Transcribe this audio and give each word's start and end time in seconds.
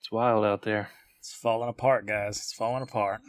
It's 0.00 0.10
wild 0.12 0.44
out 0.44 0.62
there. 0.62 0.90
It's 1.18 1.32
falling 1.34 1.68
apart, 1.68 2.06
guys. 2.06 2.36
It's 2.36 2.52
falling 2.52 2.82
apart. 2.82 3.20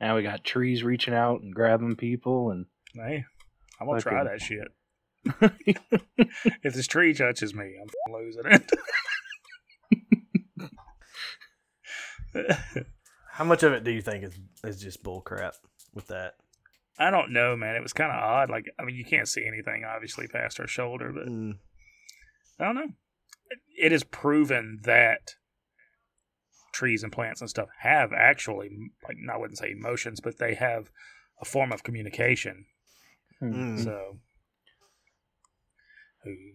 Now 0.00 0.16
we 0.16 0.22
got 0.22 0.44
trees 0.44 0.82
reaching 0.82 1.14
out 1.14 1.40
and 1.40 1.54
grabbing 1.54 1.96
people, 1.96 2.50
and 2.50 2.66
Hey, 2.94 3.24
I'm 3.80 3.86
gonna 3.86 4.00
try 4.00 4.24
that 4.24 4.40
shit. 4.40 4.68
if 6.62 6.74
this 6.74 6.86
tree 6.86 7.12
touches 7.14 7.54
me, 7.54 7.76
I'm 7.80 7.88
f***ing 7.88 8.14
losing 8.14 8.52
it. 8.52 8.70
How 13.32 13.44
much 13.44 13.62
of 13.62 13.72
it 13.72 13.84
do 13.84 13.90
you 13.90 14.02
think 14.02 14.24
is 14.24 14.38
is 14.64 14.80
just 14.80 15.02
bull 15.02 15.20
crap 15.20 15.54
with 15.94 16.08
that? 16.08 16.34
I 16.98 17.10
don't 17.10 17.32
know, 17.32 17.56
man. 17.56 17.76
It 17.76 17.82
was 17.82 17.92
kind 17.92 18.10
of 18.10 18.18
odd. 18.18 18.48
Like, 18.50 18.64
I 18.78 18.84
mean, 18.84 18.96
you 18.96 19.04
can't 19.04 19.28
see 19.28 19.46
anything 19.46 19.84
obviously 19.84 20.26
past 20.26 20.58
our 20.58 20.66
shoulder, 20.66 21.12
but 21.12 21.26
Mm, 21.26 21.58
I 22.58 22.64
don't 22.64 22.74
know. 22.74 22.88
It- 23.50 23.58
It 23.86 23.92
is 23.92 24.04
proven 24.04 24.80
that 24.84 25.34
trees 26.72 27.02
and 27.02 27.12
plants 27.12 27.40
and 27.40 27.48
stuff 27.50 27.68
have 27.80 28.12
actually, 28.12 28.70
like, 29.06 29.16
I 29.32 29.36
wouldn't 29.36 29.58
say 29.58 29.70
emotions, 29.70 30.20
but 30.20 30.38
they 30.38 30.54
have 30.54 30.90
a 31.40 31.44
form 31.44 31.72
of 31.72 31.82
communication. 31.82 32.66
Mm. 33.42 33.82
So, 33.84 34.18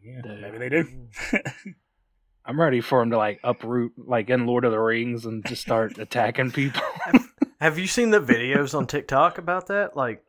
yeah, 0.03 0.21
Dude. 0.21 0.41
maybe 0.41 0.57
they 0.57 0.69
do. 0.69 1.07
I'm 2.45 2.59
ready 2.59 2.81
for 2.81 3.02
him 3.02 3.11
to 3.11 3.17
like 3.17 3.39
uproot, 3.44 3.94
like 3.97 4.30
in 4.30 4.45
Lord 4.47 4.66
of 4.66 4.71
the 4.71 4.80
Rings, 4.80 5.25
and 5.25 5.45
just 5.45 5.61
start 5.61 5.97
attacking 5.99 6.52
people. 6.52 6.81
Have 7.61 7.77
you 7.77 7.85
seen 7.88 8.09
the 8.09 8.19
videos 8.19 8.75
on 8.75 8.88
TikTok 8.88 9.38
about 9.38 9.67
that? 9.67 9.95
Like, 9.95 10.23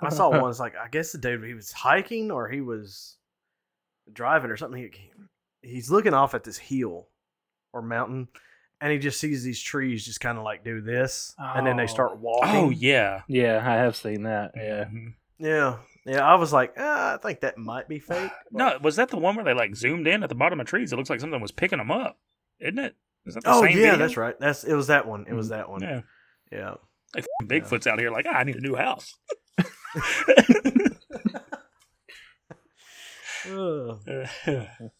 I 0.00 0.08
saw 0.10 0.30
one. 0.40 0.48
It's 0.50 0.60
like 0.60 0.74
I 0.76 0.88
guess 0.88 1.10
the 1.12 1.18
dude 1.18 1.44
he 1.44 1.54
was 1.54 1.72
hiking 1.72 2.30
or 2.30 2.48
he 2.48 2.60
was 2.60 3.18
driving 4.12 4.50
or 4.50 4.56
something. 4.56 4.80
He, 4.80 5.10
he's 5.66 5.90
looking 5.90 6.14
off 6.14 6.34
at 6.34 6.44
this 6.44 6.56
hill 6.58 7.08
or 7.72 7.82
mountain, 7.82 8.28
and 8.80 8.92
he 8.92 8.98
just 8.98 9.18
sees 9.20 9.42
these 9.42 9.60
trees 9.60 10.04
just 10.04 10.20
kind 10.20 10.38
of 10.38 10.44
like 10.44 10.64
do 10.64 10.80
this, 10.80 11.34
and 11.38 11.66
then 11.66 11.76
they 11.76 11.82
Oh. 11.84 11.86
start 11.86 12.18
walking. 12.18 12.50
oh, 12.56 12.70
yeah. 12.70 13.22
yeah, 13.28 13.58
I 13.58 13.74
have 13.76 13.96
seen 13.96 14.22
that. 14.24 14.52
Yeah, 14.56 14.84
Mhm. 14.84 15.14
yeah, 15.38 15.78
yeah. 16.04 16.24
I 16.26 16.34
was 16.36 16.52
like, 16.52 16.74
ah, 16.78 17.14
I 17.14 17.16
think 17.18 17.40
that 17.40 17.58
might 17.58 17.88
be 17.88 17.98
fake. 17.98 18.30
No, 18.52 18.78
was 18.82 18.96
that 18.96 19.08
the 19.10 19.18
one 19.18 19.34
where 19.36 19.44
they 19.44 19.54
like 19.54 19.74
zoomed 19.76 20.06
in 20.06 20.22
at 20.22 20.28
the 20.28 20.34
bottom 20.34 20.60
of 20.60 20.66
trees? 20.66 20.92
It 20.92 20.96
looks 20.96 21.10
like 21.10 21.20
something 21.20 21.40
was 21.40 21.52
picking 21.52 21.78
them 21.78 21.90
up, 21.90 22.18
isn't 22.60 22.78
it? 22.78 22.94
Is 23.26 23.34
that 23.34 23.44
the 23.44 23.50
Oh 23.50 23.64
yeah, 23.64 23.74
video? 23.74 23.96
that's 23.96 24.16
right. 24.16 24.38
That's 24.38 24.62
it. 24.64 24.74
Was 24.74 24.86
that 24.86 25.06
one? 25.06 25.26
It 25.28 25.34
was 25.34 25.48
that 25.48 25.68
one. 25.68 25.82
Yeah, 25.82 26.02
Yeah. 26.52 26.74
like 27.14 27.24
f***ing 27.24 27.48
Bigfoot's 27.48 27.86
out 27.86 27.98
here. 27.98 28.10
Like, 28.10 28.26
ah, 28.28 28.34
I 28.36 28.44
need 28.44 28.56
a 28.56 28.60
new 28.60 28.76
house. 28.76 29.12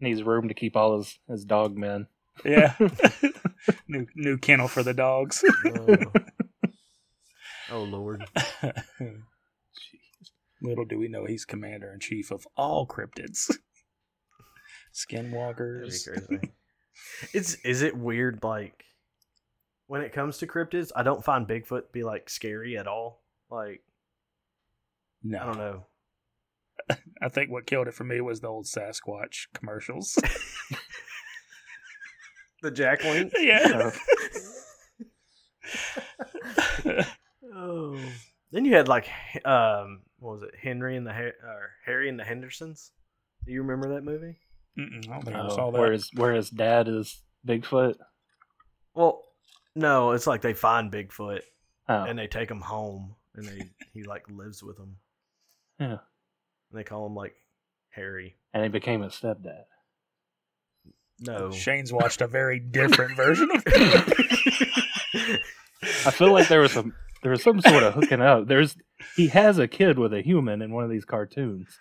Ugh. 0.00 0.04
needs 0.04 0.22
room 0.22 0.48
to 0.48 0.54
keep 0.54 0.76
all 0.76 0.98
his 0.98 1.18
his 1.28 1.44
dog 1.44 1.76
men. 1.76 2.06
yeah, 2.44 2.74
new 3.88 4.06
new 4.14 4.38
kennel 4.38 4.68
for 4.68 4.82
the 4.82 4.94
dogs. 4.94 5.44
Oh. 5.66 5.96
oh 7.70 7.82
lord. 7.82 8.24
Little 10.60 10.84
do 10.84 10.98
we 10.98 11.08
know 11.08 11.24
he's 11.24 11.44
commander 11.44 11.92
in 11.92 12.00
chief 12.00 12.30
of 12.32 12.46
all 12.56 12.86
cryptids, 12.86 13.54
skinwalkers. 14.92 16.28
be 16.28 16.50
it's 17.32 17.54
is 17.64 17.82
it 17.82 17.96
weird 17.96 18.42
like 18.42 18.84
when 19.86 20.02
it 20.02 20.12
comes 20.12 20.38
to 20.38 20.46
cryptids? 20.46 20.90
I 20.96 21.02
don't 21.04 21.24
find 21.24 21.46
Bigfoot 21.46 21.92
be 21.92 22.02
like 22.02 22.28
scary 22.28 22.76
at 22.76 22.88
all. 22.88 23.22
Like 23.50 23.82
No, 25.22 25.38
I 25.38 25.46
don't 25.46 25.58
know. 25.58 25.86
I 27.22 27.28
think 27.28 27.50
what 27.50 27.66
killed 27.66 27.88
it 27.88 27.94
for 27.94 28.04
me 28.04 28.20
was 28.20 28.40
the 28.40 28.48
old 28.48 28.66
Sasquatch 28.66 29.46
commercials. 29.54 30.18
The 32.60 32.72
Jack 32.72 33.04
Link. 33.04 33.32
yeah. 33.38 33.92
oh. 37.54 37.98
Then 38.50 38.64
you 38.64 38.74
had 38.74 38.88
like 38.88 39.08
um 39.44 40.00
what 40.18 40.32
was 40.34 40.42
it 40.42 40.54
Henry 40.60 40.96
and 40.96 41.06
the 41.06 41.12
Har- 41.12 41.34
or 41.44 41.70
Harry 41.84 42.08
and 42.08 42.18
the 42.18 42.24
Hendersons? 42.24 42.90
Do 43.46 43.52
you 43.52 43.62
remember 43.62 43.94
that 43.94 44.02
movie? 44.04 44.38
Mm-mm, 44.78 45.08
I 45.08 45.12
don't 45.12 45.24
think 45.24 45.36
I 45.36 45.40
Oh, 45.46 45.48
saw 45.50 45.70
that. 45.70 45.78
where 45.78 45.92
his 45.92 46.10
where 46.14 46.34
his 46.34 46.50
dad 46.50 46.88
is 46.88 47.20
Bigfoot. 47.46 47.94
Well, 48.94 49.22
no, 49.76 50.12
it's 50.12 50.26
like 50.26 50.40
they 50.42 50.54
find 50.54 50.92
Bigfoot 50.92 51.42
Oh, 51.88 52.04
and 52.04 52.18
they 52.18 52.26
take 52.26 52.50
him 52.50 52.60
home 52.60 53.14
and 53.34 53.46
they 53.46 53.70
he 53.94 54.02
like 54.02 54.24
lives 54.28 54.62
with 54.62 54.76
them. 54.76 54.96
Yeah. 55.78 55.98
And 56.70 56.78
they 56.78 56.84
call 56.84 57.06
him 57.06 57.14
like 57.14 57.34
Harry. 57.90 58.36
and 58.52 58.62
he 58.62 58.68
became 58.68 59.02
his 59.02 59.12
stepdad. 59.14 59.64
No. 61.20 61.50
Shane's 61.50 61.92
watched 61.92 62.20
a 62.20 62.26
very 62.28 62.60
different 62.60 63.16
version 63.16 63.50
of 63.52 63.62
it. 63.66 65.40
I 66.06 66.10
feel 66.10 66.32
like 66.32 66.48
there 66.48 66.60
was 66.60 66.72
some 66.72 66.94
there 67.22 67.32
was 67.32 67.42
some 67.42 67.60
sort 67.60 67.82
of 67.82 67.94
hooking 67.94 68.20
up. 68.20 68.46
There's 68.46 68.76
he 69.16 69.28
has 69.28 69.58
a 69.58 69.66
kid 69.68 69.98
with 69.98 70.12
a 70.14 70.20
human 70.22 70.62
in 70.62 70.72
one 70.72 70.84
of 70.84 70.90
these 70.90 71.04
cartoons. 71.04 71.78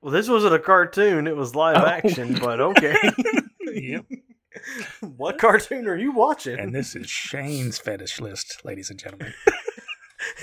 Well, 0.00 0.12
this 0.12 0.28
wasn't 0.28 0.54
a 0.54 0.58
cartoon; 0.60 1.26
it 1.26 1.34
was 1.36 1.54
live 1.56 1.78
Oh. 1.78 1.86
action. 1.86 2.34
But 2.40 2.60
okay. 2.60 2.94
Yep. 3.76 4.04
what 5.16 5.36
cartoon 5.38 5.88
are 5.88 5.96
you 5.96 6.12
watching? 6.12 6.60
And 6.60 6.72
this 6.72 6.94
is 6.94 7.08
Shane's 7.10 7.78
fetish 7.78 8.20
list, 8.20 8.64
ladies 8.64 8.88
and 8.88 9.00
gentlemen. 9.00 9.34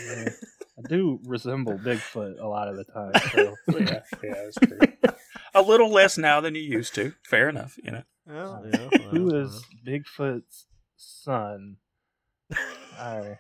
Yeah. 0.06 0.30
I 0.78 0.88
do 0.88 1.20
resemble 1.26 1.78
Bigfoot 1.78 2.40
a 2.40 2.48
lot 2.48 2.68
of 2.68 2.78
the 2.78 2.86
time. 2.86 3.12
So 3.32 3.56
yeah, 3.80 4.02
yeah, 4.24 4.34
that's 4.34 4.58
true. 4.58 5.14
A 5.54 5.62
little 5.62 5.90
less 5.90 6.18
now 6.18 6.40
than 6.40 6.56
you 6.56 6.62
used 6.62 6.96
to. 6.96 7.14
Fair 7.24 7.50
enough, 7.50 7.78
you 7.84 7.92
know. 7.92 8.04
Well, 8.26 8.64
uh, 8.64 8.68
yeah, 8.68 8.90
well, 9.12 9.36
is 9.36 9.66
Bigfoot's 9.86 10.66
son? 10.96 11.78
Alright. 13.00 13.38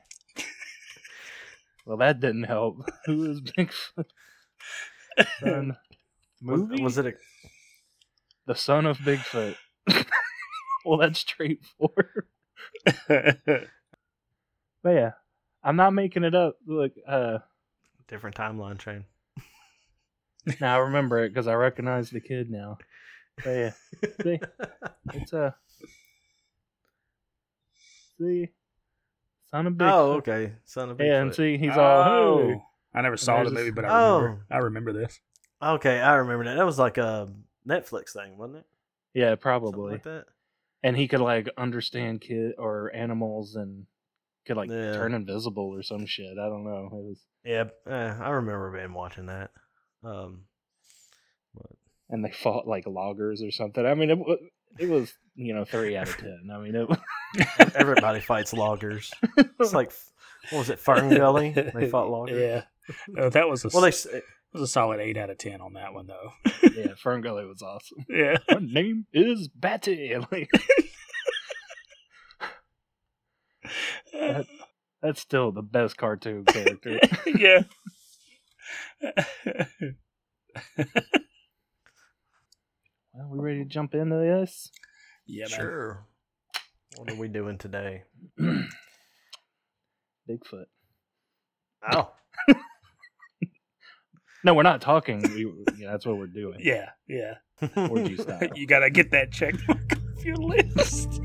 Well, 1.85 1.97
that 1.97 2.19
didn't 2.19 2.43
help. 2.43 2.89
Who 3.05 3.31
is 3.31 3.41
Bigfoot? 3.41 4.05
Son? 5.39 5.77
was, 6.41 6.61
was 6.79 6.97
it 6.97 7.05
a 7.05 7.13
the 8.47 8.55
son 8.55 8.85
of 8.85 8.97
Bigfoot? 8.99 9.55
well, 10.85 10.97
that's 10.97 11.19
straightforward. 11.19 12.27
But 14.83 14.89
yeah, 14.89 15.11
I'm 15.63 15.75
not 15.75 15.93
making 15.93 16.23
it 16.23 16.33
up. 16.35 16.57
Look, 16.65 16.93
uh, 17.07 17.39
different 18.07 18.35
timeline 18.35 18.77
train? 18.77 19.05
now 20.61 20.75
I 20.75 20.79
remember 20.79 21.19
it 21.23 21.29
because 21.29 21.47
I 21.47 21.53
recognize 21.53 22.09
the 22.09 22.19
kid 22.21 22.49
now. 22.49 22.77
But 23.43 23.49
yeah, 23.51 23.71
see, 24.23 24.39
it's 25.13 25.33
a 25.33 25.55
see, 28.17 28.49
son 29.51 29.67
of 29.67 29.73
Bigfoot. 29.73 29.91
oh, 29.93 30.11
okay, 30.13 30.53
son 30.65 30.89
of 30.89 30.97
Bigfoot. 30.97 31.05
Yeah, 31.07 31.21
and 31.21 31.33
see, 31.35 31.57
he's 31.57 31.77
all 31.77 32.03
oh, 32.03 32.47
hey. 32.47 32.61
I 32.93 33.01
never 33.01 33.17
saw 33.17 33.43
the 33.43 33.51
movie, 33.51 33.71
but 33.71 33.85
I 33.85 33.89
Oh. 33.89 34.17
remember. 34.19 34.45
I 34.51 34.57
remember 34.57 34.93
this. 34.93 35.19
Okay, 35.61 35.99
I 36.01 36.15
remember 36.15 36.45
that. 36.45 36.55
That 36.55 36.65
was 36.65 36.79
like 36.79 36.97
a 36.97 37.31
Netflix 37.67 38.11
thing, 38.13 38.37
wasn't 38.37 38.57
it? 38.59 38.65
Yeah, 39.13 39.29
Something 39.31 39.41
probably. 39.41 39.91
like 39.93 40.03
that. 40.03 40.25
and 40.83 40.97
he 40.97 41.07
could 41.07 41.19
like 41.21 41.47
understand 41.57 42.21
kid 42.21 42.53
or 42.57 42.91
animals 42.95 43.55
and 43.55 43.85
could 44.45 44.57
like 44.57 44.69
Yeah. 44.69 44.93
turn 44.93 45.13
invisible 45.13 45.69
or 45.73 45.83
some 45.83 46.05
shit. 46.05 46.37
I 46.39 46.47
don't 46.49 46.63
know. 46.63 46.85
It 46.85 46.93
was 46.93 47.19
Yeah, 47.43 47.63
eh, 47.87 48.15
I 48.19 48.29
remember 48.29 48.71
being 48.71 48.93
watching 48.93 49.27
that. 49.27 49.51
Um, 50.03 50.45
but... 51.55 51.71
and 52.09 52.23
they 52.25 52.31
fought 52.31 52.67
like 52.67 52.85
loggers 52.87 53.41
or 53.43 53.51
something. 53.51 53.85
I 53.85 53.93
mean, 53.93 54.09
it, 54.09 54.17
wa- 54.17 54.35
it 54.79 54.89
was 54.89 55.13
you 55.35 55.53
know 55.53 55.65
three 55.65 55.95
out 55.97 56.09
of 56.09 56.17
ten. 56.17 56.49
I 56.53 56.57
mean, 56.59 56.75
it, 56.75 56.89
everybody 57.75 58.19
fights 58.31 58.53
loggers. 58.53 59.11
It's 59.37 59.73
like 59.73 59.91
what 60.49 60.59
was 60.59 60.69
it, 60.69 60.79
Fern 60.79 61.09
Gully? 61.15 61.51
They 61.51 61.89
fought 61.89 62.09
loggers. 62.09 62.39
Yeah. 62.41 62.63
No, 63.07 63.29
that 63.29 63.47
was 63.47 63.63
a 63.63 63.69
Well, 63.71 63.83
they 63.83 63.89
s- 63.89 64.07
s- 64.11 64.21
was 64.53 64.63
a 64.63 64.67
solid 64.67 64.99
eight 64.99 65.15
out 65.17 65.29
of 65.29 65.37
ten 65.37 65.61
on 65.61 65.73
that 65.73 65.93
one 65.93 66.07
though. 66.07 66.31
yeah, 66.75 66.93
Fern 66.97 67.21
Gully 67.21 67.45
was 67.45 67.61
awesome. 67.61 68.05
yeah. 68.09 68.37
My 68.49 68.57
name 68.59 69.05
is 69.13 69.47
Batty. 69.49 70.15
Like, 70.31 70.49
That- 74.13 74.45
that's 75.01 75.19
still 75.19 75.51
the 75.51 75.63
best 75.63 75.97
cartoon 75.97 76.45
character. 76.45 76.99
yeah. 77.25 77.63
well, 83.13 83.29
we 83.29 83.39
ready 83.39 83.59
to 83.63 83.65
jump 83.69 83.93
into 83.95 84.15
this? 84.15 84.69
yeah, 85.27 85.45
man. 85.49 85.59
sure. 85.59 86.05
What 86.97 87.09
are 87.09 87.15
we 87.15 87.27
doing 87.29 87.57
today? 87.57 88.03
Bigfoot. 90.29 90.65
Oh, 91.91 92.11
No, 94.43 94.53
we're 94.55 94.63
not 94.63 94.81
talking. 94.81 95.21
We, 95.21 95.51
yeah, 95.77 95.91
that's 95.91 96.05
what 96.05 96.17
we're 96.17 96.25
doing. 96.27 96.59
Yeah, 96.61 96.89
yeah. 97.07 97.35
Orgy 97.89 98.17
style. 98.17 98.41
you 98.55 98.65
gotta 98.65 98.89
get 98.89 99.11
that 99.11 99.31
checked 99.31 99.61
off 99.69 100.25
your 100.25 100.35
list. 100.37 101.21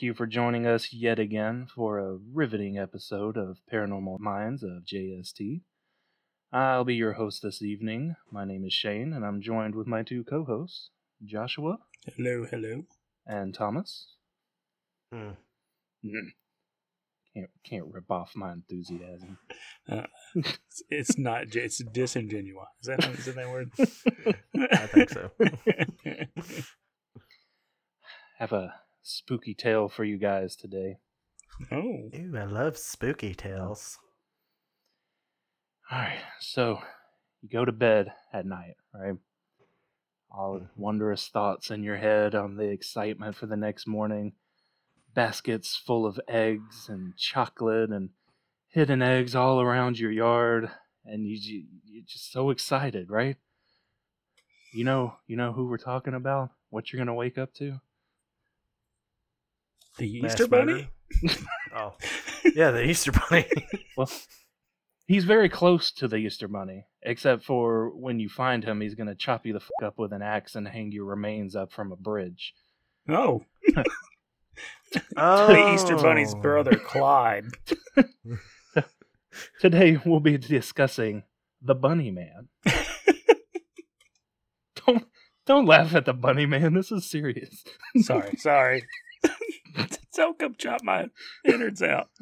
Thank 0.00 0.06
you 0.06 0.14
for 0.14 0.26
joining 0.26 0.66
us 0.66 0.94
yet 0.94 1.18
again 1.18 1.66
for 1.74 1.98
a 1.98 2.16
riveting 2.32 2.78
episode 2.78 3.36
of 3.36 3.58
Paranormal 3.70 4.18
Minds 4.18 4.62
of 4.62 4.82
JST. 4.90 5.60
I'll 6.50 6.84
be 6.84 6.94
your 6.94 7.12
host 7.12 7.42
this 7.42 7.60
evening. 7.60 8.16
My 8.30 8.46
name 8.46 8.64
is 8.64 8.72
Shane, 8.72 9.12
and 9.12 9.26
I'm 9.26 9.42
joined 9.42 9.74
with 9.74 9.86
my 9.86 10.02
two 10.02 10.24
co 10.24 10.44
hosts, 10.44 10.88
Joshua 11.22 11.80
Hello, 12.16 12.46
hello. 12.50 12.84
and 13.26 13.52
Thomas. 13.52 14.14
Hmm. 15.12 15.32
Mm. 16.02 16.32
Can't, 17.34 17.50
can't 17.62 17.92
rip 17.92 18.10
off 18.10 18.32
my 18.34 18.52
enthusiasm. 18.54 19.36
It's, 20.34 20.82
it's 20.88 21.18
not. 21.18 21.54
It's 21.54 21.84
disingenuous. 21.84 22.68
Is 22.80 22.86
that 22.86 23.04
is 23.04 23.24
that, 23.26 23.34
that 23.34 23.50
word? 23.50 23.70
I 24.72 24.86
think 24.86 25.10
so. 25.10 25.30
Have 28.38 28.52
a 28.52 28.72
spooky 29.02 29.54
tale 29.54 29.88
for 29.88 30.04
you 30.04 30.18
guys 30.18 30.56
today. 30.56 30.98
oh, 31.72 31.76
Ooh, 31.76 32.36
I 32.36 32.44
love 32.44 32.76
spooky 32.76 33.34
tales. 33.34 33.98
All 35.90 35.98
right, 35.98 36.20
so 36.38 36.78
you 37.42 37.48
go 37.48 37.64
to 37.64 37.72
bed 37.72 38.12
at 38.32 38.46
night, 38.46 38.76
right? 38.94 39.16
All 40.30 40.60
mm-hmm. 40.60 40.80
wondrous 40.80 41.28
thoughts 41.28 41.70
in 41.70 41.82
your 41.82 41.96
head 41.96 42.34
on 42.34 42.56
the 42.56 42.68
excitement 42.68 43.36
for 43.36 43.46
the 43.46 43.56
next 43.56 43.86
morning. 43.86 44.32
Baskets 45.14 45.74
full 45.74 46.06
of 46.06 46.20
eggs 46.28 46.86
and 46.88 47.16
chocolate 47.16 47.90
and 47.90 48.10
hidden 48.68 49.02
eggs 49.02 49.34
all 49.34 49.60
around 49.60 49.98
your 49.98 50.12
yard, 50.12 50.70
and 51.04 51.26
you 51.26 51.64
you're 51.84 52.04
just 52.06 52.30
so 52.30 52.50
excited, 52.50 53.10
right? 53.10 53.36
You 54.72 54.84
know, 54.84 55.14
you 55.26 55.36
know 55.36 55.52
who 55.52 55.66
we're 55.66 55.78
talking 55.78 56.14
about. 56.14 56.50
What 56.68 56.92
you're 56.92 57.00
gonna 57.00 57.14
wake 57.14 57.38
up 57.38 57.52
to? 57.54 57.80
The 59.98 60.22
Mass 60.22 60.32
Easter 60.32 60.48
Bunny. 60.48 60.88
Oh, 61.74 61.94
yeah, 62.54 62.70
the 62.72 62.82
Easter 62.84 63.12
Bunny. 63.12 63.46
Well, 63.96 64.10
he's 65.06 65.24
very 65.24 65.48
close 65.48 65.90
to 65.92 66.08
the 66.08 66.16
Easter 66.16 66.48
Bunny, 66.48 66.86
except 67.02 67.44
for 67.44 67.90
when 67.90 68.18
you 68.18 68.28
find 68.28 68.64
him, 68.64 68.80
he's 68.80 68.94
gonna 68.94 69.14
chop 69.14 69.44
you 69.44 69.52
the 69.52 69.60
fuck 69.60 69.82
up 69.84 69.98
with 69.98 70.12
an 70.12 70.22
axe 70.22 70.54
and 70.54 70.66
hang 70.66 70.90
your 70.90 71.04
remains 71.04 71.54
up 71.54 71.70
from 71.72 71.92
a 71.92 71.96
bridge. 71.96 72.54
Oh, 73.08 73.44
oh, 75.16 75.46
the 75.48 75.74
Easter 75.74 75.96
Bunny's 75.96 76.34
brother 76.34 76.76
Clyde. 76.76 77.46
Today 79.60 79.98
we'll 80.04 80.20
be 80.20 80.38
discussing 80.38 81.24
the 81.60 81.74
Bunny 81.74 82.10
Man. 82.10 82.48
don't 84.86 85.04
don't 85.46 85.66
laugh 85.66 85.94
at 85.94 86.06
the 86.06 86.14
Bunny 86.14 86.46
Man. 86.46 86.74
This 86.74 86.90
is 86.90 87.10
serious. 87.10 87.64
Sorry, 88.00 88.36
sorry. 88.38 88.84
Don't 90.16 90.38
come 90.38 90.54
chop 90.56 90.82
my 90.82 91.08
innards 91.44 91.82
out. 91.82 92.08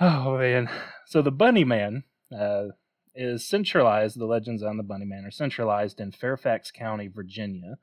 Oh 0.00 0.38
man. 0.38 0.68
So 1.06 1.22
the 1.22 1.30
Bunny 1.30 1.62
Man 1.62 2.02
uh, 2.36 2.64
is 3.14 3.46
centralized. 3.48 4.18
The 4.18 4.26
legends 4.26 4.62
on 4.62 4.76
the 4.76 4.82
Bunny 4.82 5.04
Man 5.04 5.24
are 5.24 5.30
centralized 5.30 6.00
in 6.00 6.10
Fairfax 6.10 6.70
County, 6.72 7.06
Virginia, 7.06 7.78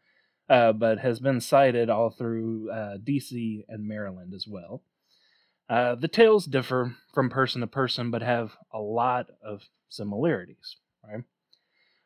uh, 0.50 0.74
but 0.74 1.00
has 1.00 1.20
been 1.20 1.40
sighted 1.40 1.90
all 1.90 2.10
through 2.10 2.70
uh, 2.70 2.98
D.C. 3.02 3.64
and 3.70 3.88
Maryland 3.88 4.34
as 4.34 4.46
well. 4.46 4.84
Uh, 5.70 5.96
the 5.96 6.10
tales 6.10 6.46
differ 6.46 6.98
from 7.14 7.30
person 7.30 7.62
to 7.62 7.68
person, 7.68 8.12
but 8.12 8.22
have 8.22 8.58
a 8.74 8.80
lot 8.80 9.28
of 9.42 9.70
similarities. 9.88 10.76
Right. 11.02 11.24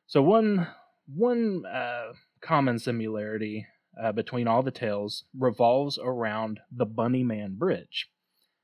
So 0.06 0.21
one 0.21 0.68
one 1.07 1.65
uh, 1.65 2.13
common 2.41 2.77
similarity 2.77 3.65
uh, 4.01 4.12
between 4.12 4.47
all 4.47 4.63
the 4.63 4.71
tales 4.71 5.25
revolves 5.38 5.97
around 6.01 6.59
the 6.71 6.86
Bunny 6.86 7.24
Man 7.24 7.56
Bridge. 7.56 8.09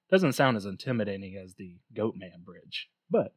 Doesn't 0.09 0.33
sound 0.33 0.57
as 0.57 0.65
intimidating 0.65 1.37
as 1.37 1.55
the 1.55 1.77
Goat 1.95 2.15
Man 2.17 2.43
Bridge, 2.43 2.89
but 3.09 3.33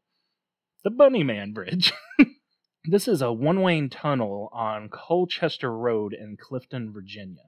the 0.82 0.90
Bunny 0.90 1.22
Man 1.22 1.52
Bridge. 1.52 1.92
this 2.84 3.06
is 3.06 3.22
a 3.22 3.32
one 3.32 3.62
lane 3.62 3.88
tunnel 3.88 4.48
on 4.52 4.88
Colchester 4.88 5.76
Road 5.76 6.12
in 6.12 6.36
Clifton, 6.36 6.92
Virginia. 6.92 7.44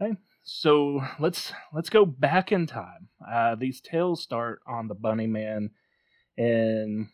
Okay, 0.00 0.16
so 0.42 1.00
let's 1.18 1.52
let's 1.72 1.90
go 1.90 2.04
back 2.04 2.52
in 2.52 2.66
time. 2.66 3.08
Uh, 3.26 3.54
these 3.54 3.80
tales 3.80 4.22
start 4.22 4.60
on 4.66 4.88
the 4.88 4.94
Bunny 4.94 5.26
Man 5.26 5.70
in 6.36 7.08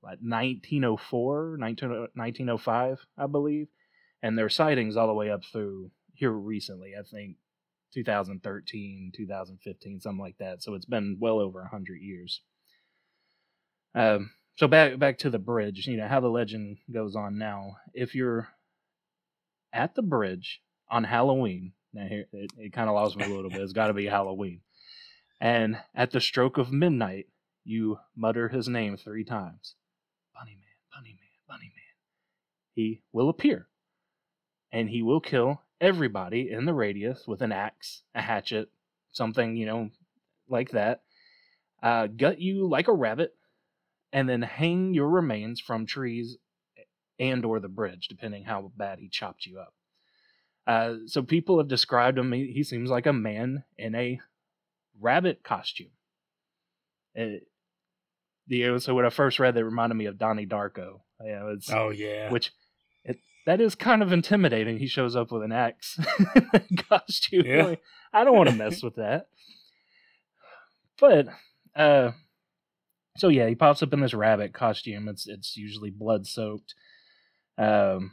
what, 0.00 0.18
1904, 0.22 1.56
19, 1.58 1.88
1905, 2.14 3.06
I 3.18 3.26
believe, 3.26 3.68
and 4.22 4.36
there 4.36 4.46
are 4.46 4.50
sightings 4.50 4.96
all 4.96 5.06
the 5.06 5.14
way 5.14 5.30
up 5.30 5.44
through 5.44 5.90
here 6.14 6.30
recently. 6.30 6.92
I 6.98 7.02
think 7.02 7.36
2013, 7.94 9.12
2015, 9.16 10.00
something 10.00 10.20
like 10.20 10.38
that. 10.38 10.62
So 10.62 10.74
it's 10.74 10.86
been 10.86 11.16
well 11.20 11.38
over 11.38 11.60
100 11.60 12.00
years. 12.00 12.42
Um, 13.94 14.30
so 14.56 14.68
back 14.68 14.98
back 14.98 15.18
to 15.18 15.30
the 15.30 15.38
bridge, 15.38 15.86
you 15.86 15.96
know, 15.96 16.06
how 16.06 16.20
the 16.20 16.28
legend 16.28 16.78
goes 16.92 17.16
on 17.16 17.38
now. 17.38 17.76
If 17.94 18.14
you're 18.14 18.48
at 19.72 19.94
the 19.94 20.02
bridge 20.02 20.60
on 20.90 21.04
Halloween, 21.04 21.72
now 21.92 22.06
here 22.06 22.26
it, 22.32 22.52
it 22.58 22.72
kind 22.72 22.88
of 22.88 22.94
lost 22.94 23.16
me 23.16 23.24
a 23.24 23.28
little 23.28 23.50
bit. 23.50 23.62
It's 23.62 23.72
got 23.72 23.88
to 23.88 23.94
be 23.94 24.06
Halloween. 24.06 24.60
And 25.40 25.78
at 25.94 26.10
the 26.10 26.20
stroke 26.20 26.58
of 26.58 26.70
midnight, 26.70 27.26
you 27.64 27.98
mutter 28.14 28.48
his 28.48 28.68
name 28.68 28.96
three 28.96 29.24
times. 29.24 29.74
Bunny 30.34 30.52
man, 30.52 30.92
bunny 30.94 31.16
man, 31.18 31.30
bunny 31.48 31.72
man. 31.74 31.94
He 32.74 33.02
will 33.12 33.30
appear. 33.30 33.69
And 34.72 34.88
he 34.88 35.02
will 35.02 35.20
kill 35.20 35.62
everybody 35.80 36.50
in 36.50 36.64
the 36.64 36.74
radius 36.74 37.26
with 37.26 37.42
an 37.42 37.52
axe, 37.52 38.02
a 38.14 38.20
hatchet, 38.20 38.70
something, 39.12 39.56
you 39.56 39.66
know, 39.66 39.90
like 40.48 40.70
that. 40.70 41.02
Uh, 41.82 42.06
gut 42.06 42.40
you 42.40 42.68
like 42.68 42.88
a 42.88 42.92
rabbit, 42.92 43.34
and 44.12 44.28
then 44.28 44.42
hang 44.42 44.92
your 44.94 45.08
remains 45.08 45.60
from 45.60 45.86
trees 45.86 46.36
and 47.18 47.44
or 47.44 47.60
the 47.60 47.68
bridge, 47.68 48.08
depending 48.08 48.44
how 48.44 48.72
bad 48.76 48.98
he 48.98 49.08
chopped 49.08 49.46
you 49.46 49.58
up. 49.58 49.74
Uh, 50.66 50.96
so 51.06 51.22
people 51.22 51.58
have 51.58 51.68
described 51.68 52.18
him. 52.18 52.32
He, 52.32 52.52
he 52.52 52.62
seems 52.62 52.90
like 52.90 53.06
a 53.06 53.12
man 53.12 53.64
in 53.78 53.94
a 53.94 54.20
rabbit 55.00 55.42
costume. 55.42 55.90
It, 57.14 57.46
the, 58.46 58.78
so 58.78 58.94
when 58.94 59.06
I 59.06 59.10
first 59.10 59.38
read 59.38 59.54
that, 59.54 59.60
it 59.60 59.64
reminded 59.64 59.96
me 59.96 60.06
of 60.06 60.18
Donnie 60.18 60.46
Darko. 60.46 61.00
Yeah, 61.24 61.50
it's 61.52 61.70
Oh 61.70 61.90
yeah. 61.90 62.30
which 62.30 62.52
that 63.46 63.60
is 63.60 63.74
kind 63.74 64.02
of 64.02 64.12
intimidating. 64.12 64.78
He 64.78 64.86
shows 64.86 65.16
up 65.16 65.32
with 65.32 65.42
an 65.42 65.52
axe 65.52 65.98
costume. 66.88 67.46
Yeah. 67.46 67.64
Like, 67.64 67.82
I 68.12 68.24
don't 68.24 68.36
want 68.36 68.48
to 68.50 68.54
mess 68.54 68.82
with 68.82 68.96
that. 68.96 69.28
But 70.98 71.28
uh 71.74 72.12
so 73.16 73.28
yeah, 73.28 73.48
he 73.48 73.54
pops 73.54 73.82
up 73.82 73.92
in 73.92 74.00
this 74.00 74.14
rabbit 74.14 74.52
costume. 74.52 75.08
It's 75.08 75.26
it's 75.26 75.56
usually 75.56 75.90
blood 75.90 76.26
soaked. 76.26 76.74
Um 77.56 78.12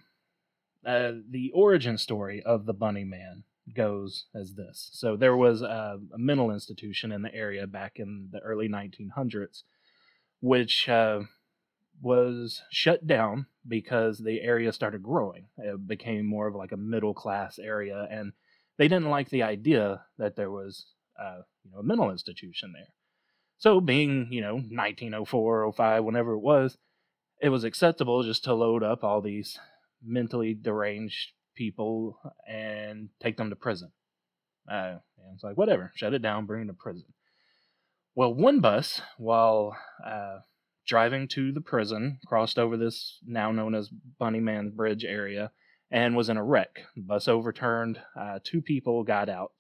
uh 0.86 1.12
the 1.30 1.52
origin 1.54 1.98
story 1.98 2.42
of 2.44 2.66
the 2.66 2.74
bunny 2.74 3.04
man 3.04 3.44
goes 3.76 4.26
as 4.34 4.54
this. 4.54 4.90
So 4.94 5.18
there 5.18 5.36
was 5.36 5.62
a, 5.62 6.00
a 6.14 6.18
mental 6.18 6.52
institution 6.52 7.12
in 7.12 7.22
the 7.22 7.34
area 7.36 7.68
back 7.68 7.94
in 7.98 8.30
the 8.32 8.40
early 8.40 8.70
1900s 8.70 9.64
which 10.40 10.88
uh 10.88 11.22
was 12.02 12.62
shut 12.72 13.08
down 13.08 13.48
because 13.68 14.20
the 14.20 14.42
area 14.42 14.72
started 14.72 15.04
growing. 15.04 15.48
It 15.58 15.88
became 15.88 16.26
more 16.26 16.48
of 16.48 16.56
like 16.56 16.72
a 16.72 16.78
middle 16.78 17.14
class 17.14 17.60
area, 17.60 18.08
and 18.10 18.34
they 18.78 18.88
didn't 18.88 19.10
like 19.10 19.30
the 19.30 19.44
idea 19.44 20.02
that 20.18 20.36
there 20.36 20.52
was, 20.52 20.86
uh, 21.20 21.42
you 21.64 21.72
know, 21.72 21.80
a 21.80 21.84
mental 21.84 22.12
institution 22.12 22.74
there. 22.74 22.94
So, 23.58 23.82
being 23.82 24.28
you 24.32 24.42
know 24.42 24.56
1904, 24.56 25.74
05, 25.74 26.04
whenever 26.04 26.34
it 26.34 26.40
was, 26.40 26.78
it 27.42 27.50
was 27.50 27.64
acceptable 27.64 28.24
just 28.24 28.44
to 28.44 28.54
load 28.54 28.84
up 28.84 29.04
all 29.04 29.22
these 29.22 29.60
mentally 30.04 30.54
deranged 30.54 31.32
people 31.56 32.20
and 32.48 33.10
take 33.20 33.38
them 33.38 33.50
to 33.50 33.56
prison. 33.56 33.92
Uh, 34.70 34.98
and 35.18 35.34
it's 35.34 35.44
like 35.44 35.58
whatever, 35.58 35.92
shut 35.96 36.14
it 36.14 36.22
down, 36.22 36.46
bring 36.46 36.68
them 36.68 36.76
to 36.76 36.80
prison. 36.80 37.06
Well, 38.16 38.34
one 38.34 38.60
bus, 38.60 39.02
while 39.18 39.78
uh, 40.06 40.40
driving 40.88 41.28
to 41.28 41.52
the 41.52 41.62
prison, 41.62 42.20
crossed 42.26 42.58
over 42.58 42.78
this 42.78 43.20
now 43.26 43.52
known 43.52 43.76
as 43.76 43.90
Bunny 44.20 44.40
Man 44.40 44.72
Bridge 44.72 45.04
area, 45.04 45.52
and 45.92 46.16
was 46.16 46.30
in 46.30 46.38
a 46.38 46.44
wreck. 46.44 46.82
Bus 46.96 47.28
overturned. 47.28 48.00
Uh, 48.20 48.40
two 48.44 48.62
people 48.62 49.04
got 49.04 49.30
out. 49.30 49.52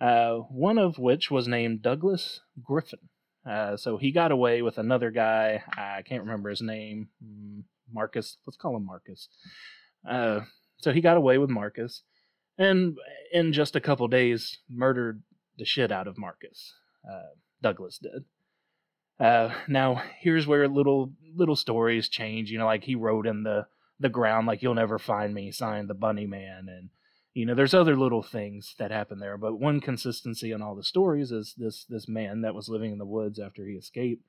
Uh, 0.00 0.36
one 0.50 0.78
of 0.78 0.98
which 0.98 1.30
was 1.30 1.46
named 1.46 1.82
Douglas 1.82 2.40
Griffin. 2.62 2.98
Uh, 3.48 3.76
so 3.76 3.96
he 3.96 4.12
got 4.12 4.32
away 4.32 4.62
with 4.62 4.78
another 4.78 5.10
guy. 5.10 5.62
I 5.76 6.02
can't 6.02 6.22
remember 6.22 6.50
his 6.50 6.62
name. 6.62 7.08
Mm, 7.24 7.64
Marcus. 7.92 8.36
Let's 8.46 8.56
call 8.56 8.76
him 8.76 8.86
Marcus. 8.86 9.28
Uh, 10.08 10.40
so 10.78 10.92
he 10.92 11.00
got 11.00 11.16
away 11.16 11.38
with 11.38 11.50
Marcus, 11.50 12.02
and 12.58 12.96
in 13.32 13.52
just 13.52 13.76
a 13.76 13.80
couple 13.80 14.08
days, 14.08 14.58
murdered 14.68 15.22
the 15.58 15.64
shit 15.64 15.92
out 15.92 16.08
of 16.08 16.18
Marcus. 16.18 16.74
Uh, 17.08 17.34
Douglas 17.62 17.98
did. 17.98 18.24
Uh, 19.22 19.54
now 19.68 20.02
here's 20.20 20.46
where 20.46 20.66
little 20.68 21.12
little 21.36 21.56
stories 21.56 22.08
change. 22.08 22.50
You 22.50 22.58
know, 22.58 22.66
like 22.66 22.84
he 22.84 22.94
wrote 22.96 23.26
in 23.26 23.44
the 23.44 23.66
the 24.00 24.08
ground 24.08 24.46
like 24.46 24.62
"You'll 24.62 24.74
never 24.74 24.98
find 24.98 25.32
me," 25.32 25.52
signed 25.52 25.88
the 25.88 25.94
Bunny 25.94 26.26
Man, 26.26 26.66
and 26.68 26.90
you 27.34 27.46
know, 27.46 27.54
there's 27.54 27.74
other 27.74 27.96
little 27.96 28.22
things 28.22 28.74
that 28.78 28.90
happen 28.90 29.18
there, 29.20 29.38
but 29.38 29.58
one 29.58 29.80
consistency 29.80 30.50
in 30.50 30.60
all 30.60 30.74
the 30.74 30.82
stories 30.82 31.30
is 31.30 31.54
this 31.56 31.84
this 31.84 32.08
man 32.08 32.42
that 32.42 32.54
was 32.54 32.68
living 32.68 32.92
in 32.92 32.98
the 32.98 33.06
woods 33.06 33.38
after 33.38 33.64
he 33.64 33.74
escaped 33.74 34.24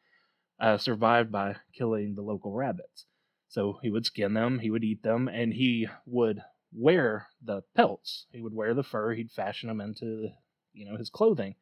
uh, 0.60 0.78
survived 0.78 1.32
by 1.32 1.56
killing 1.74 2.16
the 2.16 2.22
local 2.22 2.54
rabbits. 2.54 3.06
So 3.50 3.80
he 3.82 3.90
would 3.90 4.06
skin 4.06 4.34
them, 4.34 4.60
he 4.60 4.72
would 4.72 4.84
eat 4.84 5.04
them, 5.04 5.28
and 5.28 5.54
he 5.54 5.88
would 6.06 6.42
wear 6.72 7.28
the 7.44 7.62
pelts. 7.76 8.26
He 8.32 8.42
would 8.42 8.54
wear 8.54 8.74
the 8.74 8.84
fur. 8.84 9.14
He'd 9.14 9.32
fashion 9.32 9.68
them 9.68 9.82
into, 9.82 10.30
you 10.74 10.90
know, 10.90 10.98
his 10.98 11.10
clothing, 11.10 11.56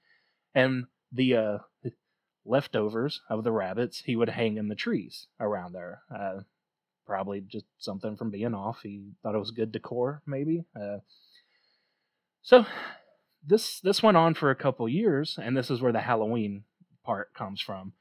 and 0.53 0.85
the 1.11 1.35
uh, 1.35 1.57
leftovers 2.45 3.21
of 3.29 3.43
the 3.43 3.51
rabbits 3.51 4.01
he 4.05 4.15
would 4.15 4.29
hang 4.29 4.57
in 4.57 4.67
the 4.67 4.75
trees 4.75 5.27
around 5.39 5.73
there. 5.73 6.01
Uh, 6.13 6.41
probably 7.05 7.41
just 7.41 7.65
something 7.77 8.15
from 8.15 8.31
being 8.31 8.53
off. 8.53 8.79
He 8.83 9.11
thought 9.21 9.35
it 9.35 9.39
was 9.39 9.51
good 9.51 9.71
decor, 9.71 10.21
maybe. 10.25 10.65
Uh, 10.75 10.97
so 12.41 12.65
this 13.45 13.79
this 13.81 14.01
went 14.01 14.17
on 14.17 14.33
for 14.33 14.49
a 14.49 14.55
couple 14.55 14.87
years, 14.87 15.37
and 15.41 15.55
this 15.55 15.69
is 15.69 15.81
where 15.81 15.91
the 15.91 16.01
Halloween 16.01 16.63
part 17.03 17.33
comes 17.33 17.61
from. 17.61 17.93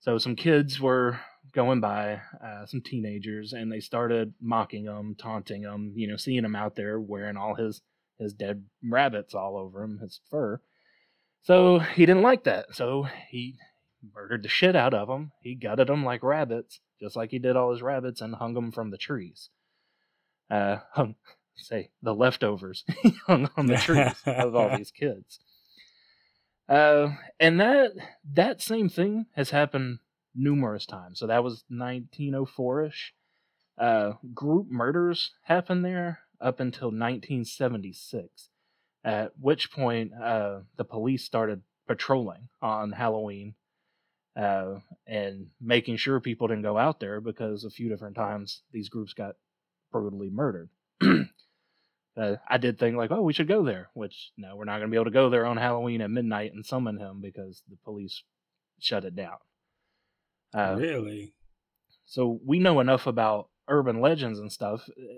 So 0.00 0.18
some 0.18 0.36
kids 0.36 0.80
were 0.80 1.18
going 1.52 1.80
by, 1.80 2.20
uh, 2.44 2.66
some 2.66 2.82
teenagers, 2.82 3.52
and 3.52 3.72
they 3.72 3.80
started 3.80 4.34
mocking 4.40 4.84
him, 4.84 5.16
taunting 5.18 5.62
him. 5.62 5.92
You 5.96 6.08
know, 6.08 6.16
seeing 6.16 6.44
him 6.44 6.54
out 6.54 6.76
there 6.76 7.00
wearing 7.00 7.36
all 7.36 7.54
his 7.54 7.82
his 8.18 8.32
dead 8.32 8.64
rabbits 8.82 9.34
all 9.34 9.56
over 9.56 9.82
him, 9.82 9.98
his 9.98 10.20
fur. 10.30 10.60
So 11.46 11.78
he 11.78 12.06
didn't 12.06 12.24
like 12.24 12.42
that. 12.42 12.74
So 12.74 13.06
he 13.30 13.54
murdered 14.12 14.42
the 14.42 14.48
shit 14.48 14.74
out 14.74 14.92
of 14.94 15.06
them. 15.06 15.30
He 15.40 15.54
gutted 15.54 15.86
them 15.86 16.04
like 16.04 16.24
rabbits, 16.24 16.80
just 17.00 17.14
like 17.14 17.30
he 17.30 17.38
did 17.38 17.54
all 17.54 17.70
his 17.70 17.82
rabbits, 17.82 18.20
and 18.20 18.34
hung 18.34 18.54
them 18.54 18.72
from 18.72 18.90
the 18.90 18.98
trees. 18.98 19.48
Uh, 20.50 20.78
hung 20.94 21.14
say 21.56 21.90
the 22.02 22.16
leftovers 22.16 22.84
hung 23.28 23.48
on 23.56 23.66
the 23.66 23.76
trees 23.76 24.20
of 24.26 24.56
all 24.56 24.76
these 24.76 24.90
kids. 25.00 25.38
Uh, 26.68 27.10
and 27.38 27.60
that 27.60 27.92
that 28.28 28.60
same 28.60 28.88
thing 28.88 29.26
has 29.36 29.50
happened 29.50 30.00
numerous 30.34 30.84
times. 30.84 31.20
So 31.20 31.28
that 31.28 31.44
was 31.44 31.62
1904ish. 31.70 33.12
Uh, 33.78 34.14
group 34.34 34.66
murders 34.68 35.30
happened 35.44 35.84
there 35.84 36.22
up 36.40 36.58
until 36.58 36.88
1976, 36.88 38.48
at 39.06 39.32
which 39.40 39.70
point 39.70 40.12
uh, 40.12 40.58
the 40.76 40.84
police 40.84 41.24
started 41.24 41.62
patrolling 41.86 42.48
on 42.60 42.90
Halloween 42.90 43.54
uh, 44.36 44.80
and 45.06 45.46
making 45.60 45.96
sure 45.96 46.18
people 46.20 46.48
didn't 46.48 46.64
go 46.64 46.76
out 46.76 46.98
there 46.98 47.20
because 47.20 47.64
a 47.64 47.70
few 47.70 47.88
different 47.88 48.16
times 48.16 48.62
these 48.72 48.88
groups 48.88 49.14
got 49.14 49.36
brutally 49.92 50.28
murdered. 50.28 50.68
uh, 51.04 52.36
I 52.48 52.58
did 52.58 52.80
think 52.80 52.96
like, 52.96 53.12
oh, 53.12 53.22
we 53.22 53.32
should 53.32 53.46
go 53.46 53.64
there, 53.64 53.90
which 53.94 54.32
no, 54.36 54.56
we're 54.56 54.64
not 54.64 54.78
going 54.78 54.88
to 54.88 54.90
be 54.90 54.96
able 54.96 55.04
to 55.04 55.10
go 55.12 55.30
there 55.30 55.46
on 55.46 55.56
Halloween 55.56 56.00
at 56.00 56.10
midnight 56.10 56.52
and 56.52 56.66
summon 56.66 56.98
him 56.98 57.20
because 57.22 57.62
the 57.70 57.76
police 57.84 58.24
shut 58.80 59.04
it 59.04 59.14
down. 59.14 59.36
Uh, 60.52 60.74
really? 60.76 61.32
So 62.04 62.40
we 62.44 62.58
know 62.58 62.80
enough 62.80 63.06
about 63.06 63.50
urban 63.68 64.00
legends 64.00 64.40
and 64.40 64.50
stuff. 64.50 64.88
Uh, 64.90 65.14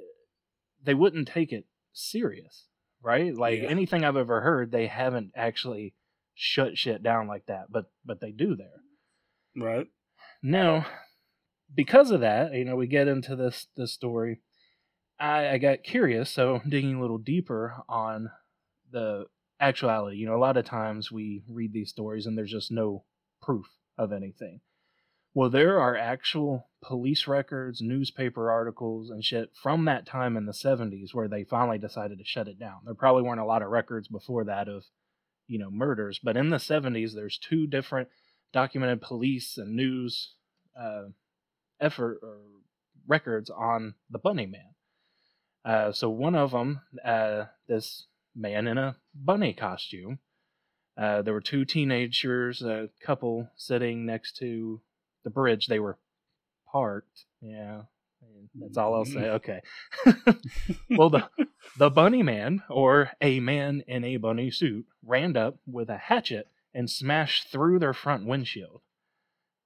they 0.84 0.94
wouldn't 0.94 1.28
take 1.28 1.52
it 1.52 1.64
serious, 1.94 2.66
right? 3.02 3.34
Like 3.34 3.60
yeah. 3.62 3.68
anything 3.68 4.04
I've 4.04 4.16
ever 4.16 4.40
heard, 4.40 4.70
they 4.70 4.86
haven't 4.86 5.32
actually 5.36 5.94
shut 6.34 6.78
shit 6.78 7.02
down 7.02 7.26
like 7.26 7.46
that, 7.46 7.66
but 7.70 7.86
but 8.04 8.20
they 8.20 8.30
do 8.30 8.56
there. 8.56 8.82
Right. 9.56 9.86
Now, 10.42 10.86
because 11.74 12.10
of 12.10 12.20
that, 12.20 12.52
you 12.52 12.64
know, 12.64 12.76
we 12.76 12.86
get 12.86 13.08
into 13.08 13.36
this 13.36 13.68
this 13.76 13.92
story 13.92 14.40
I, 15.18 15.48
I 15.50 15.58
got 15.58 15.82
curious, 15.82 16.30
so 16.30 16.60
digging 16.68 16.94
a 16.96 17.00
little 17.00 17.18
deeper 17.18 17.76
on 17.88 18.30
the 18.90 19.26
actuality. 19.60 20.16
You 20.16 20.26
know, 20.26 20.36
a 20.36 20.38
lot 20.38 20.56
of 20.56 20.64
times 20.64 21.10
we 21.10 21.42
read 21.48 21.72
these 21.72 21.90
stories 21.90 22.26
and 22.26 22.36
there's 22.36 22.52
just 22.52 22.70
no 22.70 23.04
proof 23.42 23.66
of 23.96 24.12
anything. 24.12 24.60
Well, 25.38 25.50
there 25.50 25.80
are 25.80 25.96
actual 25.96 26.66
police 26.82 27.28
records, 27.28 27.80
newspaper 27.80 28.50
articles, 28.50 29.08
and 29.08 29.24
shit 29.24 29.50
from 29.54 29.84
that 29.84 30.04
time 30.04 30.36
in 30.36 30.46
the 30.46 30.52
70s 30.52 31.14
where 31.14 31.28
they 31.28 31.44
finally 31.44 31.78
decided 31.78 32.18
to 32.18 32.24
shut 32.24 32.48
it 32.48 32.58
down. 32.58 32.80
There 32.84 32.94
probably 32.94 33.22
weren't 33.22 33.38
a 33.38 33.44
lot 33.44 33.62
of 33.62 33.68
records 33.68 34.08
before 34.08 34.42
that 34.46 34.66
of, 34.66 34.86
you 35.46 35.60
know, 35.60 35.70
murders, 35.70 36.18
but 36.20 36.36
in 36.36 36.50
the 36.50 36.56
70s, 36.56 37.14
there's 37.14 37.38
two 37.38 37.68
different 37.68 38.08
documented 38.52 39.00
police 39.00 39.56
and 39.56 39.76
news 39.76 40.32
uh, 40.76 41.04
effort 41.80 42.18
or 42.20 42.38
records 43.06 43.48
on 43.48 43.94
the 44.10 44.18
Bunny 44.18 44.46
Man. 44.46 44.74
Uh, 45.64 45.92
so 45.92 46.10
one 46.10 46.34
of 46.34 46.50
them, 46.50 46.80
uh, 47.04 47.44
this 47.68 48.08
man 48.34 48.66
in 48.66 48.76
a 48.76 48.96
bunny 49.14 49.52
costume. 49.52 50.18
Uh, 51.00 51.22
there 51.22 51.32
were 51.32 51.40
two 51.40 51.64
teenagers, 51.64 52.60
a 52.60 52.88
couple 53.06 53.48
sitting 53.54 54.04
next 54.04 54.36
to 54.38 54.80
the 55.24 55.30
bridge. 55.30 55.66
They 55.66 55.78
were 55.78 55.98
parked. 56.70 57.24
Yeah, 57.40 57.82
that's 58.54 58.76
all 58.76 58.94
I'll 58.94 59.04
say. 59.04 59.20
Mm. 59.20 59.34
Okay. 59.34 59.60
well, 60.96 61.10
the 61.10 61.28
the 61.76 61.90
bunny 61.90 62.22
man, 62.22 62.62
or 62.68 63.10
a 63.20 63.40
man 63.40 63.82
in 63.86 64.04
a 64.04 64.16
bunny 64.16 64.50
suit, 64.50 64.86
ran 65.04 65.36
up 65.36 65.58
with 65.66 65.88
a 65.88 65.96
hatchet 65.96 66.48
and 66.74 66.90
smashed 66.90 67.50
through 67.50 67.78
their 67.78 67.94
front 67.94 68.26
windshield, 68.26 68.80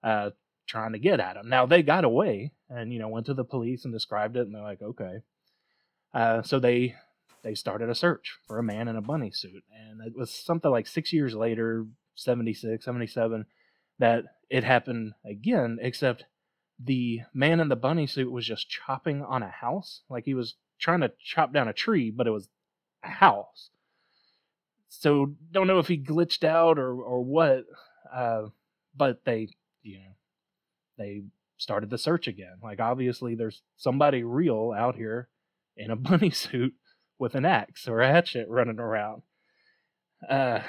uh, 0.03 0.31
trying 0.67 0.93
to 0.93 0.99
get 0.99 1.21
at 1.21 1.37
him. 1.37 1.49
Now 1.49 1.67
they 1.67 1.83
got 1.83 2.05
away, 2.05 2.53
and 2.69 2.93
you 2.93 2.99
know 2.99 3.09
went 3.09 3.27
to 3.27 3.35
the 3.35 3.45
police 3.45 3.85
and 3.85 3.93
described 3.93 4.37
it, 4.37 4.47
and 4.47 4.55
they're 4.55 4.63
like, 4.63 4.83
okay. 4.83 5.19
Uh, 6.15 6.43
so 6.43 6.59
they 6.59 6.95
they 7.43 7.55
started 7.55 7.89
a 7.89 7.95
search 7.95 8.39
for 8.47 8.59
a 8.59 8.63
man 8.63 8.89
in 8.89 8.97
a 8.97 9.03
bunny 9.03 9.31
suit, 9.31 9.65
and 9.73 10.01
it 10.07 10.17
was 10.17 10.31
something 10.31 10.71
like 10.71 10.87
six 10.87 11.13
years 11.13 11.35
later, 11.35 11.87
76, 12.15 12.85
77, 12.85 13.47
that 14.03 14.25
it 14.51 14.65
happened 14.65 15.15
again. 15.25 15.79
Except 15.81 16.25
the 16.79 17.21
man 17.33 17.61
in 17.61 17.69
the 17.69 17.77
bunny 17.77 18.07
suit 18.07 18.31
was 18.31 18.45
just 18.47 18.69
chopping 18.69 19.23
on 19.23 19.43
a 19.43 19.49
house, 19.49 20.03
like 20.11 20.25
he 20.25 20.35
was 20.35 20.57
trying 20.79 21.01
to 21.01 21.13
chop 21.25 21.53
down 21.53 21.69
a 21.69 21.73
tree, 21.73 22.11
but 22.11 22.27
it 22.27 22.33
was 22.33 22.49
a 23.05 23.09
house. 23.09 23.71
So 24.89 25.35
don't 25.53 25.69
know 25.69 25.79
if 25.79 25.87
he 25.87 25.97
glitched 25.97 26.43
out 26.45 26.79
or 26.79 27.01
or 27.01 27.23
what, 27.23 27.65
uh, 28.13 28.49
but 28.97 29.25
they 29.25 29.49
you 29.83 29.99
know 29.99 30.17
they 30.99 31.23
started 31.57 31.89
the 31.89 31.99
search 31.99 32.27
again. 32.27 32.57
Like 32.61 32.81
obviously 32.81 33.37
there's 33.37 33.63
somebody 33.77 34.25
real 34.25 34.75
out 34.77 34.97
here 34.97 35.29
in 35.77 35.93
a 35.93 35.97
bunny 36.09 36.31
suit 36.31 36.75
with 37.19 37.37
an 37.37 37.45
axe 37.45 37.87
or 37.87 38.01
a 38.01 38.09
hatchet 38.09 38.49
running 38.49 38.81
around. 38.81 39.23
Uh, 40.29 40.61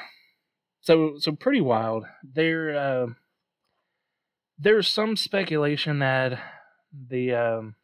so 0.82 1.16
so 1.18 1.32
pretty 1.32 1.62
wild. 1.62 2.06
There 2.24 2.78
uh, 2.78 3.08
there's 4.64 4.88
some 4.88 5.18
speculation 5.18 6.00
that 6.00 6.40
the 7.10 7.34
um, 7.34 7.76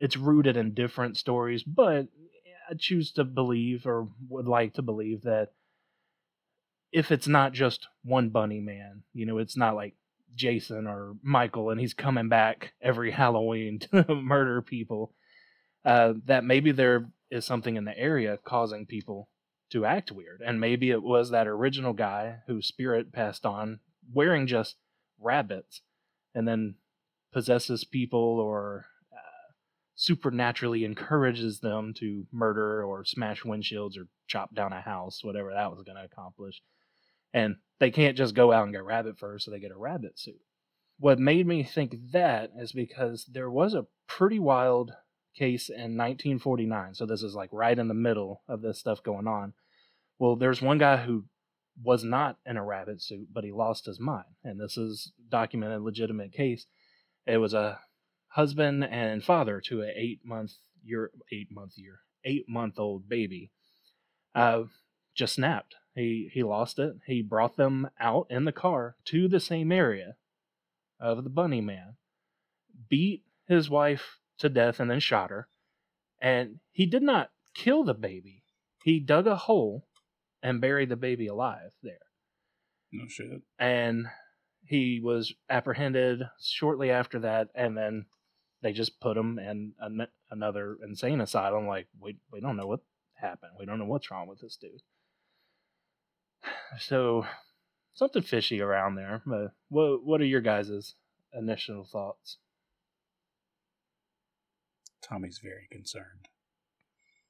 it's 0.00 0.16
rooted 0.16 0.56
in 0.56 0.72
different 0.72 1.16
stories, 1.16 1.64
but 1.64 2.06
I 2.70 2.74
choose 2.78 3.12
to 3.12 3.24
believe 3.24 3.86
or 3.86 4.08
would 4.28 4.46
like 4.46 4.74
to 4.74 4.82
believe 4.82 5.22
that 5.22 5.48
if 6.92 7.10
it's 7.10 7.26
not 7.26 7.52
just 7.52 7.88
one 8.04 8.28
bunny 8.28 8.60
man, 8.60 9.02
you 9.12 9.26
know, 9.26 9.38
it's 9.38 9.56
not 9.56 9.74
like 9.74 9.94
Jason 10.34 10.86
or 10.86 11.16
Michael 11.22 11.70
and 11.70 11.80
he's 11.80 11.94
coming 11.94 12.28
back 12.28 12.72
every 12.80 13.10
Halloween 13.22 13.80
to 13.80 14.14
murder 14.14 14.62
people 14.62 15.12
uh, 15.84 16.14
that 16.26 16.44
maybe 16.44 16.70
there 16.70 17.10
is 17.30 17.44
something 17.44 17.76
in 17.76 17.84
the 17.84 17.98
area 17.98 18.38
causing 18.44 18.86
people 18.86 19.28
to 19.70 19.84
act 19.84 20.12
weird. 20.12 20.40
And 20.44 20.60
maybe 20.60 20.90
it 20.90 21.02
was 21.02 21.30
that 21.30 21.48
original 21.48 21.92
guy 21.92 22.36
whose 22.46 22.68
spirit 22.68 23.12
passed 23.12 23.44
on 23.44 23.80
wearing 24.14 24.46
just 24.46 24.76
rabbits 25.20 25.82
and 26.34 26.46
then 26.46 26.76
possesses 27.32 27.84
people 27.84 28.40
or 28.40 28.86
uh, 29.12 29.52
supernaturally 29.94 30.84
encourages 30.84 31.60
them 31.60 31.94
to 31.94 32.26
murder 32.32 32.84
or 32.84 33.04
smash 33.04 33.42
windshields 33.42 33.98
or 33.98 34.08
chop 34.26 34.54
down 34.54 34.72
a 34.72 34.80
house, 34.80 35.22
whatever 35.22 35.52
that 35.52 35.70
was 35.70 35.82
going 35.82 35.96
to 35.96 36.04
accomplish. 36.04 36.62
And 37.34 37.56
they 37.78 37.90
can't 37.90 38.16
just 38.16 38.34
go 38.34 38.52
out 38.52 38.64
and 38.64 38.72
get 38.72 38.84
rabbit 38.84 39.18
fur, 39.18 39.38
so 39.38 39.50
they 39.50 39.60
get 39.60 39.72
a 39.72 39.78
rabbit 39.78 40.18
suit. 40.18 40.40
What 40.98 41.18
made 41.18 41.46
me 41.46 41.62
think 41.62 41.96
that 42.12 42.50
is 42.58 42.72
because 42.72 43.24
there 43.26 43.50
was 43.50 43.74
a 43.74 43.86
pretty 44.06 44.38
wild 44.38 44.92
case 45.36 45.68
in 45.68 45.96
1949. 45.96 46.94
So 46.94 47.06
this 47.06 47.22
is 47.22 47.34
like 47.34 47.50
right 47.52 47.78
in 47.78 47.88
the 47.88 47.94
middle 47.94 48.42
of 48.48 48.62
this 48.62 48.78
stuff 48.78 49.02
going 49.02 49.26
on. 49.26 49.52
Well, 50.18 50.34
there's 50.36 50.60
one 50.60 50.78
guy 50.78 50.96
who 50.96 51.24
was 51.82 52.04
not 52.04 52.38
in 52.44 52.56
a 52.56 52.64
rabbit 52.64 53.02
suit, 53.02 53.28
but 53.32 53.44
he 53.44 53.52
lost 53.52 53.86
his 53.86 54.00
mind. 54.00 54.26
And 54.42 54.60
this 54.60 54.76
is 54.76 55.12
documented 55.28 55.82
legitimate 55.82 56.32
case. 56.32 56.66
It 57.26 57.38
was 57.38 57.54
a 57.54 57.80
husband 58.28 58.84
and 58.84 59.22
father 59.24 59.60
to 59.66 59.82
an 59.82 59.92
eight 59.96 60.20
month 60.24 60.52
year 60.82 61.10
eight 61.32 61.48
month 61.50 61.72
year 61.76 62.00
eight 62.24 62.48
month 62.48 62.78
old 62.78 63.08
baby. 63.08 63.50
Uh, 64.34 64.64
just 65.14 65.34
snapped. 65.34 65.74
He 65.94 66.30
he 66.32 66.42
lost 66.42 66.78
it. 66.78 66.96
He 67.06 67.22
brought 67.22 67.56
them 67.56 67.88
out 67.98 68.26
in 68.30 68.44
the 68.44 68.52
car 68.52 68.96
to 69.06 69.28
the 69.28 69.40
same 69.40 69.72
area 69.72 70.16
of 71.00 71.24
the 71.24 71.30
bunny 71.30 71.60
man, 71.60 71.96
beat 72.88 73.24
his 73.46 73.70
wife 73.70 74.18
to 74.38 74.48
death 74.48 74.78
and 74.78 74.90
then 74.90 75.00
shot 75.00 75.30
her. 75.30 75.48
And 76.20 76.60
he 76.70 76.86
did 76.86 77.02
not 77.02 77.30
kill 77.54 77.84
the 77.84 77.94
baby. 77.94 78.42
He 78.84 79.00
dug 79.00 79.26
a 79.26 79.36
hole 79.36 79.87
and 80.42 80.60
buried 80.60 80.88
the 80.88 80.96
baby 80.96 81.26
alive 81.26 81.70
there. 81.82 81.98
No 82.92 83.06
shit. 83.08 83.42
And 83.58 84.06
he 84.64 85.00
was 85.02 85.32
apprehended 85.48 86.22
shortly 86.40 86.90
after 86.90 87.18
that, 87.20 87.48
and 87.54 87.76
then 87.76 88.06
they 88.62 88.72
just 88.72 89.00
put 89.00 89.16
him 89.16 89.38
in 89.38 89.72
an- 89.80 90.08
another 90.30 90.76
insane 90.86 91.20
asylum. 91.20 91.66
Like 91.66 91.88
we 91.98 92.18
we 92.32 92.40
don't 92.40 92.56
know 92.56 92.66
what 92.66 92.80
happened. 93.14 93.52
We 93.58 93.66
don't 93.66 93.78
know 93.78 93.84
what's 93.86 94.10
wrong 94.10 94.28
with 94.28 94.40
this 94.40 94.56
dude. 94.56 94.82
So 96.78 97.26
something 97.94 98.22
fishy 98.22 98.60
around 98.60 98.94
there. 98.94 99.22
But 99.26 99.52
what 99.68 100.04
what 100.04 100.20
are 100.20 100.26
your 100.26 100.40
guys' 100.40 100.94
initial 101.32 101.84
thoughts? 101.84 102.38
Tommy's 105.02 105.40
very 105.42 105.68
concerned. 105.70 106.28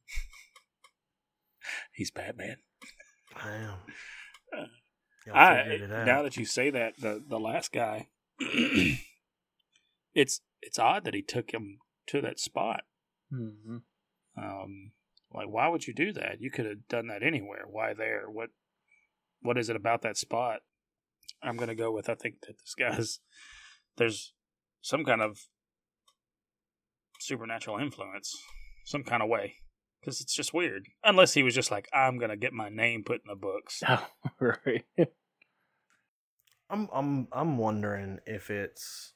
He's 1.93 2.11
Batman. 2.11 2.57
Damn. 3.43 4.69
Y'all 5.27 5.37
I 5.37 5.65
figured 5.65 5.91
it 5.91 5.95
out. 5.95 6.07
now 6.07 6.23
that 6.23 6.37
you 6.37 6.45
say 6.45 6.71
that, 6.71 6.97
the 6.99 7.23
the 7.27 7.39
last 7.39 7.73
guy, 7.73 8.09
it's 10.15 10.41
it's 10.63 10.79
odd 10.79 11.05
that 11.05 11.15
he 11.15 11.23
took 11.23 11.53
him 11.53 11.79
to 12.09 12.21
that 12.23 12.41
spot. 12.41 12.83
Mm-hmm. 13.33 13.79
Um, 14.43 14.93
like, 15.33 15.49
why 15.49 15.69
would 15.69 15.87
you 15.87 15.95
do 15.95 16.13
that? 16.13 16.37
You 16.41 16.51
could 16.51 16.65
have 16.65 16.89
done 16.89 17.09
that 17.09 17.23
anywhere. 17.23 17.65
Why 17.69 17.93
there? 17.93 18.25
What 18.31 18.51
what 19.43 19.59
is 19.59 19.69
it 19.69 19.77
about 19.77 20.03
that 20.03 20.17
spot? 20.17 20.61
I'm 21.43 21.57
gonna 21.57 21.75
go 21.75 21.93
with 21.93 22.09
I 22.09 22.15
think 22.15 22.37
that 22.47 22.59
this 22.59 22.75
guy's 22.75 23.21
there's 23.97 24.33
some 24.81 25.05
kind 25.05 25.21
of 25.21 25.39
supernatural 27.21 27.79
influence, 27.79 28.35
some 28.85 29.05
kind 29.05 29.23
of 29.23 29.29
way, 29.29 29.57
because 30.01 30.21
it's 30.21 30.35
just 30.35 30.55
weird. 30.55 30.87
Unless 31.05 31.35
he 31.35 31.43
was 31.43 31.55
just 31.55 31.71
like, 31.71 31.89
I'm 31.93 32.19
gonna 32.19 32.37
get 32.37 32.53
my 32.53 32.69
name 32.69 33.05
put 33.05 33.23
in 33.25 33.29
the 33.29 33.37
books. 33.37 33.83
Oh, 33.89 34.07
right. 34.41 34.85
I'm 36.71 36.89
I'm 36.93 37.29
I'm 37.33 37.57
wondering 37.59 38.19
if 38.27 38.51
it's 38.51 39.15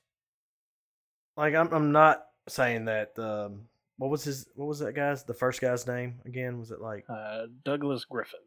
like 1.36 1.54
I'm 1.54 1.72
I'm 1.72 1.92
not 1.92 2.22
saying 2.48 2.86
that 2.86 3.18
um 3.18 3.66
what 3.98 4.10
was 4.10 4.24
his 4.24 4.46
what 4.54 4.66
was 4.66 4.78
that 4.80 4.94
guy's 4.94 5.24
the 5.24 5.34
first 5.34 5.60
guy's 5.60 5.86
name 5.86 6.20
again 6.24 6.58
was 6.58 6.70
it 6.70 6.80
like 6.80 7.04
Uh, 7.08 7.42
Douglas 7.64 8.04
Griffin. 8.06 8.40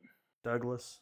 Douglas 0.44 1.00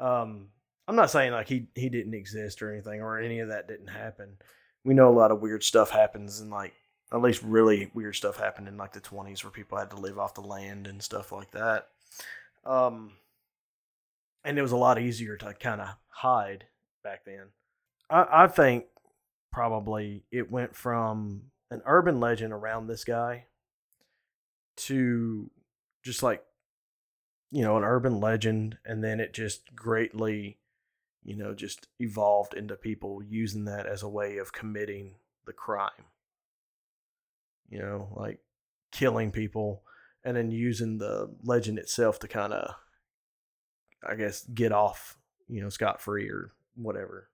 um 0.00 0.48
I'm 0.86 0.96
not 0.96 1.10
saying 1.10 1.32
like 1.32 1.48
he 1.48 1.68
he 1.74 1.88
didn't 1.90 2.14
exist 2.14 2.62
or 2.62 2.72
anything 2.72 3.02
or 3.02 3.18
any 3.18 3.40
of 3.40 3.48
that 3.50 3.68
didn't 3.68 3.88
happen 3.88 4.36
we 4.84 4.94
know 4.94 5.10
a 5.10 5.18
lot 5.18 5.30
of 5.30 5.40
weird 5.40 5.62
stuff 5.62 5.90
happens 5.90 6.40
and 6.40 6.50
like 6.50 6.72
at 7.12 7.22
least 7.22 7.42
really 7.42 7.90
weird 7.94 8.14
stuff 8.14 8.38
happened 8.38 8.68
in 8.68 8.76
like 8.76 8.92
the 8.92 9.00
20s 9.00 9.42
where 9.42 9.50
people 9.50 9.78
had 9.78 9.90
to 9.90 9.96
live 9.96 10.18
off 10.18 10.34
the 10.34 10.40
land 10.40 10.86
and 10.86 11.02
stuff 11.02 11.32
like 11.32 11.50
that 11.52 11.88
um 12.64 13.12
and 14.44 14.58
it 14.58 14.62
was 14.62 14.72
a 14.72 14.76
lot 14.76 14.98
easier 14.98 15.36
to 15.36 15.54
kind 15.54 15.80
of 15.80 15.88
hide 16.08 16.64
back 17.04 17.24
then. 17.24 17.48
I, 18.10 18.44
I 18.44 18.46
think 18.46 18.86
probably 19.52 20.24
it 20.30 20.50
went 20.50 20.74
from 20.74 21.42
an 21.70 21.82
urban 21.84 22.20
legend 22.20 22.52
around 22.52 22.86
this 22.86 23.04
guy 23.04 23.46
to 24.76 25.50
just 26.04 26.22
like 26.22 26.42
you 27.50 27.62
know 27.62 27.76
an 27.76 27.84
urban 27.84 28.20
legend 28.20 28.78
and 28.84 29.02
then 29.02 29.20
it 29.20 29.34
just 29.34 29.74
greatly 29.74 30.58
you 31.24 31.36
know 31.36 31.54
just 31.54 31.88
evolved 31.98 32.54
into 32.54 32.76
people 32.76 33.22
using 33.22 33.64
that 33.64 33.86
as 33.86 34.02
a 34.02 34.08
way 34.08 34.38
of 34.38 34.52
committing 34.52 35.16
the 35.46 35.52
crime 35.52 36.06
you 37.68 37.78
know 37.78 38.08
like 38.16 38.40
killing 38.92 39.30
people 39.30 39.82
and 40.24 40.36
then 40.36 40.50
using 40.50 40.98
the 40.98 41.34
legend 41.44 41.78
itself 41.78 42.18
to 42.18 42.28
kind 42.28 42.52
of 42.52 42.74
i 44.08 44.14
guess 44.14 44.44
get 44.54 44.72
off 44.72 45.16
you 45.48 45.60
know 45.62 45.68
scot 45.68 46.00
free 46.00 46.28
or 46.28 46.52
whatever 46.74 47.28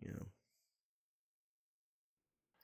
you 0.00 0.10
know 0.12 0.26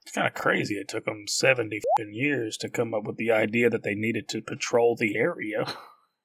It's 0.08 0.14
kind 0.14 0.26
of 0.26 0.32
crazy. 0.32 0.76
It 0.76 0.88
took 0.88 1.04
them 1.04 1.26
70 1.28 1.80
years 2.10 2.56
to 2.58 2.70
come 2.70 2.94
up 2.94 3.04
with 3.04 3.18
the 3.18 3.30
idea 3.30 3.68
that 3.68 3.82
they 3.82 3.94
needed 3.94 4.26
to 4.30 4.40
patrol 4.40 4.96
the 4.96 5.16
area. 5.16 5.66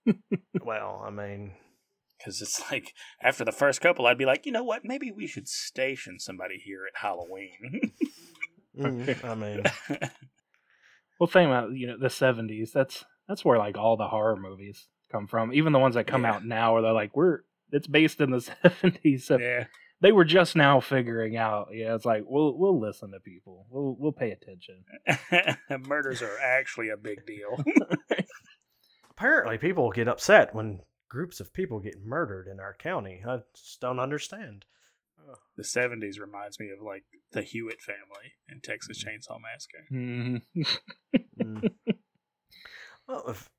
well 0.64 1.04
i 1.06 1.10
mean 1.10 1.52
Because 2.18 2.42
it's 2.42 2.62
like, 2.72 2.94
after 3.22 3.44
the 3.44 3.52
first 3.52 3.82
couple, 3.82 4.06
I'd 4.08 4.18
be 4.18 4.26
like, 4.26 4.46
you 4.46 4.54
know 4.54 4.64
what? 4.64 4.86
Maybe 4.86 5.12
we 5.12 5.28
should 5.28 5.50
station 5.50 6.18
somebody 6.20 6.58
here 6.64 6.84
at 6.88 7.02
Halloween. 7.02 7.92
mm, 8.78 9.26
i 9.26 9.36
mean 9.36 9.64
Well, 11.24 11.30
think 11.32 11.48
about 11.48 11.72
you 11.72 11.88
know 11.88 11.98
the 11.98 12.10
seventies. 12.10 12.74
That's 12.74 13.06
that's 13.30 13.46
where 13.46 13.58
like 13.58 13.78
all 13.78 13.96
the 13.96 14.10
horror 14.10 14.36
movies 14.36 14.88
come 15.10 15.26
from. 15.26 15.54
Even 15.54 15.72
the 15.72 15.80
ones 15.80 15.96
that 15.96 16.06
come 16.06 16.24
Yeah. 16.24 16.34
out 16.34 16.46
now, 16.46 16.74
where 16.74 16.82
they're 16.82 16.92
like, 16.92 17.16
we're 17.16 17.40
it's 17.72 17.88
based 17.88 18.20
in 18.20 18.32
the 18.32 18.42
seventies. 18.82 19.26
So 19.28 19.38
yeah. 19.40 19.68
they 20.02 20.12
were 20.12 20.26
just 20.26 20.58
now 20.58 20.82
figuring 20.82 21.38
out. 21.38 21.70
Yeah, 21.72 21.96
it's 21.96 22.04
like 22.04 22.26
we'll 22.28 22.58
we'll 22.58 22.78
listen 22.78 23.12
to 23.12 23.22
people. 23.22 23.68
We'll 23.70 23.96
we'll 23.98 24.12
pay 24.12 24.32
attention. 24.32 24.84
Murders 25.88 26.22
are 26.22 26.38
actually 26.42 26.90
a 26.90 26.98
big 26.98 27.26
deal. 27.26 27.64
apparently 29.12 29.58
people 29.58 29.92
get 29.92 30.10
upset 30.10 30.54
when 30.54 30.82
groups 31.08 31.40
of 31.40 31.54
people 31.54 31.80
get 31.80 32.04
murdered 32.04 32.48
in 32.52 32.60
our 32.60 32.74
county 32.74 33.22
i 33.28 33.38
just 33.56 33.80
don't 33.80 34.00
understand 34.00 34.66
the 35.56 35.64
70s 35.64 36.20
reminds 36.20 36.60
me 36.60 36.70
of 36.70 36.82
like 36.82 37.04
the 37.32 37.42
Hewitt 37.42 37.82
family 37.82 38.34
in 38.50 38.60
Texas 38.62 39.04
Chainsaw 39.04 39.40
Massacre. 39.42 39.86
Mhm. 39.92 40.42
Mm. 41.40 41.70
well, 43.08 43.24
if, 43.30 43.50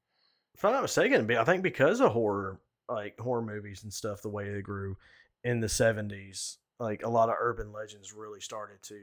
if 0.55 0.64
I'm 0.64 0.72
not 0.72 0.83
mistaken, 0.83 1.27
be- 1.27 1.37
I 1.37 1.44
think 1.44 1.62
because 1.62 2.00
of 2.00 2.12
horror, 2.12 2.61
like 2.88 3.18
horror 3.18 3.42
movies 3.42 3.83
and 3.83 3.92
stuff, 3.92 4.22
the 4.22 4.29
way 4.29 4.53
they 4.53 4.61
grew 4.62 4.96
in 5.42 5.61
the 5.61 5.66
'70s, 5.66 6.57
like 6.79 7.03
a 7.03 7.09
lot 7.09 7.29
of 7.29 7.37
urban 7.40 7.72
legends 7.72 8.12
really 8.12 8.40
started 8.40 8.79
to 8.85 8.98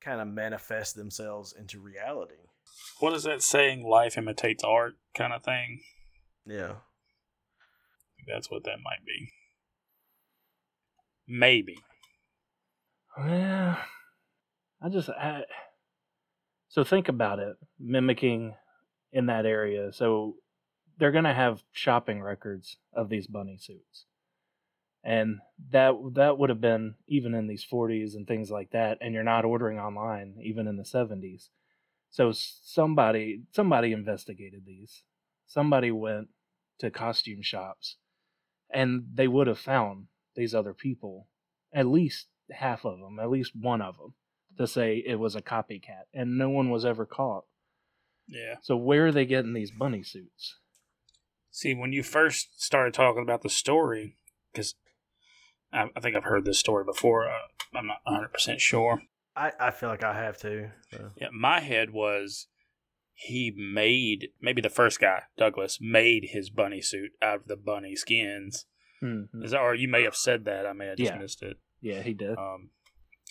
kind 0.00 0.20
of 0.20 0.28
manifest 0.28 0.94
themselves 0.96 1.54
into 1.58 1.80
reality. 1.80 2.34
What 3.00 3.12
is 3.14 3.22
that 3.24 3.42
saying? 3.42 3.84
Life 3.84 4.16
imitates 4.18 4.64
art 4.64 4.94
kind 5.16 5.32
of 5.32 5.42
thing? 5.42 5.80
Yeah, 6.46 6.74
That's 8.26 8.50
what 8.50 8.64
that 8.64 8.78
might 8.84 9.04
be. 9.04 9.32
Maybe. 11.28 11.78
Well, 13.18 13.78
I 14.82 14.88
just 14.90 15.08
I, 15.08 15.44
so 16.68 16.84
think 16.84 17.08
about 17.08 17.38
it, 17.38 17.56
mimicking 17.78 18.54
in 19.12 19.26
that 19.26 19.46
area. 19.46 19.92
So 19.92 20.36
they're 20.98 21.12
gonna 21.12 21.34
have 21.34 21.62
shopping 21.72 22.22
records 22.22 22.76
of 22.92 23.08
these 23.08 23.26
bunny 23.26 23.56
suits, 23.58 24.06
and 25.02 25.38
that 25.70 25.94
that 26.14 26.38
would 26.38 26.50
have 26.50 26.60
been 26.60 26.94
even 27.08 27.34
in 27.34 27.46
these 27.46 27.64
40s 27.64 28.14
and 28.14 28.26
things 28.26 28.50
like 28.50 28.70
that. 28.70 28.98
And 29.00 29.14
you're 29.14 29.24
not 29.24 29.44
ordering 29.44 29.78
online 29.78 30.36
even 30.42 30.66
in 30.68 30.76
the 30.76 30.84
70s. 30.84 31.48
So 32.10 32.32
somebody 32.32 33.42
somebody 33.52 33.92
investigated 33.92 34.64
these. 34.66 35.02
Somebody 35.46 35.90
went 35.90 36.28
to 36.80 36.90
costume 36.90 37.42
shops, 37.42 37.96
and 38.70 39.06
they 39.14 39.28
would 39.28 39.46
have 39.46 39.58
found 39.58 40.06
these 40.36 40.54
other 40.54 40.74
people 40.74 41.26
at 41.72 41.86
least 41.86 42.26
half 42.50 42.84
of 42.84 42.98
them, 43.00 43.18
at 43.18 43.30
least 43.30 43.52
one 43.54 43.82
of 43.82 43.96
them, 43.98 44.14
to 44.58 44.66
say 44.66 45.02
it 45.04 45.18
was 45.18 45.34
a 45.34 45.42
copycat, 45.42 46.04
and 46.14 46.38
no 46.38 46.48
one 46.48 46.70
was 46.70 46.84
ever 46.84 47.04
caught. 47.04 47.44
Yeah. 48.28 48.56
So 48.62 48.76
where 48.76 49.06
are 49.06 49.12
they 49.12 49.26
getting 49.26 49.52
these 49.52 49.70
bunny 49.70 50.02
suits? 50.02 50.56
See, 51.50 51.74
when 51.74 51.92
you 51.92 52.02
first 52.02 52.62
started 52.62 52.94
talking 52.94 53.22
about 53.22 53.42
the 53.42 53.48
story, 53.48 54.16
because 54.52 54.74
I, 55.72 55.86
I 55.94 56.00
think 56.00 56.16
I've 56.16 56.24
heard 56.24 56.44
this 56.44 56.58
story 56.58 56.84
before, 56.84 57.28
uh, 57.28 57.38
I'm 57.74 57.86
not 57.86 57.98
100% 58.06 58.58
sure. 58.58 59.02
I 59.34 59.52
I 59.60 59.70
feel 59.70 59.88
like 59.88 60.04
I 60.04 60.14
have 60.14 60.38
to. 60.38 60.70
so. 60.92 61.10
Yeah, 61.20 61.28
my 61.32 61.60
head 61.60 61.90
was 61.90 62.46
he 63.14 63.52
made, 63.56 64.28
maybe 64.40 64.60
the 64.60 64.68
first 64.68 65.00
guy, 65.00 65.22
Douglas, 65.38 65.78
made 65.80 66.28
his 66.32 66.50
bunny 66.50 66.82
suit 66.82 67.12
out 67.22 67.40
of 67.40 67.48
the 67.48 67.56
bunny 67.56 67.96
skins. 67.96 68.66
Mhm. 69.02 69.44
Is 69.44 69.50
that, 69.52 69.60
or 69.60 69.74
you 69.74 69.88
may 69.88 70.02
have 70.04 70.16
said 70.16 70.44
that. 70.46 70.66
I 70.66 70.72
may 70.72 70.86
have 70.86 70.96
just 70.98 71.12
Yeah. 71.12 71.18
missed 71.18 71.42
it. 71.42 71.58
Yeah, 71.80 72.02
he 72.02 72.14
did. 72.14 72.36
Um, 72.38 72.70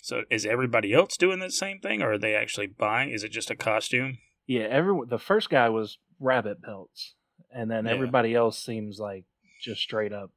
so 0.02 0.22
is 0.30 0.46
everybody 0.46 0.92
else 0.92 1.16
doing 1.16 1.40
the 1.40 1.50
same 1.50 1.80
thing, 1.80 2.02
or 2.02 2.12
are 2.12 2.18
they 2.18 2.34
actually 2.34 2.68
buying? 2.68 3.10
Is 3.10 3.24
it 3.24 3.30
just 3.30 3.50
a 3.50 3.56
costume? 3.56 4.18
Yeah, 4.46 4.62
everyone. 4.64 5.08
The 5.08 5.18
first 5.18 5.50
guy 5.50 5.68
was 5.68 5.98
rabbit 6.20 6.62
pelts, 6.62 7.14
and 7.50 7.70
then 7.70 7.86
Yeah. 7.86 7.92
everybody 7.92 8.34
else 8.34 8.62
seems 8.62 8.98
like 9.00 9.24
just 9.60 9.80
straight 9.82 10.12
up 10.12 10.30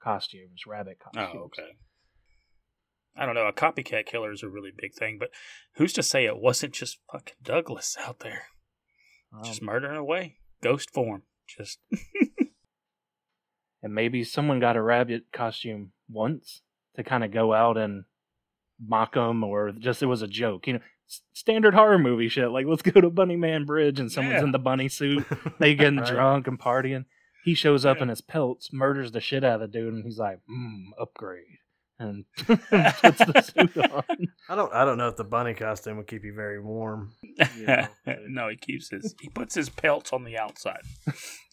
costumes, 0.00 0.66
rabbit 0.66 0.98
costumes. 0.98 1.30
Oh, 1.34 1.44
okay. 1.44 1.76
I 3.14 3.26
don't 3.26 3.34
know. 3.34 3.46
A 3.46 3.52
copycat 3.52 4.06
killer 4.06 4.32
is 4.32 4.42
a 4.42 4.48
really 4.48 4.72
big 4.76 4.94
thing, 4.94 5.18
but 5.18 5.30
who's 5.74 5.92
to 5.92 6.02
say 6.02 6.24
it 6.24 6.38
wasn't 6.38 6.74
just 6.74 6.98
fucking 7.12 7.36
Douglas 7.42 7.96
out 8.00 8.20
there 8.20 8.46
Um, 9.32 9.44
just 9.44 9.62
murdering 9.62 9.96
away, 9.98 10.38
ghost 10.62 10.90
form, 10.90 11.22
just 11.46 11.78
and 13.82 13.94
maybe 13.94 14.24
someone 14.24 14.60
got 14.60 14.76
a 14.76 14.82
rabbit 14.82 15.24
costume 15.32 15.92
once 16.10 16.62
to 16.96 17.02
kind 17.02 17.24
of 17.24 17.30
go 17.32 17.52
out 17.52 17.76
and 17.76 18.04
mock 18.80 19.14
them, 19.14 19.42
or 19.44 19.72
just 19.72 20.02
it 20.02 20.06
was 20.06 20.22
a 20.22 20.26
joke. 20.28 20.66
You 20.66 20.74
know, 20.74 20.80
standard 21.32 21.74
horror 21.74 21.98
movie 21.98 22.28
shit. 22.28 22.50
Like, 22.50 22.66
let's 22.66 22.82
go 22.82 23.00
to 23.00 23.10
Bunny 23.10 23.36
Man 23.36 23.64
Bridge 23.64 23.98
and 24.00 24.10
someone's 24.10 24.38
Yeah. 24.40 24.44
in 24.44 24.52
the 24.52 24.58
bunny 24.58 24.88
suit. 24.88 25.24
They 25.58 25.74
getting 25.74 25.98
Right. 26.00 26.08
drunk 26.08 26.46
and 26.46 26.58
partying. 26.58 27.04
He 27.44 27.54
shows 27.54 27.84
up 27.84 27.96
Yeah. 27.98 28.04
in 28.04 28.08
his 28.10 28.20
pelts, 28.20 28.72
murders 28.72 29.12
the 29.12 29.20
shit 29.20 29.42
out 29.44 29.60
of 29.62 29.72
the 29.72 29.78
dude, 29.78 29.92
and 29.94 30.04
he's 30.04 30.18
like, 30.18 30.38
mm, 30.50 30.84
upgrade. 31.00 31.58
And 32.02 32.24
puts 32.36 32.68
the 32.68 33.52
suit 33.54 33.76
on. 33.90 34.02
I 34.48 34.56
don't. 34.56 34.72
I 34.74 34.84
don't 34.84 34.98
know 34.98 35.06
if 35.06 35.16
the 35.16 35.22
bunny 35.24 35.54
costume 35.54 35.98
would 35.98 36.08
keep 36.08 36.24
you 36.24 36.34
very 36.34 36.60
warm. 36.60 37.12
You 37.56 37.66
know, 37.66 37.86
no, 38.28 38.48
he 38.48 38.56
keeps 38.56 38.90
his. 38.90 39.14
He 39.20 39.28
puts 39.28 39.54
his 39.54 39.68
pelts 39.68 40.12
on 40.12 40.24
the 40.24 40.36
outside. 40.38 40.82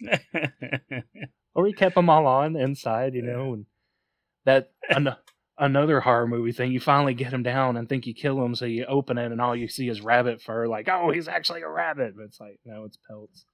Or 1.56 1.66
he 1.66 1.74
kept 1.74 1.96
them 1.96 2.10
all 2.10 2.26
on 2.26 2.56
inside, 2.56 3.16
you 3.16 3.22
know. 3.22 3.54
And 3.54 3.66
that 4.46 4.72
an- 4.90 5.16
another 5.58 6.00
horror 6.00 6.28
movie 6.28 6.52
thing. 6.52 6.72
You 6.72 6.80
finally 6.80 7.14
get 7.14 7.34
him 7.34 7.44
down 7.44 7.76
and 7.76 7.90
think 7.90 8.08
you 8.08 8.14
kill 8.14 8.44
him, 8.44 8.56
so 8.56 8.66
you 8.66 8.86
open 8.86 9.18
it, 9.18 9.32
and 9.32 9.42
all 9.42 9.56
you 9.56 9.68
see 9.68 9.90
is 9.90 10.00
rabbit 10.00 10.42
fur. 10.42 10.68
Like, 10.68 10.88
oh, 10.88 11.12
he's 11.12 11.28
actually 11.28 11.62
a 11.62 11.70
rabbit. 11.70 12.14
But 12.16 12.26
it's 12.26 12.40
like, 12.40 12.60
no, 12.66 12.86
it's 12.86 12.98
pelts. 13.10 13.46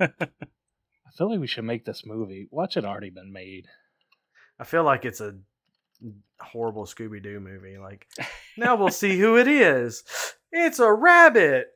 I 0.00 0.08
feel 1.18 1.30
like 1.30 1.40
we 1.40 1.46
should 1.46 1.64
make 1.64 1.84
this 1.84 2.06
movie. 2.06 2.48
Watch 2.50 2.76
it 2.76 2.84
already 2.84 3.10
been 3.10 3.32
made. 3.32 3.66
I 4.58 4.64
feel 4.64 4.84
like 4.84 5.04
it's 5.04 5.20
a 5.20 5.34
horrible 6.40 6.84
Scooby 6.84 7.22
Doo 7.22 7.40
movie. 7.40 7.78
Like 7.78 8.06
now 8.56 8.76
we'll 8.76 8.90
see 8.90 9.18
who 9.18 9.36
it 9.36 9.48
is. 9.48 10.04
It's 10.52 10.78
a 10.78 10.92
rabbit. 10.92 11.68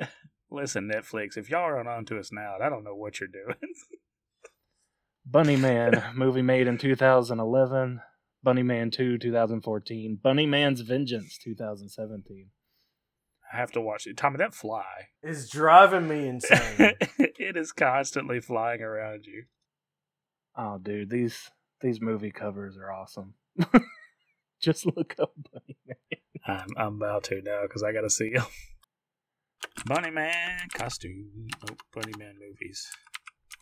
Listen, 0.50 0.90
Netflix, 0.92 1.36
if 1.36 1.48
y'all 1.48 1.60
aren't 1.60 1.88
onto 1.88 2.18
us 2.18 2.32
now, 2.32 2.56
I 2.60 2.68
don't 2.68 2.84
know 2.84 2.96
what 2.96 3.20
you're 3.20 3.28
doing. 3.28 3.56
Bunny 5.26 5.56
Man 5.56 6.02
movie 6.14 6.42
made 6.42 6.66
in 6.66 6.76
2011. 6.78 8.00
Bunny 8.42 8.62
Man 8.62 8.90
2 8.90 9.18
2014. 9.18 10.18
Bunny 10.20 10.46
Man's 10.46 10.80
Vengeance 10.80 11.38
2017. 11.38 12.48
I 13.52 13.56
have 13.56 13.70
to 13.72 13.80
watch 13.80 14.06
it. 14.06 14.16
Tommy, 14.16 14.38
that 14.38 14.54
fly. 14.54 15.08
is 15.22 15.48
driving 15.50 16.08
me 16.08 16.26
insane. 16.28 16.94
it 17.18 17.56
is 17.56 17.72
constantly 17.72 18.40
flying 18.40 18.80
around 18.80 19.26
you. 19.26 19.44
Oh, 20.56 20.78
dude, 20.78 21.10
these 21.10 21.50
these 21.80 22.00
movie 22.00 22.30
covers 22.30 22.76
are 22.76 22.92
awesome. 22.92 23.34
Just 24.60 24.86
look 24.86 25.14
up 25.18 25.32
Bunny 25.52 25.76
Man. 25.86 25.96
I'm, 26.46 26.68
I'm 26.76 26.96
about 26.96 27.24
to 27.24 27.40
now 27.42 27.62
because 27.62 27.82
I 27.82 27.92
got 27.92 28.02
to 28.02 28.10
see 28.10 28.30
him. 28.30 28.44
Bunny 29.86 30.10
Man 30.10 30.68
costume. 30.74 31.48
Oh, 31.68 31.76
Bunny 31.94 32.12
Man 32.18 32.34
movies. 32.38 32.86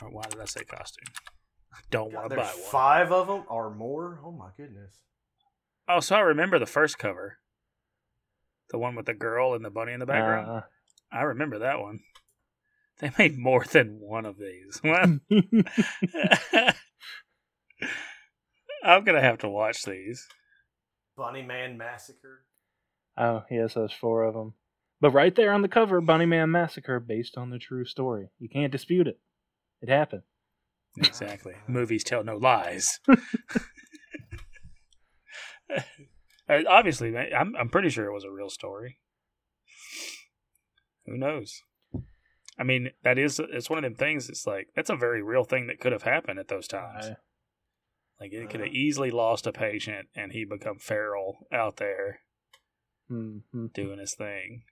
Or 0.01 0.11
why 0.11 0.25
did 0.29 0.41
I 0.41 0.45
say 0.45 0.65
costume? 0.65 1.13
I 1.73 1.79
don't 1.91 2.13
want 2.13 2.31
to 2.31 2.37
buy 2.37 2.43
one. 2.43 2.71
five 2.71 3.13
of 3.13 3.27
them 3.27 3.45
or 3.49 3.73
more. 3.75 4.21
Oh 4.25 4.33
my 4.33 4.51
goodness. 4.57 4.97
Oh, 5.89 6.01
so 6.01 6.17
I 6.17 6.21
remember 6.21 6.59
the 6.59 6.67
first 6.67 6.99
cover. 6.99 7.39
The 8.71 8.79
one 8.79 8.95
with 8.95 9.07
the 9.07 9.15
girl 9.15 9.55
and 9.55 9.65
the 9.65 9.71
bunny 9.71 9.93
in 9.93 10.01
the 10.01 10.07
background. 10.07 10.51
Uh, 10.51 10.61
I 11.11 11.23
remember 11.23 11.61
that 11.61 11.81
one. 11.81 12.01
They 13.01 13.13
made 13.17 13.39
more 13.39 13.65
than 13.65 14.01
one 14.01 14.27
of 14.27 14.37
these. 14.39 14.81
I'm 18.85 19.05
gonna 19.05 19.21
have 19.21 19.39
to 19.39 19.49
watch 19.49 19.83
these. 19.85 20.27
Bunny 21.17 21.43
Man 21.43 21.77
Massacre. 21.77 22.45
oh, 23.17 23.43
yes, 23.51 23.75
there's 23.75 23.93
four 23.93 24.23
of 24.25 24.35
them. 24.35 24.55
But 25.01 25.11
right 25.13 25.35
there 25.35 25.53
on 25.53 25.63
the 25.63 25.69
cover, 25.69 26.01
Bunny 26.01 26.27
Man 26.27 26.51
Massacre, 26.51 26.99
based 27.01 27.37
on 27.37 27.51
the 27.51 27.59
true 27.59 27.85
story. 27.85 28.29
You 28.39 28.49
can't 28.49 28.73
dispute 28.73 29.07
it. 29.07 29.19
It 29.81 29.89
happened. 29.89 30.23
Exactly. 30.97 31.55
Movies 31.69 32.03
tell 32.05 32.25
no 32.25 32.37
lies. 32.37 33.01
Uh, 36.51 36.63
Obviously, 36.67 37.15
I'm 37.15 37.55
I'm 37.57 37.69
pretty 37.69 37.91
sure 37.91 38.07
it 38.07 38.13
was 38.15 38.25
a 38.25 38.31
real 38.31 38.49
story. 38.49 38.99
Who 41.05 41.19
knows? 41.19 41.61
I 42.59 42.65
mean, 42.65 42.89
that 43.05 43.19
is 43.19 43.39
it's 43.53 43.69
one 43.69 43.77
of 43.79 43.85
them 43.85 43.95
things. 43.95 44.31
It's 44.31 44.47
like 44.47 44.69
that's 44.75 44.89
a 44.89 44.97
very 44.97 45.23
real 45.23 45.45
thing 45.45 45.67
that 45.67 45.79
could 45.79 45.93
have 45.93 46.05
happened 46.05 46.39
at 46.39 46.49
those 46.49 46.67
times. 46.67 47.05
I- 47.07 47.17
Like 48.21 48.33
it 48.33 48.51
could 48.51 48.61
have 48.61 48.73
easily 48.73 49.11
lost 49.11 49.47
a 49.47 49.53
patient 49.53 50.09
and 50.15 50.33
he 50.33 50.45
become 50.45 50.79
feral 50.79 51.47
out 51.53 51.77
there 51.77 52.21
mhm. 53.11 53.73
doing 53.73 53.99
his 53.99 54.15
thing. 54.15 54.63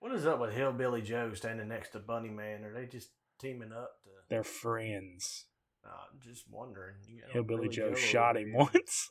What 0.00 0.12
is 0.12 0.26
up 0.26 0.40
with 0.40 0.52
Hillbilly 0.52 1.00
Joe 1.00 1.32
standing 1.34 1.68
next 1.68 1.90
to 1.90 2.00
Bunny 2.00 2.28
Man? 2.28 2.64
Are 2.64 2.74
they 2.74 2.86
just 2.86 3.10
teaming 3.40 3.72
up 3.72 4.02
to? 4.02 4.10
They're 4.28 4.44
friends. 4.44 5.46
Uh, 5.84 5.90
I'm 6.12 6.20
just 6.20 6.44
wondering. 6.50 6.96
You 7.08 7.22
got 7.22 7.30
Hillbilly 7.30 7.68
Joe 7.68 7.86
over 7.86 7.96
shot 7.96 8.36
him 8.36 8.48
here. 8.48 8.56
once. 8.56 9.10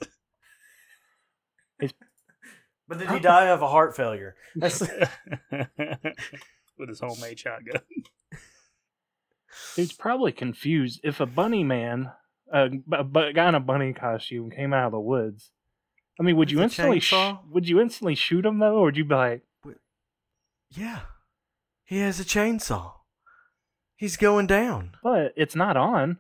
But 2.91 2.99
did 2.99 3.09
he 3.11 3.19
die 3.19 3.47
of 3.47 3.61
a 3.61 3.69
heart 3.69 3.95
failure? 3.95 4.35
That's 4.57 4.81
with 5.49 6.89
his 6.89 6.99
homemade 6.99 7.39
shotgun. 7.39 7.83
He's 9.77 9.93
probably 9.93 10.33
confused. 10.33 10.99
If 11.01 11.21
a 11.21 11.25
bunny 11.25 11.63
man, 11.63 12.11
a, 12.51 12.69
b- 12.69 13.19
a 13.19 13.33
guy 13.33 13.49
in 13.49 13.55
a 13.55 13.59
bunny 13.59 13.93
costume 13.93 14.51
came 14.51 14.73
out 14.73 14.87
of 14.87 14.91
the 14.91 14.99
woods, 14.99 15.51
I 16.19 16.23
mean, 16.23 16.35
would 16.37 16.51
you 16.51 16.57
With 16.57 16.63
a 16.63 16.65
instantly 16.65 16.99
sh- 16.99 17.13
would 17.49 17.67
you 17.67 17.79
instantly 17.79 18.15
shoot 18.15 18.45
him 18.45 18.59
though, 18.59 18.75
or 18.75 18.83
would 18.85 18.97
you 18.97 19.05
be 19.05 19.15
like, 19.15 19.41
yeah. 20.69 20.99
He 21.83 21.99
has 21.99 22.19
a 22.19 22.23
chainsaw. 22.23 22.93
He's 23.95 24.17
going 24.17 24.47
down. 24.47 24.91
but 25.03 25.33
it's 25.35 25.55
not 25.55 25.75
on? 25.77 26.17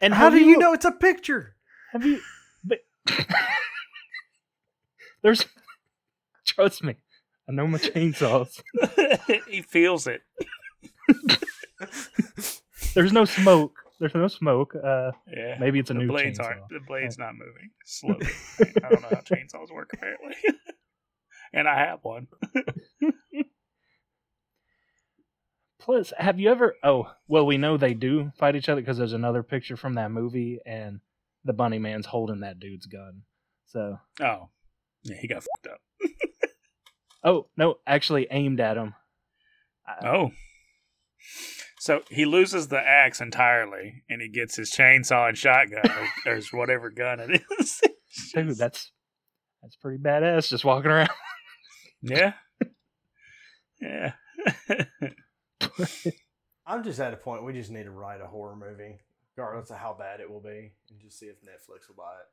And 0.00 0.14
how 0.14 0.30
have 0.30 0.32
do 0.34 0.40
you 0.44 0.58
know 0.58 0.72
it's 0.72 0.84
a 0.84 0.90
picture? 0.92 1.54
Have 1.92 2.04
you? 2.04 2.20
But 2.64 2.80
there's, 5.22 5.46
trust 6.44 6.82
me, 6.82 6.96
I 7.48 7.52
know 7.52 7.66
my 7.66 7.78
chainsaws. 7.78 8.60
he 9.48 9.62
feels 9.62 10.06
it. 10.06 10.22
There's 12.94 13.12
no 13.12 13.24
smoke. 13.24 13.74
There's 13.98 14.14
no 14.14 14.28
smoke. 14.28 14.74
Uh, 14.74 15.12
Yeah. 15.26 15.56
maybe 15.58 15.78
it's 15.78 15.90
a 15.90 15.94
the 15.94 16.00
new 16.00 16.08
blades 16.08 16.38
chainsaw. 16.38 16.44
aren't 16.46 16.68
the 16.68 16.80
blades 16.86 17.16
not 17.18 17.34
moving 17.34 17.70
slowly. 17.84 18.26
I 18.84 18.88
don't 18.90 19.02
know 19.02 19.08
how 19.10 19.20
chainsaws 19.22 19.72
work 19.72 19.90
apparently. 19.94 20.34
and 21.54 21.66
I 21.68 21.78
have 21.78 22.00
one. 22.02 22.26
Plus, 25.80 26.12
have 26.18 26.40
you 26.40 26.50
ever? 26.50 26.74
Oh, 26.82 27.10
well, 27.28 27.46
we 27.46 27.58
know 27.58 27.76
they 27.76 27.94
do 27.94 28.32
fight 28.38 28.56
each 28.56 28.68
other 28.68 28.80
because 28.80 28.98
there's 28.98 29.12
another 29.12 29.42
picture 29.42 29.76
from 29.76 29.94
that 29.94 30.10
movie, 30.10 30.58
and 30.66 31.00
the 31.44 31.52
bunny 31.52 31.78
man's 31.78 32.06
holding 32.06 32.40
that 32.40 32.58
dude's 32.58 32.86
gun. 32.86 33.22
So, 33.66 33.98
Oh. 34.20 34.48
Yeah, 35.04 35.16
he 35.20 35.28
got 35.28 35.44
fucked 35.44 35.74
up. 35.74 35.80
oh 37.22 37.46
no, 37.56 37.76
actually 37.86 38.26
aimed 38.30 38.58
at 38.60 38.76
him. 38.76 38.94
I- 39.86 40.08
Oh. 40.08 40.32
So 41.86 42.02
he 42.10 42.24
loses 42.24 42.66
the 42.66 42.80
axe 42.80 43.20
entirely 43.20 44.02
and 44.10 44.20
he 44.20 44.28
gets 44.28 44.56
his 44.56 44.72
chainsaw 44.72 45.28
and 45.28 45.38
shotgun 45.38 45.88
or, 46.26 46.32
or 46.32 46.40
whatever 46.50 46.90
gun 46.90 47.20
it 47.20 47.42
is. 47.60 47.80
dude, 48.34 48.58
that's 48.58 48.90
that's 49.62 49.76
pretty 49.76 50.02
badass. 50.02 50.48
Just 50.48 50.64
walking 50.64 50.90
around. 50.90 51.10
Yeah. 52.02 52.34
Yeah. 53.80 54.12
I'm 56.66 56.84
just 56.84 57.00
at 57.00 57.14
a 57.14 57.16
point 57.16 57.42
we 57.44 57.52
just 57.52 57.70
need 57.70 57.84
to 57.84 57.90
write 57.90 58.20
a 58.20 58.26
horror 58.26 58.54
movie, 58.54 58.98
regardless 59.34 59.70
of 59.70 59.78
how 59.78 59.96
bad 59.98 60.20
it 60.20 60.30
will 60.30 60.42
be, 60.42 60.72
and 60.90 61.00
just 61.00 61.18
see 61.18 61.26
if 61.26 61.36
Netflix 61.36 61.88
will 61.88 61.96
buy 61.96 62.12
it. 62.12 62.28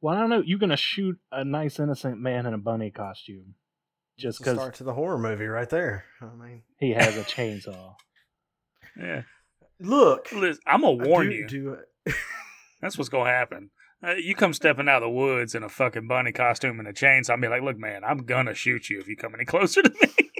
well, 0.00 0.14
I 0.14 0.20
don't 0.20 0.30
know. 0.30 0.42
You're 0.44 0.60
gonna 0.60 0.76
shoot 0.76 1.18
a 1.32 1.44
nice 1.44 1.80
innocent 1.80 2.20
man 2.20 2.46
in 2.46 2.54
a 2.54 2.58
bunny 2.58 2.90
costume 2.90 3.56
just 4.16 4.38
because 4.38 4.56
start 4.56 4.74
to 4.76 4.84
the 4.84 4.94
horror 4.94 5.18
movie 5.18 5.46
right 5.46 5.68
there. 5.68 6.04
I 6.22 6.26
mean, 6.26 6.62
he 6.78 6.92
has 6.92 7.16
a 7.16 7.24
chainsaw. 7.24 7.94
Yeah. 8.98 9.22
look, 9.80 10.28
Listen, 10.32 10.62
I'm 10.66 10.82
going 10.82 10.98
to 10.98 11.08
warn 11.08 11.30
do, 11.30 11.36
you. 11.36 11.46
Do 11.46 11.72
it. 11.74 12.14
That's 12.80 12.96
what's 12.96 13.10
going 13.10 13.26
to 13.26 13.32
happen. 13.32 13.70
Uh, 14.02 14.14
you 14.14 14.34
come 14.34 14.52
stepping 14.52 14.88
out 14.88 15.02
of 15.02 15.08
the 15.08 15.10
woods 15.10 15.54
in 15.54 15.62
a 15.62 15.68
fucking 15.68 16.06
bunny 16.06 16.32
costume 16.32 16.78
and 16.78 16.88
a 16.88 16.92
chainsaw, 16.92 17.30
I'll 17.30 17.40
be 17.40 17.48
like, 17.48 17.62
look, 17.62 17.78
man, 17.78 18.04
I'm 18.04 18.18
going 18.18 18.46
to 18.46 18.54
shoot 18.54 18.88
you 18.88 19.00
if 19.00 19.08
you 19.08 19.16
come 19.16 19.34
any 19.34 19.44
closer 19.44 19.82
to 19.82 19.90
me. 19.90 20.28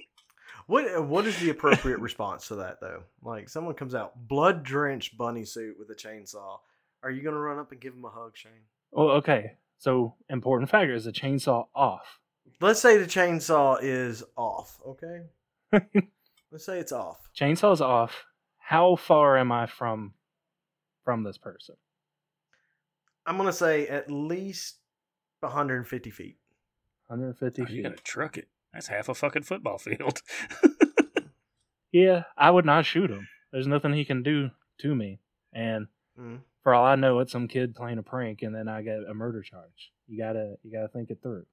What 0.68 1.06
What 1.06 1.26
is 1.26 1.40
the 1.40 1.48
appropriate 1.48 1.98
response 1.98 2.48
to 2.48 2.56
that 2.56 2.78
though? 2.78 3.02
Like 3.22 3.48
someone 3.48 3.74
comes 3.74 3.94
out 3.94 4.28
blood 4.28 4.62
drenched 4.62 5.16
bunny 5.16 5.46
suit 5.46 5.76
with 5.78 5.88
a 5.88 5.94
chainsaw. 5.94 6.58
Are 7.02 7.10
you 7.10 7.22
gonna 7.22 7.38
run 7.38 7.58
up 7.58 7.72
and 7.72 7.80
give 7.80 7.94
him 7.94 8.04
a 8.04 8.10
hug, 8.10 8.36
Shane? 8.36 8.52
Well, 8.92 9.12
okay. 9.12 9.52
So 9.78 10.14
important 10.28 10.70
factor 10.70 10.94
is 10.94 11.04
the 11.04 11.12
chainsaw 11.12 11.68
off. 11.74 12.20
Let's 12.60 12.80
say 12.80 12.98
the 12.98 13.06
chainsaw 13.06 13.78
is 13.80 14.22
off. 14.36 14.78
Okay. 14.86 15.22
Let's 16.52 16.66
say 16.66 16.78
it's 16.78 16.92
off. 16.92 17.30
Chainsaw's 17.34 17.80
off. 17.80 18.24
How 18.68 18.96
far 18.96 19.38
am 19.38 19.50
I 19.50 19.64
from 19.66 20.12
from 21.04 21.22
this 21.22 21.38
person? 21.38 21.76
I'm 23.24 23.37
gonna 23.38 23.52
say 23.52 23.87
at 23.88 24.11
least 24.11 24.76
150 25.40 26.11
feet. 26.11 26.37
150 27.07 27.62
Oh, 27.62 27.64
you 27.64 27.76
feet. 27.76 27.83
got 27.85 27.96
to 27.96 28.02
truck 28.02 28.37
it. 28.37 28.48
That's 28.74 28.88
half 28.88 29.09
a 29.09 29.14
fucking 29.14 29.44
football 29.44 29.78
field. 29.78 30.20
Yeah, 31.90 32.24
I 32.37 32.50
would 32.50 32.66
not 32.66 32.85
shoot 32.85 33.11
him. 33.11 33.28
There's 33.50 33.66
nothing 33.66 33.94
he 33.94 34.04
can 34.04 34.22
do 34.22 34.50
to 34.83 34.94
me. 34.94 35.20
And 35.54 35.87
Mm. 36.20 36.40
for 36.62 36.74
all 36.74 36.85
I 36.85 36.96
know, 36.96 37.20
it's 37.20 37.33
some 37.33 37.48
kid 37.48 37.74
playing 37.74 37.96
a 37.96 38.02
prank, 38.02 38.42
and 38.42 38.54
then 38.54 38.68
I 38.68 38.83
get 38.83 38.98
a 39.09 39.14
murder 39.14 39.40
charge. 39.40 39.90
You 40.07 40.18
gotta, 40.18 40.57
you 40.62 40.70
gotta 40.70 40.88
think 40.88 41.09
it 41.11 41.22
through. 41.22 41.46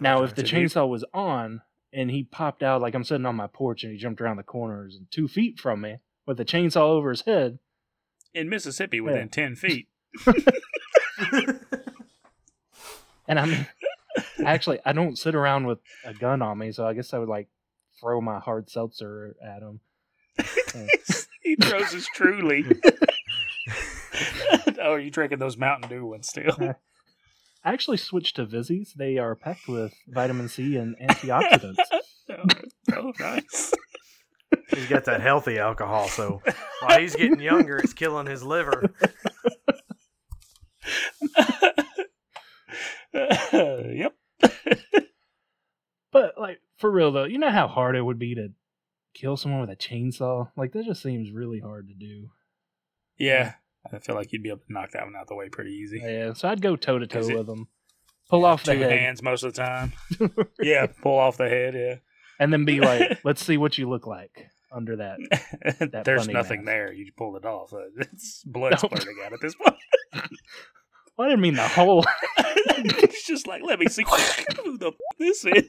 Now, 0.00 0.22
if 0.22 0.34
the 0.34 0.40
so 0.46 0.46
do 0.50 0.56
you- 0.60 0.66
chainsaw 0.66 0.88
was 0.88 1.04
on 1.12 1.60
and 1.92 2.10
he 2.10 2.24
popped 2.24 2.62
out, 2.62 2.80
like 2.80 2.94
I'm 2.94 3.04
sitting 3.04 3.26
on 3.26 3.36
my 3.36 3.46
porch 3.48 3.84
and 3.84 3.92
he 3.92 3.98
jumped 3.98 4.22
around 4.22 4.38
the 4.38 4.42
corners 4.44 4.96
and 4.96 5.10
two 5.10 5.28
feet 5.28 5.60
from 5.60 5.82
me 5.82 5.98
with 6.26 6.40
a 6.40 6.44
chainsaw 6.44 6.82
over 6.82 7.10
his 7.10 7.22
head, 7.22 7.58
in 8.32 8.48
Mississippi 8.48 9.00
within 9.00 9.22
Yeah. 9.22 9.26
ten 9.30 9.56
feet. 9.56 9.88
and 13.28 13.38
I 13.40 13.46
mean, 13.46 13.66
actually, 14.44 14.80
I 14.84 14.92
don't 14.92 15.18
sit 15.18 15.34
around 15.34 15.66
with 15.66 15.78
a 16.04 16.14
gun 16.14 16.42
on 16.42 16.58
me, 16.58 16.72
so 16.72 16.86
I 16.86 16.94
guess 16.94 17.12
I 17.14 17.18
would 17.18 17.28
like 17.28 17.48
throw 18.00 18.20
my 18.20 18.38
hard 18.38 18.68
seltzer 18.70 19.36
at 19.42 19.62
him. 19.62 19.80
he 21.42 21.56
throws 21.56 21.92
his 21.92 22.06
truly. 22.14 22.64
oh, 24.80 24.92
are 24.92 24.98
you 24.98 25.10
drinking 25.10 25.38
those 25.38 25.56
Mountain 25.56 25.88
Dew 25.90 26.06
ones 26.06 26.28
still? 26.28 26.56
I 27.66 27.72
actually 27.72 27.96
switched 27.96 28.36
to 28.36 28.46
Vizzies. 28.46 28.92
They 28.94 29.16
are 29.18 29.34
packed 29.34 29.68
with 29.68 29.94
vitamin 30.08 30.48
C 30.48 30.76
and 30.76 30.96
antioxidants. 30.98 31.76
oh, 32.30 32.44
oh, 32.94 33.12
nice. 33.18 33.72
He's 34.70 34.86
got 34.88 35.04
that 35.04 35.20
healthy 35.20 35.58
alcohol, 35.58 36.08
so 36.08 36.40
while 36.80 37.00
he's 37.00 37.14
getting 37.16 37.40
younger, 37.40 37.76
it's 37.78 37.92
killing 37.92 38.26
his 38.26 38.42
liver. 38.42 38.92
yep. 43.12 44.14
But 46.12 46.34
like 46.38 46.60
for 46.76 46.88
real 46.92 47.10
though, 47.10 47.24
you 47.24 47.38
know 47.38 47.50
how 47.50 47.66
hard 47.66 47.96
it 47.96 48.02
would 48.02 48.20
be 48.20 48.36
to 48.36 48.50
kill 49.14 49.36
someone 49.36 49.60
with 49.62 49.70
a 49.70 49.74
chainsaw? 49.74 50.48
Like 50.56 50.70
that 50.72 50.84
just 50.84 51.02
seems 51.02 51.32
really 51.32 51.58
hard 51.58 51.88
to 51.88 51.94
do. 51.94 52.28
Yeah, 53.18 53.54
I 53.92 53.98
feel 53.98 54.14
like 54.14 54.32
you'd 54.32 54.44
be 54.44 54.50
able 54.50 54.60
to 54.60 54.72
knock 54.72 54.92
that 54.92 55.02
one 55.04 55.16
out 55.16 55.26
the 55.26 55.34
way 55.34 55.48
pretty 55.48 55.72
easy. 55.72 55.98
Yeah, 56.00 56.32
so 56.34 56.48
I'd 56.48 56.62
go 56.62 56.76
toe 56.76 57.00
to 57.00 57.08
toe 57.08 57.26
with 57.26 57.46
them, 57.48 57.66
pull 58.30 58.44
off 58.44 58.62
the 58.62 58.74
Two 58.74 58.78
head, 58.82 58.92
hands 58.92 59.24
most 59.24 59.42
of 59.42 59.54
the 59.54 59.60
time. 59.60 59.92
Yeah, 60.62 60.86
pull 60.86 61.18
off 61.18 61.36
the 61.36 61.48
head. 61.48 61.74
Yeah. 61.74 61.96
and 62.38 62.52
then 62.52 62.64
be 62.64 62.78
like, 62.78 63.18
"Let's 63.24 63.44
see 63.44 63.56
what 63.56 63.76
you 63.76 63.88
look 63.90 64.06
like 64.06 64.46
under 64.74 64.96
that." 64.96 65.18
There's 66.04 66.22
bunny 66.26 66.32
nothing 66.34 66.60
mask. 66.64 66.66
there. 66.66 66.92
You 66.92 67.10
pull 67.16 67.36
it 67.36 67.44
off. 67.44 67.72
Uh, 67.72 67.78
It's 67.98 68.42
blood 68.46 68.72
No. 68.72 68.76
splurting 68.88 69.24
out 69.24 69.32
at 69.32 69.40
this 69.40 69.54
point. 69.54 69.76
Well, 71.16 71.26
I 71.28 71.30
didn't 71.30 71.42
mean 71.42 71.54
the 71.54 71.68
whole. 71.68 72.04
it's 72.38 73.24
just 73.24 73.46
like, 73.46 73.62
let 73.64 73.78
me 73.78 73.86
see 73.86 74.02
who 74.64 74.76
the 74.78 74.88
f- 74.88 74.94
this 75.16 75.44
is. 75.44 75.68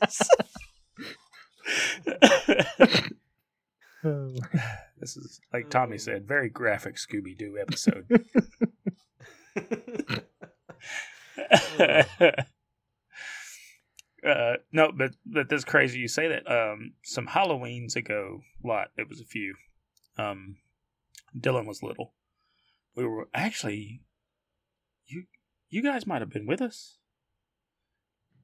this 5.00 5.16
is, 5.18 5.40
like 5.54 5.70
Tommy 5.70 6.00
said, 6.00 6.28
very 6.28 6.50
graphic 6.50 6.96
Scooby 6.96 7.38
Doo 7.38 7.58
episode. 7.62 8.08
Uh, 14.26 14.58
no, 14.72 14.92
but 14.92 15.12
but 15.26 15.50
that's 15.50 15.64
crazy. 15.64 16.00
You 16.00 16.08
say 16.08 16.28
that. 16.28 16.50
Um, 16.50 16.94
some 17.04 17.28
Halloweens 17.28 17.96
ago, 17.96 18.42
lot 18.64 18.88
it 18.98 19.08
was 19.08 19.22
a 19.22 19.26
few. 19.26 19.56
Um, 20.18 20.58
Dylan 21.38 21.68
was 21.68 21.84
little. 21.84 22.14
We 22.96 23.06
were 23.06 23.28
actually, 23.34 24.02
you 25.06 25.26
you 25.70 25.84
guys 25.84 26.08
might 26.08 26.22
have 26.22 26.32
been 26.32 26.48
with 26.48 26.62
us. 26.62 26.98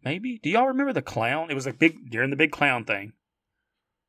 Maybe. 0.03 0.39
Do 0.41 0.49
y'all 0.49 0.67
remember 0.67 0.93
the 0.93 1.01
clown? 1.01 1.49
It 1.49 1.55
was 1.55 1.67
a 1.67 1.73
big 1.73 2.11
during 2.11 2.29
the 2.29 2.35
big 2.35 2.51
clown 2.51 2.85
thing, 2.85 3.13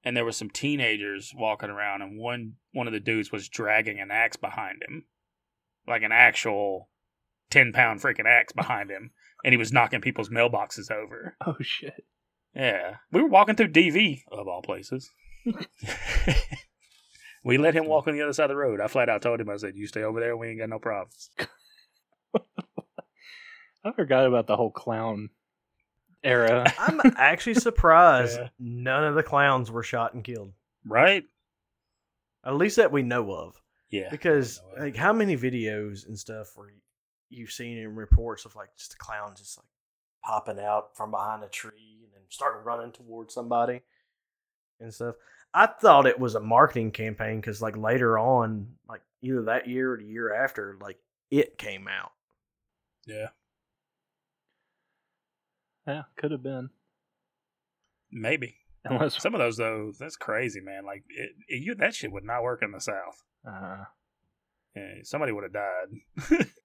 and 0.05 0.17
there 0.17 0.25
was 0.25 0.37
some 0.37 0.51
teenagers 0.51 1.33
walking 1.35 1.71
around, 1.71 2.03
and 2.03 2.19
one 2.19 2.55
one 2.73 2.87
of 2.87 2.93
the 2.93 3.01
dudes 3.01 3.33
was 3.33 3.49
dragging 3.49 4.01
an 4.01 4.11
axe 4.11 4.37
behind 4.37 4.83
him, 4.87 5.05
like 5.87 6.03
an 6.03 6.13
actual 6.13 6.91
ten 7.53 7.73
pound 7.73 8.01
freaking 8.01 8.27
axe 8.27 8.53
behind 8.53 8.91
him, 8.91 9.11
and 9.45 9.53
he 9.53 9.57
was 9.57 9.73
knocking 9.73 10.01
people's 10.01 10.29
mailboxes 10.31 10.91
over. 10.91 11.37
oh 11.47 11.57
shit! 11.61 12.05
Yeah, 12.55 12.97
we 13.13 13.23
were 13.23 13.29
walking 13.29 13.55
through 13.55 13.69
DV 13.73 14.23
of 14.33 14.49
all 14.49 14.63
places. 14.63 15.11
we 17.45 17.59
let 17.59 17.75
him 17.75 17.87
walk 17.87 18.07
on 18.07 18.15
the 18.15 18.23
other 18.23 18.33
side 18.33 18.45
of 18.45 18.51
the 18.51 18.57
road. 18.57 18.81
I 18.81 18.87
flat 18.89 19.09
out 19.09 19.23
told 19.23 19.41
him, 19.41 19.51
I 19.51 19.57
said, 19.57 19.77
"You 19.77 19.87
stay 19.87 20.03
over 20.03 20.21
there. 20.21 20.37
We 20.37 20.49
ain't 20.49 20.59
got 20.61 20.69
no 20.69 20.79
problems." 20.79 21.31
I 23.85 23.91
forgot 23.93 24.27
about 24.27 24.47
the 24.47 24.57
whole 24.57 24.71
clown 24.71 25.31
era. 26.23 26.73
I'm 26.79 27.01
actually 27.17 27.55
surprised 27.55 28.39
Yeah. 28.39 28.49
none 28.59 29.05
of 29.05 29.15
the 29.17 29.25
clowns 29.25 29.71
were 29.73 29.83
shot 29.83 30.15
and 30.15 30.23
killed. 30.23 30.53
Right? 30.87 31.25
At 32.45 32.55
least 32.55 32.77
that 32.77 32.93
we 32.93 33.03
know 33.03 33.33
of. 33.33 33.61
Yeah. 33.91 34.09
Because 34.11 34.61
I 34.61 34.63
know 34.63 34.77
it. 34.77 34.85
like 34.87 34.97
how 34.97 35.13
many 35.13 35.37
videos 35.37 36.07
and 36.07 36.17
stuff 36.19 36.53
where 36.55 36.69
you've 37.33 37.53
seen 37.53 37.79
in 37.79 37.95
reports 37.97 38.45
of 38.45 38.55
like 38.57 38.69
just 38.77 38.95
a 38.95 38.97
clown 38.97 39.35
just 39.37 39.59
like 39.59 39.67
popping 40.25 40.59
out 40.63 40.97
from 40.97 41.11
behind 41.11 41.43
a 41.43 41.49
tree 41.49 42.01
and 42.03 42.13
then 42.13 42.23
starting 42.29 42.63
running 42.65 42.93
towards 42.93 43.35
somebody 43.35 43.81
and 44.81 44.93
stuff. 44.93 45.15
I 45.55 45.67
thought 45.67 46.07
it 46.07 46.19
was 46.19 46.35
a 46.35 46.41
marketing 46.41 46.93
campaign 46.93 47.41
because 47.41 47.61
like 47.61 47.77
later 47.77 48.19
on, 48.19 48.69
like 48.89 49.03
either 49.21 49.43
that 49.45 49.69
year 49.69 49.95
or 49.95 49.99
the 49.99 50.05
year 50.07 50.33
after, 50.35 50.77
like 50.81 50.99
it 51.31 51.59
came 51.59 51.87
out. 51.89 52.13
Yeah. 53.07 53.29
yeah, 55.87 56.03
could 56.17 56.31
have 56.31 56.43
been. 56.43 56.71
Maybe. 58.11 58.57
Unless 58.85 59.21
Some 59.23 59.35
of 59.35 59.41
those 59.41 59.57
though, 59.57 59.93
that's 59.99 60.17
crazy, 60.17 60.61
man. 60.61 60.85
Like 60.87 61.05
it, 61.09 61.31
it- 61.49 61.63
you, 61.63 61.75
that 61.77 61.95
shit 61.95 62.13
would 62.13 62.25
not 62.25 62.43
work 62.43 62.63
in 62.63 62.73
the 62.73 62.81
South. 62.81 63.23
uh, 63.47 63.85
Yeah, 64.75 64.95
somebody 65.03 65.33
would 65.33 65.45
have 65.45 65.53
died. 65.53 66.47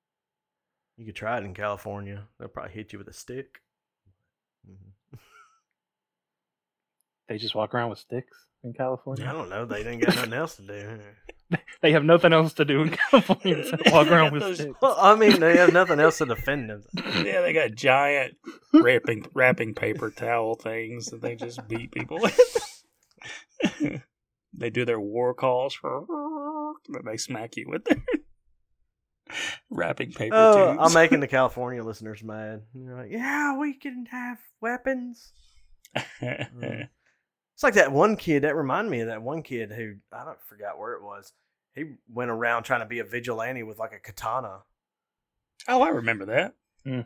You 0.97 1.05
could 1.05 1.15
try 1.15 1.37
it 1.37 1.43
in 1.43 1.53
California. 1.53 2.27
They'll 2.39 2.47
probably 2.49 2.73
hit 2.73 2.91
you 2.91 2.99
with 2.99 3.07
a 3.07 3.13
stick. 3.13 3.59
Mhm. 4.67 5.19
they 7.29 7.37
just 7.37 7.55
walk 7.55 7.73
around 7.73 7.89
with 7.89 7.99
sticks 7.99 8.47
in 8.63 8.73
California. 8.73 9.25
I 9.27 9.33
don't 9.33 9.49
know. 9.49 9.65
They 9.65 9.83
didn't 9.83 9.99
got 9.99 10.15
nothing 10.15 10.33
else 10.33 10.55
to 10.57 10.61
do. 10.63 10.99
They 11.81 11.93
have 11.93 12.03
nothing 12.03 12.33
else 12.33 12.51
to 12.55 12.65
do 12.65 12.81
in 12.81 12.89
California 13.11 13.59
except 13.59 13.89
walk 13.91 14.07
around 14.07 14.33
with 14.33 14.41
Those- 14.41 14.57
sticks. 14.59 14.75
Well, 14.81 14.97
I 14.99 15.15
mean, 15.15 15.39
they 15.39 15.55
have 15.57 15.71
nothing 15.71 15.99
else 15.99 16.17
to 16.17 16.25
defend 16.25 16.69
them. 16.69 16.83
yeah, 17.23 17.39
they 17.39 17.53
got 17.53 17.71
giant 17.73 18.35
wrapping 18.73 19.27
wrapping 19.33 19.73
paper 19.73 20.09
towel 20.09 20.55
things 20.55 21.05
that 21.05 21.21
they 21.21 21.35
just 21.35 21.65
beat 21.69 21.91
people 21.93 22.19
with. 22.19 22.83
they 24.53 24.69
do 24.69 24.83
their 24.83 24.99
war 24.99 25.33
calls, 25.33 25.77
then 26.89 27.03
they 27.05 27.15
smack 27.15 27.55
you 27.55 27.67
with 27.69 27.85
their 27.85 28.01
wrapping 29.69 30.11
paper 30.11 30.35
Oh, 30.35 30.73
tubes. 30.73 30.79
I'm 30.81 30.93
making 30.93 31.19
the 31.19 31.27
California 31.37 31.83
listeners 31.83 32.23
mad. 32.23 32.61
You're 32.73 32.95
like, 32.97 33.11
yeah, 33.11 33.57
we 33.57 33.73
can 33.73 34.05
have 34.07 34.37
weapons. 34.61 35.31
Mm. 36.21 36.89
It's 37.53 37.63
like 37.63 37.73
that 37.73 37.91
one 37.91 38.17
kid 38.17 38.43
that 38.43 38.55
reminded 38.55 38.91
me 38.91 38.99
of 38.99 39.07
that 39.07 39.23
one 39.23 39.41
kid 39.41 39.71
who 39.71 39.95
I 40.13 40.23
don't 40.25 40.37
forgot 40.47 40.77
where 40.77 40.93
it 40.93 41.01
was. 41.01 41.33
He 41.73 41.85
went 42.07 42.29
around 42.29 42.61
trying 42.63 42.81
to 42.81 42.85
be 42.85 42.99
a 42.99 43.03
vigilante 43.03 43.63
with 43.63 43.79
like 43.79 43.93
a 43.93 43.99
katana. 43.99 44.59
oh, 45.67 45.81
I 45.81 45.89
remember 45.89 46.25
that. 46.25 46.53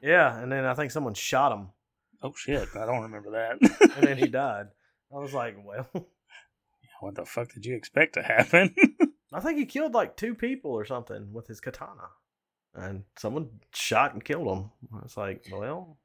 Yeah, 0.03 0.37
and 0.37 0.51
then 0.51 0.65
I 0.65 0.73
think 0.73 0.91
someone 0.91 1.13
shot 1.13 1.53
him, 1.53 1.69
Oh 2.21 2.33
shit, 2.35 2.67
I 2.75 2.85
don't 2.85 3.03
remember 3.03 3.31
that. 3.31 3.61
and 3.95 4.03
then 4.05 4.17
he 4.17 4.27
died. 4.27 4.65
I 5.15 5.19
was 5.19 5.33
like, 5.33 5.55
well, 5.65 5.87
what 6.99 7.15
the 7.15 7.23
fuck 7.25 7.53
did 7.53 7.65
you 7.65 7.75
expect 7.77 8.15
to 8.15 8.21
happen? 8.21 8.75
I 9.33 9.39
think 9.39 9.57
he 9.57 9.65
killed 9.65 9.93
like 9.93 10.17
two 10.17 10.35
people 10.35 10.71
or 10.71 10.85
something 10.85 11.31
with 11.33 11.47
his 11.47 11.61
katana, 11.61 12.09
and 12.75 13.03
someone 13.17 13.49
shot 13.73 14.13
and 14.13 14.23
killed 14.23 14.47
him. 14.47 14.71
I 14.93 15.03
was 15.03 15.15
like, 15.17 15.45
well, 15.51 15.97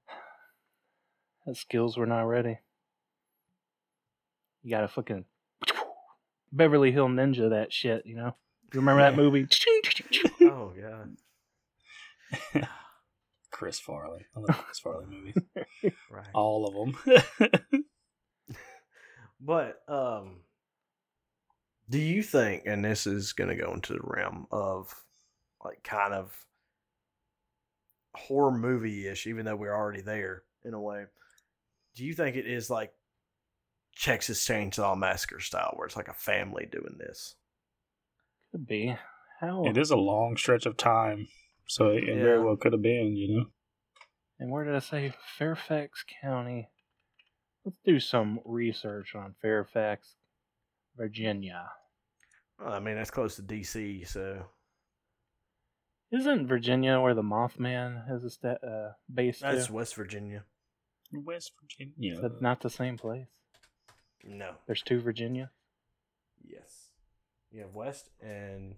His 1.47 1.59
skills 1.61 1.97
were 1.97 2.07
not 2.07 2.23
ready. 2.23 2.59
You 4.62 4.71
gotta 4.71 4.89
fucking 4.89 5.25
Beverly 6.53 6.93
Hill 6.93 7.09
Ninja 7.09 7.51
that 7.51 7.73
shit, 7.73 8.05
you 8.07 8.17
know? 8.17 8.35
You 8.73 8.81
remember 8.81 9.03
that 9.03 9.17
movie? 9.17 9.47
oh 10.43 10.73
god, 10.81 11.17
Chris 13.51 13.79
Farley. 13.81 14.27
I 14.37 14.41
love 14.41 14.65
Chris 14.65 14.79
Farley 14.81 15.07
movies. 15.07 15.35
right. 16.11 16.27
All 16.35 16.67
of 16.67 16.75
them. 16.75 17.85
But 19.39 19.83
um 19.87 20.39
do 21.88 21.99
you 21.99 22.22
think 22.22 22.64
and 22.66 22.85
this 22.85 23.07
is 23.07 23.33
going 23.33 23.51
to 23.51 23.57
go 23.57 23.72
into 23.72 23.92
the 23.92 24.01
realm 24.03 24.46
of 24.51 24.94
like 25.64 25.83
kind 25.83 26.14
of 26.14 26.37
horror 28.14 28.57
movie-ish 28.57 29.27
even 29.27 29.44
though 29.44 29.57
we're 29.57 29.75
already 29.75 30.01
there 30.01 30.42
in 30.64 30.75
a 30.75 30.81
way. 30.81 31.05
Do 31.94 32.05
you 32.05 32.14
think 32.14 32.37
it 32.37 32.46
is 32.46 32.68
like 32.68 32.92
Texas 33.99 34.46
Chainsaw 34.46 34.96
Massacre 34.96 35.40
style 35.40 35.72
where 35.77 35.87
it's 35.87 35.96
like 35.96 36.09
a 36.09 36.14
family 36.14 36.66
doing 36.70 36.96
this? 36.99 37.37
Could 38.53 38.66
be. 38.66 38.96
How 39.40 39.64
it 39.64 39.77
is 39.77 39.90
a 39.90 39.96
long 39.96 40.37
stretch 40.38 40.64
of 40.64 40.79
time, 40.79 41.29
so 41.66 41.88
it, 41.88 42.09
it 42.09 42.18
very 42.22 42.42
well 42.42 42.57
could 42.57 42.72
have 42.72 42.81
been, 42.81 43.16
you 43.16 43.37
know. 43.37 43.44
and 44.40 44.51
where 44.51 44.64
did 44.64 44.75
I 44.75 44.79
say 44.79 45.12
Fairfax 45.37 46.05
County? 46.22 46.70
Let's 47.66 47.77
do 47.85 48.01
some 48.01 48.40
research 48.46 49.14
on 49.14 49.35
Fairfax, 49.42 50.14
Virginia. 50.97 51.69
Well, 52.59 52.73
I 52.73 52.81
mean, 52.81 52.95
that's 52.97 53.11
close 53.11 53.37
to 53.37 53.43
DC, 53.43 54.07
so 54.09 54.47
Isn't 56.11 56.47
Virginia 56.47 57.01
where 57.01 57.15
the 57.15 57.23
Mothman 57.23 58.07
has 58.09 58.25
a 58.25 58.31
sta- 58.31 58.65
uh, 58.67 58.93
based 59.13 59.43
that's 59.43 59.67
to? 59.67 59.73
West 59.73 59.95
Virginia. 59.95 60.45
West 61.13 61.53
Virginia. 61.61 62.15
Is 62.15 62.21
that 62.23 62.41
not 62.41 62.61
the 62.61 62.71
same 62.71 62.97
place? 62.97 63.27
No. 64.25 64.53
There's 64.67 64.83
two 64.83 65.01
Virginia. 65.01 65.51
Yes. 66.45 66.91
You 67.51 67.63
have 67.63 67.75
West 67.75 68.11
and 68.21 68.75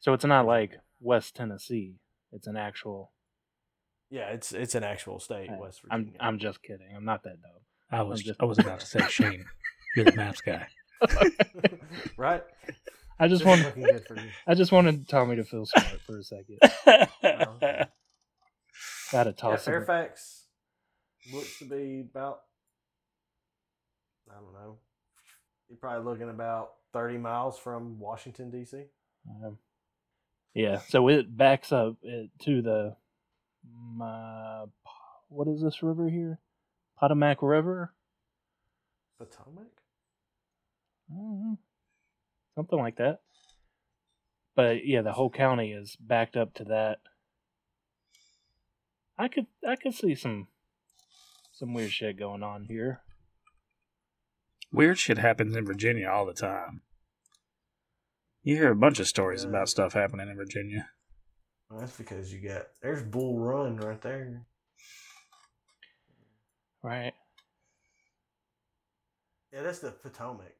So 0.00 0.12
it's 0.12 0.24
not 0.24 0.46
like 0.46 0.78
West 1.00 1.34
Tennessee. 1.36 1.96
It's 2.32 2.46
an 2.46 2.56
actual. 2.56 3.12
yeah, 4.10 4.28
it's 4.30 4.52
it's 4.52 4.74
an 4.74 4.84
actual 4.84 5.18
state, 5.20 5.50
West 5.58 5.80
I'm 5.90 6.00
Virginia. 6.04 6.18
I'm 6.20 6.38
just 6.38 6.62
kidding. 6.62 6.94
I'm 6.96 7.04
not 7.04 7.22
that 7.24 7.42
dumb. 7.42 7.52
I 7.90 8.02
was 8.02 8.20
I'm 8.20 8.26
just- 8.26 8.40
I 8.40 8.44
was 8.44 8.58
about 8.58 8.80
to 8.80 8.86
say 8.86 9.00
Shane. 9.08 9.44
You're 9.96 10.04
the 10.04 10.12
maps 10.12 10.40
guy. 10.40 10.66
right. 12.16 12.42
I 13.18 13.28
just 13.28 13.44
This 13.44 13.50
is 13.50 13.58
want 13.58 13.62
looking 13.62 13.88
good 13.88 14.06
for 14.06 14.16
you. 14.16 14.32
I 14.46 14.54
just 14.54 14.72
wanted 14.72 15.08
Tommy 15.08 15.36
to 15.36 15.44
feel 15.44 15.66
smart 15.66 16.00
for 16.06 16.18
a 16.18 16.24
second. 16.24 16.58
Got 19.12 19.24
to 19.24 19.34
Yeah, 19.46 19.58
toss 19.58 19.66
him. 19.68 19.74
Fairfax 19.74 20.46
looks 21.32 21.58
to 21.58 21.64
be 21.66 22.06
about 22.10 22.42
I 24.30 24.34
don't 24.34 24.52
know. 24.52 24.78
You're 25.68 25.78
probably 25.78 26.10
looking 26.10 26.30
about 26.30 26.72
thirty 26.92 27.18
miles 27.18 27.58
from 27.58 27.98
Washington 27.98 28.50
D.C. 28.50 28.84
Um, 29.28 29.58
yeah, 30.54 30.80
so 30.88 31.08
it 31.08 31.36
backs 31.36 31.72
up 31.72 31.96
it, 32.02 32.30
to 32.42 32.62
the 32.62 32.96
uh, 34.02 34.66
what 35.28 35.48
is 35.48 35.62
this 35.62 35.82
river 35.82 36.08
here? 36.08 36.40
Potomac 36.98 37.42
River, 37.42 37.94
Potomac. 39.18 39.79
I 41.10 41.14
don't 41.14 41.58
something 42.54 42.78
like 42.78 42.96
that. 42.96 43.20
But 44.54 44.86
yeah, 44.86 45.02
the 45.02 45.12
whole 45.12 45.30
county 45.30 45.72
is 45.72 45.96
backed 45.96 46.36
up 46.36 46.54
to 46.54 46.64
that. 46.64 46.98
I 49.18 49.28
could 49.28 49.46
I 49.66 49.76
could 49.76 49.94
see 49.94 50.14
some 50.14 50.48
some 51.52 51.74
weird 51.74 51.92
shit 51.92 52.18
going 52.18 52.42
on 52.42 52.64
here. 52.64 53.00
Weird 54.72 54.98
shit 54.98 55.18
happens 55.18 55.56
in 55.56 55.66
Virginia 55.66 56.08
all 56.08 56.26
the 56.26 56.32
time. 56.32 56.82
You 58.42 58.56
hear 58.56 58.70
a 58.70 58.76
bunch 58.76 59.00
of 59.00 59.08
stories 59.08 59.42
Yeah. 59.42 59.50
about 59.50 59.68
stuff 59.68 59.92
happening 59.92 60.28
in 60.28 60.36
Virginia. 60.36 60.90
Well, 61.68 61.80
that's 61.80 61.96
because 61.96 62.32
you 62.32 62.40
got 62.48 62.66
there's 62.82 63.02
Bull 63.02 63.38
Run 63.38 63.76
right 63.76 64.00
there. 64.00 64.46
Right. 66.82 67.12
Yeah, 69.52 69.62
that's 69.62 69.80
the 69.80 69.90
Potomac. 69.90 70.54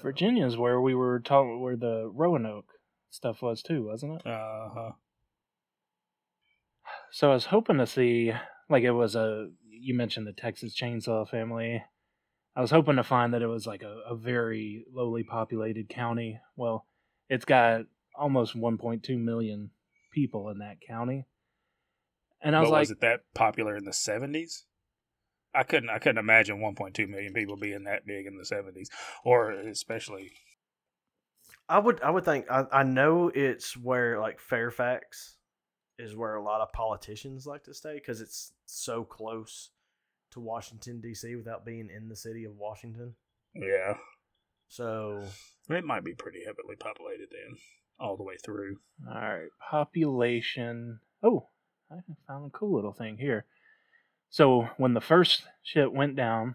So- 0.00 0.08
Virginia 0.08 0.46
is 0.46 0.56
where 0.56 0.80
we 0.80 0.94
were 0.94 1.20
talking 1.20 1.60
where 1.60 1.76
the 1.76 2.10
Roanoke 2.14 2.72
stuff 3.10 3.42
was 3.42 3.62
too, 3.62 3.86
wasn't 3.86 4.20
it? 4.20 4.26
Uh 4.26 4.68
huh. 4.74 4.90
So 7.12 7.30
I 7.30 7.34
was 7.34 7.46
hoping 7.46 7.78
to 7.78 7.86
see, 7.86 8.32
like, 8.68 8.84
it 8.84 8.92
was 8.92 9.14
a. 9.14 9.48
You 9.68 9.94
mentioned 9.94 10.26
the 10.26 10.32
Texas 10.32 10.76
Chainsaw 10.78 11.28
Family. 11.28 11.82
I 12.54 12.60
was 12.60 12.70
hoping 12.70 12.96
to 12.96 13.04
find 13.04 13.32
that 13.32 13.42
it 13.42 13.46
was 13.46 13.66
like 13.66 13.82
a, 13.82 14.00
a 14.08 14.16
very 14.16 14.84
lowly 14.92 15.22
populated 15.22 15.88
county. 15.88 16.40
Well, 16.56 16.86
it's 17.28 17.44
got 17.44 17.82
almost 18.14 18.56
1.2 18.56 19.18
million 19.18 19.70
people 20.12 20.50
in 20.50 20.58
that 20.58 20.76
county, 20.86 21.26
and 22.42 22.54
I 22.56 22.60
was 22.60 22.68
But 22.68 22.72
like, 22.72 22.80
was 22.80 22.90
it 22.90 23.00
that 23.00 23.20
popular 23.34 23.76
in 23.76 23.84
the 23.84 23.92
seventies? 23.92 24.64
I 25.54 25.62
couldn't. 25.64 25.90
I 25.90 25.98
couldn't 25.98 26.18
imagine 26.18 26.58
1.2 26.60 27.08
million 27.08 27.32
people 27.32 27.56
being 27.56 27.84
that 27.84 28.06
big 28.06 28.26
in 28.26 28.36
the 28.36 28.44
seventies, 28.44 28.90
or 29.24 29.50
especially. 29.52 30.32
I 31.68 31.78
would 31.78 32.00
I 32.02 32.10
would 32.10 32.24
think 32.24 32.46
I, 32.50 32.64
I 32.72 32.82
know 32.82 33.28
it's 33.34 33.76
where 33.76 34.20
like 34.20 34.40
Fairfax 34.40 35.36
is 35.98 36.16
where 36.16 36.34
a 36.34 36.42
lot 36.42 36.60
of 36.60 36.72
politicians 36.72 37.46
like 37.46 37.64
to 37.64 37.74
stay 37.74 37.94
because 37.94 38.20
it's 38.20 38.52
so 38.66 39.04
close 39.04 39.70
to 40.32 40.40
Washington 40.40 41.00
D.C. 41.00 41.34
without 41.36 41.64
being 41.64 41.88
in 41.94 42.08
the 42.08 42.16
city 42.16 42.44
of 42.44 42.56
Washington. 42.56 43.14
Yeah, 43.54 43.94
So 44.68 45.24
it 45.68 45.84
might 45.84 46.04
be 46.04 46.14
pretty 46.14 46.44
heavily 46.44 46.76
populated 46.78 47.28
then, 47.32 47.58
all 47.98 48.16
the 48.16 48.22
way 48.22 48.36
through. 48.44 48.78
all 49.08 49.14
right, 49.20 49.48
population. 49.70 51.00
Oh, 51.22 51.48
I 51.90 51.96
found 52.28 52.46
a 52.46 52.50
cool 52.50 52.74
little 52.76 52.92
thing 52.92 53.18
here. 53.18 53.44
So 54.30 54.68
when 54.76 54.94
the 54.94 55.00
first 55.00 55.42
ship 55.62 55.92
went 55.92 56.16
down, 56.16 56.54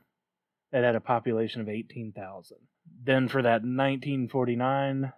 it 0.71 0.83
had 0.83 0.95
a 0.95 1.01
population 1.01 1.61
of 1.61 1.69
18,000. 1.69 2.57
Then 3.03 3.27
for 3.27 3.41
that 3.41 3.61
1949, 3.61 5.13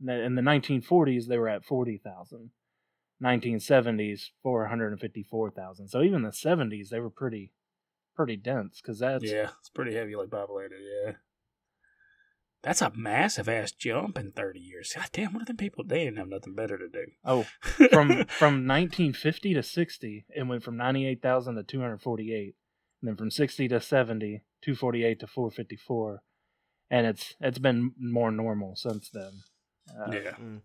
in 0.00 0.34
the 0.34 0.42
1940s, 0.42 1.26
they 1.26 1.38
were 1.38 1.48
at 1.48 1.64
40,000. 1.64 2.50
1970s, 3.22 4.30
454,000. 4.42 5.88
So 5.88 6.02
even 6.02 6.22
the 6.22 6.28
70s, 6.28 6.90
they 6.90 7.00
were 7.00 7.10
pretty, 7.10 7.52
pretty 8.14 8.36
dense 8.36 8.80
because 8.80 9.00
that's 9.00 9.24
yeah, 9.24 9.50
it's 9.58 9.70
pretty 9.70 9.94
heavily 9.94 10.28
populated. 10.28 10.78
Yeah, 10.78 11.12
that's 12.62 12.82
a 12.82 12.92
massive 12.94 13.48
ass 13.48 13.72
jump 13.72 14.18
in 14.18 14.32
30 14.32 14.58
years. 14.60 14.92
God 14.94 15.08
damn, 15.12 15.32
what 15.32 15.42
are 15.42 15.46
them 15.46 15.56
people? 15.56 15.84
They 15.84 16.04
didn't 16.04 16.18
have 16.18 16.28
nothing 16.28 16.54
better 16.54 16.76
to 16.76 16.88
do. 16.88 17.06
oh 17.24 17.46
from 17.90 18.08
from 18.26 18.66
1950 18.66 19.54
to 19.54 19.62
60, 19.62 20.26
it 20.34 20.46
went 20.46 20.62
from 20.62 20.76
98,000 20.76 21.54
to 21.56 21.62
248, 21.62 22.54
and 23.00 23.08
then 23.08 23.16
from 23.16 23.30
60 23.30 23.68
to 23.68 23.80
70, 23.80 24.42
248 24.62 25.20
to 25.20 25.26
454, 25.26 26.22
and 26.90 27.06
it's 27.06 27.36
it's 27.40 27.58
been 27.58 27.92
more 27.98 28.30
normal 28.30 28.74
since 28.76 29.10
then. 29.10 29.32
Uh, 29.88 30.10
yeah, 30.12 30.32
mm, 30.32 30.60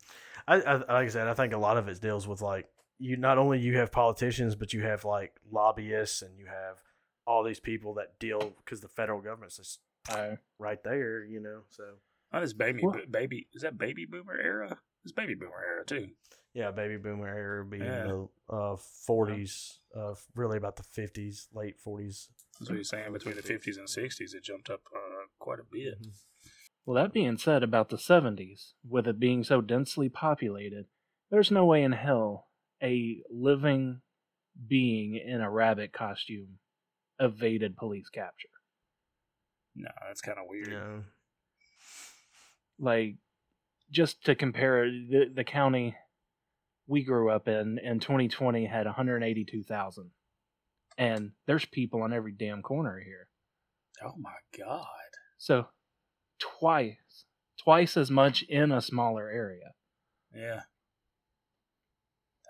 I, 0.48 0.56
I 0.56 0.76
like 0.76 0.90
I 0.90 1.08
said 1.08 1.28
I 1.28 1.34
think 1.34 1.54
a 1.54 1.58
lot 1.58 1.78
of 1.78 1.88
it 1.88 2.02
deals 2.02 2.28
with 2.28 2.42
like 2.42 2.68
you 2.98 3.18
not 3.18 3.38
only 3.38 3.60
you 3.60 3.78
have 3.78 3.92
politicians 3.92 4.56
but 4.56 4.74
you 4.74 4.82
have 4.82 5.06
like 5.06 5.34
lobbyists 5.52 6.22
and 6.22 6.38
you 6.38 6.46
have 6.48 6.78
all 7.26 7.44
these 7.44 7.60
people 7.60 7.94
that 7.94 8.20
deal 8.20 8.54
because 8.64 8.82
the 8.82 8.90
federal 8.90 9.22
government's 9.22 9.58
just 9.58 9.80
uh, 10.10 10.36
right 10.60 10.84
there, 10.84 11.24
you 11.26 11.40
know. 11.40 11.62
So 11.70 11.84
that 12.32 12.44
is 12.44 12.54
baby. 12.54 12.82
What? 12.84 13.12
Baby 13.12 13.48
is 13.54 13.62
that 13.64 13.78
baby 13.78 14.06
boomer 14.06 14.38
era? 14.38 14.78
It's 15.04 15.12
baby 15.12 15.36
boomer 15.36 15.62
era 15.66 15.86
too. 15.86 16.10
yeah, 16.54 16.72
baby 16.72 16.98
boomer 16.98 17.28
era 17.28 17.66
being 17.66 17.82
be 17.82 17.86
Yeah. 17.86 18.02
in 18.04 18.08
the 18.08 18.28
uh, 18.54 18.78
40s, 19.10 19.80
of 19.94 20.24
really 20.36 20.58
about 20.58 20.76
the 20.78 20.84
50s, 20.84 21.48
late 21.54 21.76
40s. 21.86 22.28
That's 22.60 22.70
what 22.70 22.76
you're 22.76 22.84
saying. 22.84 23.12
Between 23.12 23.36
the 23.36 23.42
50s 23.42 23.78
and 23.78 23.88
60s, 23.88 24.34
it 24.34 24.44
jumped 24.44 24.70
up 24.70 24.82
uh, 24.96 25.26
quite 25.40 25.60
a 25.60 25.64
bit. 25.70 25.96
Well, 26.86 27.02
that 27.02 27.12
being 27.14 27.38
said, 27.38 27.64
about 27.64 27.90
the 27.90 27.98
70s, 27.98 28.74
with 28.88 29.08
it 29.08 29.20
being 29.20 29.44
so 29.44 29.62
densely 29.62 30.10
populated, 30.10 30.86
there's 31.32 31.50
no 31.52 31.66
way 31.66 31.82
in 31.84 31.94
hell 31.94 32.48
a 32.82 33.22
living 33.30 34.02
being 34.68 35.16
in 35.16 35.42
a 35.42 35.50
rabbit 35.50 35.92
costume 35.94 36.60
evaded 37.20 37.76
police 37.76 38.10
capture. 38.10 38.50
No, 39.76 39.90
that's 40.08 40.22
kind 40.22 40.38
of 40.38 40.46
weird. 40.48 40.72
Yeah. 40.72 41.00
Like, 42.80 43.16
just 43.92 44.24
to 44.26 44.36
compare, 44.36 44.86
the, 44.86 45.32
the 45.34 45.44
county 45.44 45.96
we 46.88 47.04
grew 47.04 47.30
up 47.30 47.48
in 47.48 47.80
in 47.80 48.00
2020 48.00 48.66
had 48.66 48.86
182,000. 48.86 50.12
And 50.98 51.32
there's 51.48 51.66
people 51.66 52.02
on 52.04 52.14
every 52.14 52.34
damn 52.34 52.62
corner 52.62 53.00
here. 53.04 53.30
Oh 54.04 54.14
my 54.18 54.32
god. 54.58 54.86
So, 55.38 55.68
twice, 56.40 57.26
twice 57.62 57.98
as 57.98 58.12
much 58.12 58.44
in 58.44 58.72
a 58.72 58.82
smaller 58.82 59.30
area. 59.30 59.74
Yeah. 60.36 60.62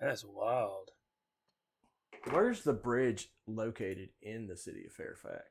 That's 0.01 0.25
wild. 0.25 0.91
Where's 2.29 2.63
the 2.63 2.73
bridge 2.73 3.29
located 3.47 4.09
in 4.21 4.47
the 4.47 4.57
city 4.57 4.85
of 4.85 4.93
Fairfax? 4.93 5.43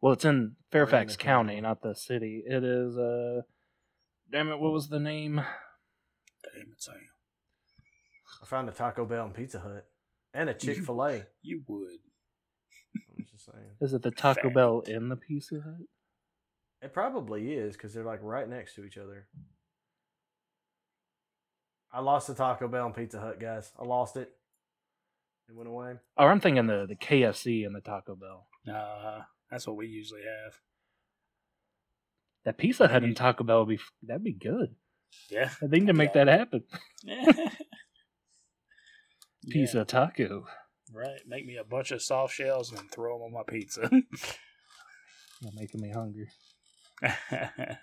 Well, 0.00 0.12
it's 0.12 0.24
in 0.24 0.56
Fairfax 0.70 1.16
the 1.16 1.22
County, 1.22 1.54
county. 1.54 1.60
not 1.62 1.82
the 1.82 1.94
city. 1.94 2.42
It 2.46 2.62
is, 2.64 2.96
uh, 2.98 3.42
damn 4.30 4.50
it, 4.50 4.58
what 4.58 4.72
was 4.72 4.88
the 4.88 5.00
name? 5.00 5.36
Damn 5.36 6.72
it, 6.72 6.82
Sam. 6.82 6.94
I 8.42 8.46
found 8.46 8.68
a 8.68 8.72
Taco 8.72 9.04
Bell 9.06 9.24
and 9.24 9.34
Pizza 9.34 9.60
Hut 9.60 9.86
and 10.34 10.50
a 10.50 10.54
Chick 10.54 10.84
Fil 10.84 11.02
A. 11.04 11.22
You 11.42 11.62
would. 11.66 11.98
I'm 13.16 13.24
just 13.30 13.46
saying. 13.46 13.64
Is 13.80 13.94
it 13.94 14.02
the 14.02 14.10
Taco 14.10 14.42
Fact. 14.42 14.54
Bell 14.54 14.80
in 14.86 15.08
the 15.08 15.16
Pizza 15.16 15.54
Hut? 15.64 15.86
It 16.82 16.92
probably 16.92 17.54
is 17.54 17.74
because 17.74 17.94
they're 17.94 18.04
like 18.04 18.22
right 18.22 18.46
next 18.46 18.74
to 18.74 18.84
each 18.84 18.98
other. 18.98 19.26
I 21.90 22.00
lost 22.00 22.26
the 22.26 22.34
Taco 22.34 22.68
Bell 22.68 22.84
and 22.84 22.94
Pizza 22.94 23.18
Hut, 23.18 23.40
guys. 23.40 23.72
I 23.78 23.84
lost 23.84 24.18
it. 24.18 24.30
It 25.48 25.54
went 25.54 25.68
away. 25.70 25.94
Oh, 26.18 26.26
I'm 26.26 26.40
thinking 26.40 26.66
the, 26.66 26.84
the 26.86 26.96
KFC 26.96 27.64
and 27.64 27.74
the 27.74 27.80
Taco 27.80 28.16
Bell. 28.16 28.46
Uh, 28.68 29.20
that's 29.54 29.66
what 29.66 29.76
we 29.76 29.86
usually 29.86 30.22
have. 30.22 30.54
That 32.44 32.58
Pizza 32.58 32.88
Hut 32.88 33.02
Maybe- 33.02 33.06
and 33.10 33.16
Taco 33.16 33.44
Bell 33.44 33.60
would 33.64 33.68
be 33.76 33.82
that'd 34.02 34.24
be 34.24 34.32
good. 34.32 34.74
Yeah. 35.30 35.50
I 35.62 35.66
think 35.68 35.86
to 35.86 35.92
make 35.92 36.12
that 36.14 36.26
happen. 36.28 36.64
yeah. 37.04 37.50
Pizza 39.48 39.84
taco. 39.84 40.46
Right. 40.92 41.20
Make 41.26 41.46
me 41.46 41.56
a 41.56 41.64
bunch 41.64 41.90
of 41.92 42.02
soft 42.02 42.34
shells 42.34 42.72
and 42.72 42.90
throw 42.90 43.18
them 43.18 43.26
on 43.26 43.32
my 43.32 43.42
pizza. 43.46 43.88
You're 43.90 45.52
making 45.54 45.80
me 45.80 45.90
hungry. 45.90 46.28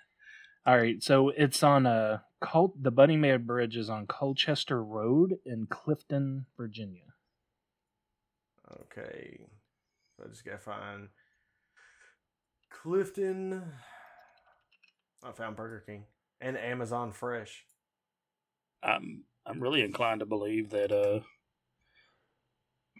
All 0.66 0.76
right, 0.76 1.02
so 1.02 1.30
it's 1.30 1.62
on 1.64 1.86
uh, 1.86 2.18
Col- 2.40 2.74
the 2.80 2.92
Bunny 2.92 3.16
Man 3.16 3.44
Bridge 3.44 3.76
is 3.76 3.90
on 3.90 4.06
Colchester 4.06 4.82
Road 4.82 5.34
in 5.44 5.66
Clifton, 5.66 6.46
Virginia. 6.56 7.02
Okay. 8.82 9.40
So 10.16 10.24
I 10.24 10.28
just 10.28 10.44
gotta 10.44 10.58
find 10.58 11.08
Clifton. 12.80 13.62
I 15.22 15.32
found 15.32 15.56
Burger 15.56 15.82
King 15.86 16.04
and 16.40 16.56
Amazon 16.58 17.12
Fresh. 17.12 17.64
I'm 18.82 19.24
I'm 19.46 19.60
really 19.60 19.82
inclined 19.82 20.20
to 20.20 20.26
believe 20.26 20.70
that 20.70 20.90
uh 20.92 21.20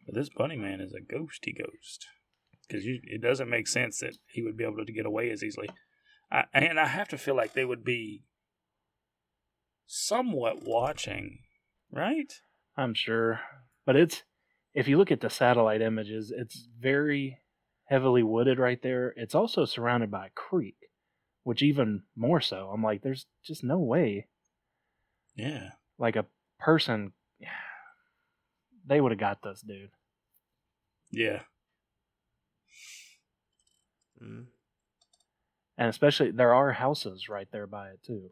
this 0.06 0.28
bunny 0.28 0.56
man 0.56 0.80
is 0.80 0.94
a 0.94 1.00
ghosty 1.00 1.56
ghost 1.56 2.06
because 2.66 2.84
it 2.86 3.20
doesn't 3.20 3.50
make 3.50 3.68
sense 3.68 3.98
that 3.98 4.16
he 4.26 4.42
would 4.42 4.56
be 4.56 4.64
able 4.64 4.84
to 4.84 4.92
get 4.92 5.06
away 5.06 5.30
as 5.30 5.42
easily. 5.42 5.68
I, 6.30 6.44
and 6.54 6.80
I 6.80 6.86
have 6.86 7.08
to 7.08 7.18
feel 7.18 7.36
like 7.36 7.52
they 7.52 7.64
would 7.64 7.84
be 7.84 8.24
somewhat 9.86 10.64
watching, 10.64 11.40
right? 11.90 12.32
I'm 12.76 12.94
sure. 12.94 13.40
But 13.84 13.96
it's 13.96 14.22
if 14.74 14.88
you 14.88 14.96
look 14.96 15.10
at 15.10 15.20
the 15.20 15.28
satellite 15.28 15.82
images, 15.82 16.32
it's 16.34 16.66
very 16.80 17.38
heavily 17.92 18.22
wooded 18.22 18.58
right 18.58 18.80
there. 18.82 19.12
It's 19.18 19.34
also 19.34 19.66
surrounded 19.66 20.10
by 20.10 20.28
a 20.28 20.30
creek, 20.30 20.76
which 21.42 21.62
even 21.62 22.04
more 22.16 22.40
so. 22.40 22.70
I'm 22.72 22.82
like, 22.82 23.02
there's 23.02 23.26
just 23.44 23.62
no 23.62 23.78
way 23.78 24.28
Yeah. 25.36 25.72
like 25.98 26.16
a 26.16 26.24
person 26.58 27.12
they 28.86 28.98
would 29.00 29.12
have 29.12 29.18
got 29.20 29.42
this 29.42 29.60
dude. 29.60 29.90
Yeah. 31.10 31.42
Mm. 34.22 34.46
And 35.76 35.88
especially 35.88 36.30
there 36.30 36.54
are 36.54 36.72
houses 36.72 37.28
right 37.28 37.48
there 37.52 37.66
by 37.66 37.90
it 37.90 38.02
too. 38.02 38.30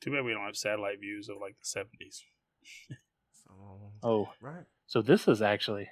Too 0.00 0.12
bad 0.12 0.24
we 0.24 0.32
don't 0.32 0.44
have 0.46 0.56
satellite 0.56 1.00
views 1.00 1.28
of 1.28 1.36
like 1.40 1.56
the 1.60 1.66
seventies. 1.66 2.24
Oh, 4.02 4.28
right. 4.40 4.64
so 4.86 5.00
this 5.00 5.28
is 5.28 5.40
actually 5.40 5.88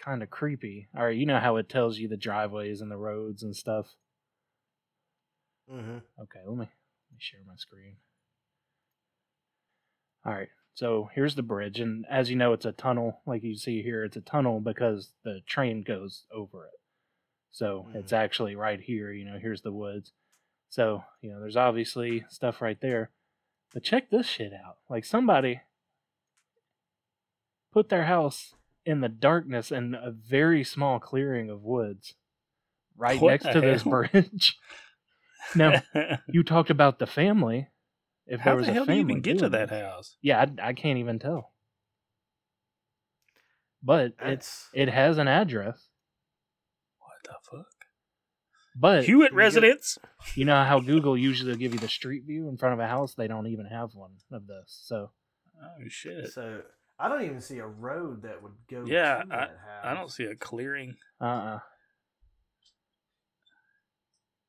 kind 0.00 0.22
of 0.22 0.30
creepy. 0.30 0.88
All 0.96 1.04
right, 1.04 1.16
you 1.16 1.26
know 1.26 1.38
how 1.38 1.56
it 1.56 1.68
tells 1.68 1.98
you 1.98 2.08
the 2.08 2.16
driveways 2.16 2.80
and 2.80 2.90
the 2.90 2.96
roads 2.96 3.42
and 3.42 3.54
stuff. 3.54 3.86
Mm-hmm. 5.70 5.98
Okay, 6.22 6.40
let 6.46 6.56
me 6.56 6.64
let 6.64 7.12
me 7.12 7.18
share 7.18 7.40
my 7.46 7.56
screen. 7.56 7.96
All 10.24 10.32
right, 10.32 10.48
so 10.74 11.10
here's 11.14 11.34
the 11.34 11.42
bridge, 11.42 11.80
and 11.80 12.04
as 12.10 12.30
you 12.30 12.36
know, 12.36 12.52
it's 12.52 12.66
a 12.66 12.72
tunnel. 12.72 13.20
Like 13.26 13.42
you 13.42 13.56
see 13.56 13.82
here, 13.82 14.04
it's 14.04 14.16
a 14.16 14.20
tunnel 14.20 14.60
because 14.60 15.12
the 15.24 15.40
train 15.46 15.82
goes 15.82 16.24
over 16.32 16.66
it. 16.66 16.80
So 17.52 17.88
it's 17.94 18.12
actually 18.12 18.54
right 18.54 18.80
here. 18.80 19.12
You 19.12 19.24
know, 19.24 19.38
here's 19.40 19.62
the 19.62 19.72
woods. 19.72 20.12
So 20.68 21.04
you 21.20 21.30
know, 21.30 21.40
there's 21.40 21.56
obviously 21.56 22.24
stuff 22.28 22.60
right 22.60 22.80
there. 22.80 23.10
But 23.72 23.84
check 23.84 24.10
this 24.10 24.26
shit 24.26 24.52
out. 24.52 24.78
Like 24.88 25.04
somebody 25.04 25.60
put 27.72 27.88
their 27.88 28.04
house 28.04 28.54
in 28.86 29.00
the 29.00 29.08
darkness 29.08 29.70
in 29.70 29.94
a 29.94 30.10
very 30.10 30.64
small 30.64 30.98
clearing 30.98 31.50
of 31.50 31.62
woods, 31.62 32.14
right 32.96 33.20
What 33.20 33.30
next 33.30 33.44
the 33.44 33.52
to 33.52 33.60
this 33.60 33.82
bridge. 33.84 34.58
now, 35.54 35.82
you 36.28 36.42
talked 36.42 36.70
about 36.70 36.98
the 36.98 37.06
family. 37.06 37.68
If 38.26 38.40
How 38.40 38.50
there 38.50 38.56
was 38.58 38.66
the 38.66 38.72
a 38.72 38.74
hell 38.74 38.86
do 38.86 38.92
you 38.94 39.00
even 39.00 39.20
get 39.20 39.38
to 39.38 39.48
that 39.48 39.70
house? 39.70 40.16
Yeah, 40.22 40.40
I, 40.62 40.68
I 40.68 40.72
can't 40.72 40.98
even 40.98 41.18
tell. 41.18 41.52
But 43.82 44.12
That's 44.22 44.68
it 44.74 44.88
it 44.88 44.92
has 44.92 45.18
an 45.18 45.26
address. 45.28 45.88
What 46.98 47.16
the 47.24 47.34
fuck? 47.56 47.66
But 48.76 49.04
Hewitt 49.04 49.32
you 49.32 49.36
residence? 49.38 49.98
you 50.34 50.44
know 50.44 50.62
how 50.64 50.80
Google 50.80 51.16
usually 51.16 51.50
will 51.52 51.58
give 51.58 51.72
you 51.72 51.80
the 51.80 51.88
street 51.88 52.24
view 52.24 52.48
in 52.48 52.56
front 52.56 52.74
of 52.74 52.78
a 52.80 52.86
house. 52.86 53.14
They 53.14 53.26
don't 53.26 53.46
even 53.46 53.66
have 53.66 53.94
one 53.94 54.12
of 54.30 54.46
this. 54.46 54.80
So 54.84 55.10
Oh 55.62 55.88
shit. 55.88 56.30
so. 56.32 56.62
I 57.02 57.08
don't 57.08 57.22
even 57.24 57.40
see 57.40 57.58
a 57.58 57.66
road 57.66 58.22
that 58.22 58.42
would 58.42 58.52
go. 58.70 58.84
Yeah, 58.86 59.22
to 59.22 59.28
that 59.28 59.38
house. 59.38 59.84
I 59.84 59.94
don't 59.94 60.10
see 60.10 60.24
a 60.24 60.36
clearing. 60.36 60.96
uh 61.20 61.24
uh 61.24 61.58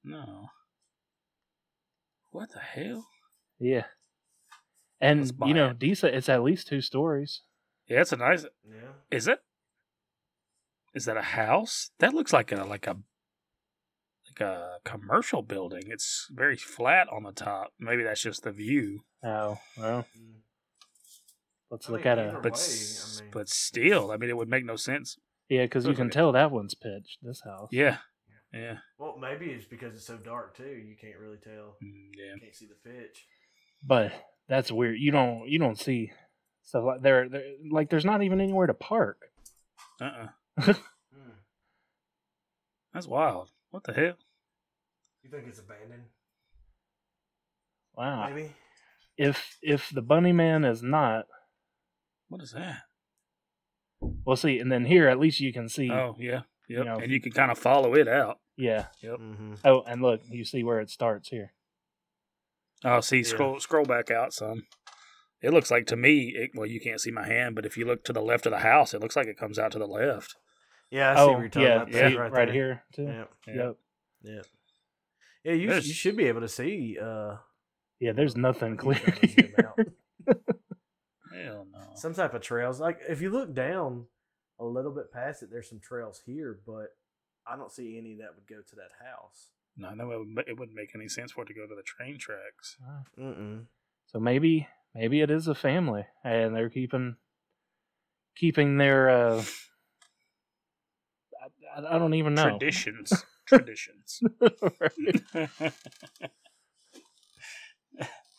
No. 0.04 0.50
What 2.32 2.50
the 2.52 2.60
hell? 2.60 3.08
yeah. 3.60 3.86
And 5.00 5.32
you 5.46 5.54
know, 5.56 5.70
it. 5.70 5.80
decent. 5.80 6.14
It's 6.14 6.30
at 6.30 6.44
least 6.44 6.68
two 6.68 6.82
stories. 6.82 7.42
Yeah, 7.88 8.02
it's 8.02 8.12
a 8.12 8.18
nice. 8.18 8.46
Yeah. 8.68 8.92
Is 9.10 9.28
it? 9.28 9.40
Is 10.94 11.06
that 11.06 11.18
a 11.18 11.22
house? 11.24 11.90
That 12.00 12.14
looks 12.14 12.32
like 12.34 12.52
a 12.52 12.64
like 12.66 12.86
a 12.86 12.98
like 14.30 14.42
a 14.48 14.78
commercial 14.86 15.42
building. 15.42 15.84
It's 15.88 16.28
very 16.32 16.56
flat 16.56 17.08
on 17.12 17.24
the 17.24 17.32
top. 17.32 17.74
Maybe 17.80 18.04
that's 18.04 18.22
just 18.22 18.44
the 18.44 18.52
view. 18.52 19.02
Oh 19.24 19.58
well, 19.78 20.06
Mm. 20.16 20.42
Let's 21.72 21.90
I 21.90 21.94
look 21.94 22.02
mean, 22.02 22.08
at 22.12 22.20
either 22.20 22.38
a 22.38 22.42
But 22.42 22.52
way, 22.54 22.58
s- 22.60 23.18
I 23.20 23.24
mean- 23.24 23.32
but 23.32 23.50
still, 23.50 24.12
I 24.12 24.18
mean, 24.18 24.30
it 24.30 24.38
would 24.38 24.50
make 24.50 24.66
no 24.66 24.76
sense. 24.76 25.18
yeah, 25.50 25.64
because 25.64 25.86
you 25.86 25.90
Look 25.92 25.98
can 25.98 26.08
at 26.08 26.12
it. 26.12 26.14
tell 26.14 26.32
that 26.34 26.52
one's 26.52 26.76
pitched. 26.76 27.18
This 27.24 27.42
house. 27.44 27.70
Yeah, 27.72 27.98
yeah, 28.54 28.78
Well, 29.00 29.18
maybe 29.18 29.48
it's 29.48 29.66
because 29.66 29.96
it's 29.96 30.06
so 30.06 30.18
dark 30.18 30.56
too. 30.56 30.64
You 30.70 30.96
can't 31.00 31.18
really 31.18 31.38
tell. 31.44 31.78
Mm, 31.84 32.10
yeah. 32.16 32.34
You 32.36 32.42
can't 32.42 32.56
see 32.56 32.68
the 32.68 32.90
pitch. 32.90 33.26
but 33.84 34.12
that's 34.48 34.72
weird. 34.72 34.98
You 35.00 35.12
don't 35.12 35.48
you 35.48 35.58
don't 35.60 35.80
see 35.80 36.12
stuff 36.64 36.84
like 36.84 37.02
there. 37.02 37.28
there 37.30 37.54
like 37.72 37.90
there's 37.90 38.06
not 38.06 38.22
even 38.22 38.40
anywhere 38.42 38.68
to 38.68 38.74
park. 38.74 39.18
Uh, 40.02 40.28
uh 40.58 40.74
Hmm. 41.14 41.32
that's 42.94 43.08
wild. 43.08 43.50
What 43.72 43.84
the 43.86 43.94
hell? 43.94 44.14
You 45.24 45.30
think 45.30 45.48
it's 45.48 45.60
abandoned? 45.60 46.04
Wow. 47.96 48.30
Maybe. 48.30 48.52
If 49.18 49.58
if 49.62 49.90
the 49.90 50.02
bunny 50.02 50.32
man 50.34 50.64
is 50.66 50.82
not, 50.82 51.26
What 52.32 52.42
is 52.42 52.52
that? 52.54 52.84
we'll 54.26 54.38
see. 54.38 54.58
And 54.58 54.72
then 54.72 54.86
here, 54.86 55.10
at 55.10 55.20
least 55.20 55.42
you 55.42 55.52
can 55.52 55.68
see. 55.68 55.92
Oh, 55.92 56.16
yeah, 56.18 56.44
yep. 56.70 56.86
know- 56.86 57.00
and 57.00 57.12
you 57.12 57.20
can 57.20 57.34
kind 57.34 57.52
of 57.52 57.58
follow 57.60 57.94
it 57.94 58.08
out. 58.08 58.40
Yeah. 58.56 58.86
Yep. 59.02 59.20
Mm-hmm. 59.20 59.54
Oh, 59.66 59.82
and 59.84 60.02
look, 60.02 60.22
you 60.30 60.46
see 60.46 60.64
where 60.64 60.80
it 60.80 60.90
starts 60.90 61.28
here. 61.28 61.52
Oh, 62.86 63.02
see, 63.02 63.18
Yeah. 63.18 63.24
scroll 63.24 63.60
scroll 63.60 63.84
back 63.86 64.10
out 64.10 64.34
some. 64.34 64.64
It 65.42 65.52
looks 65.52 65.72
like 65.72 65.88
to 65.88 65.98
me. 65.98 66.30
It, 66.36 66.52
well, 66.56 66.68
you 66.68 66.80
can't 66.80 67.02
see 67.02 67.12
my 67.12 67.26
hand, 67.28 67.54
but 67.56 67.66
if 67.66 67.76
you 67.76 67.86
look 67.86 68.06
to 68.06 68.14
the 68.14 68.22
left 68.22 68.46
of 68.46 68.52
the 68.54 68.60
house, 68.60 68.94
it 68.94 69.02
looks 69.02 69.16
like 69.18 69.28
it 69.28 69.38
comes 69.38 69.60
out 69.60 69.72
to 69.74 69.80
the 69.80 69.88
left. 69.88 70.36
Yeah, 70.90 71.12
I 71.12 71.16
see 71.16 71.22
oh, 71.22 71.32
what 71.34 71.40
you're 71.40 71.50
talking 71.50 71.68
yeah, 71.68 71.76
about. 71.82 71.92
see 72.12 72.18
right, 72.18 72.32
right, 72.32 72.52
here 72.52 72.84
too. 72.94 73.04
Yeah. 73.04 73.24
Yeah. 73.48 73.54
Yep. 73.56 73.78
Yeah. 74.24 74.42
Yeah, 75.44 75.54
you, 75.54 75.68
There's- 75.68 75.88
you 75.88 75.94
should 75.94 76.16
be 76.16 76.26
able 76.28 76.42
to 76.42 76.48
see. 76.48 76.98
Uh, 77.02 77.38
Yeah, 78.00 78.14
there's 78.14 78.38
nothing 78.38 78.78
clear. 78.78 79.00
trying 79.00 79.20
to 79.20 79.28
zoom 79.28 79.54
here. 79.58 79.74
out. 80.28 80.38
Hell 81.34 81.68
no. 81.72 81.81
Some 81.96 82.14
type 82.14 82.34
of 82.34 82.42
trails. 82.42 82.80
Like 82.80 83.00
if 83.08 83.22
you 83.22 83.30
look 83.30 83.54
down 83.54 84.06
a 84.60 84.66
little 84.66 84.92
bit 84.92 85.12
past 85.12 85.44
it, 85.44 85.50
there's 85.52 85.70
some 85.70 85.80
trails 85.80 86.22
here, 86.26 86.60
but 86.66 86.96
I 87.48 87.56
don't 87.58 87.72
see 87.72 87.98
any 87.98 88.16
that 88.16 88.36
would 88.36 88.48
go 88.48 88.62
to 88.62 88.76
that 88.76 88.92
house. 89.06 89.48
No, 89.78 89.94
no, 89.94 90.12
it 90.12 90.18
wouldn't, 90.20 90.40
it 90.48 90.60
wouldn't 90.60 90.76
make 90.76 90.94
any 90.96 91.08
sense 91.08 91.32
for 91.32 91.44
it 91.44 91.48
to 91.48 91.54
go 91.54 91.66
to 91.66 91.76
the 91.76 91.82
train 91.84 92.18
tracks. 92.18 92.76
Ah, 92.86 93.04
Mm-mm. 93.20 93.66
So 94.08 94.20
maybe 94.20 94.68
maybe 94.94 95.22
it 95.22 95.32
is 95.32 95.48
a 95.48 95.56
family, 95.56 96.06
and 96.24 96.54
they're 96.56 96.70
keeping 96.70 97.16
keeping 98.36 98.78
their. 98.78 99.10
uh 99.10 99.44
I, 101.76 101.80
I- 101.82 101.96
I 101.96 102.00
don't 102.00 102.14
even 102.16 102.34
know. 102.36 102.50
Traditions. 102.50 103.26
Traditions. 103.46 104.22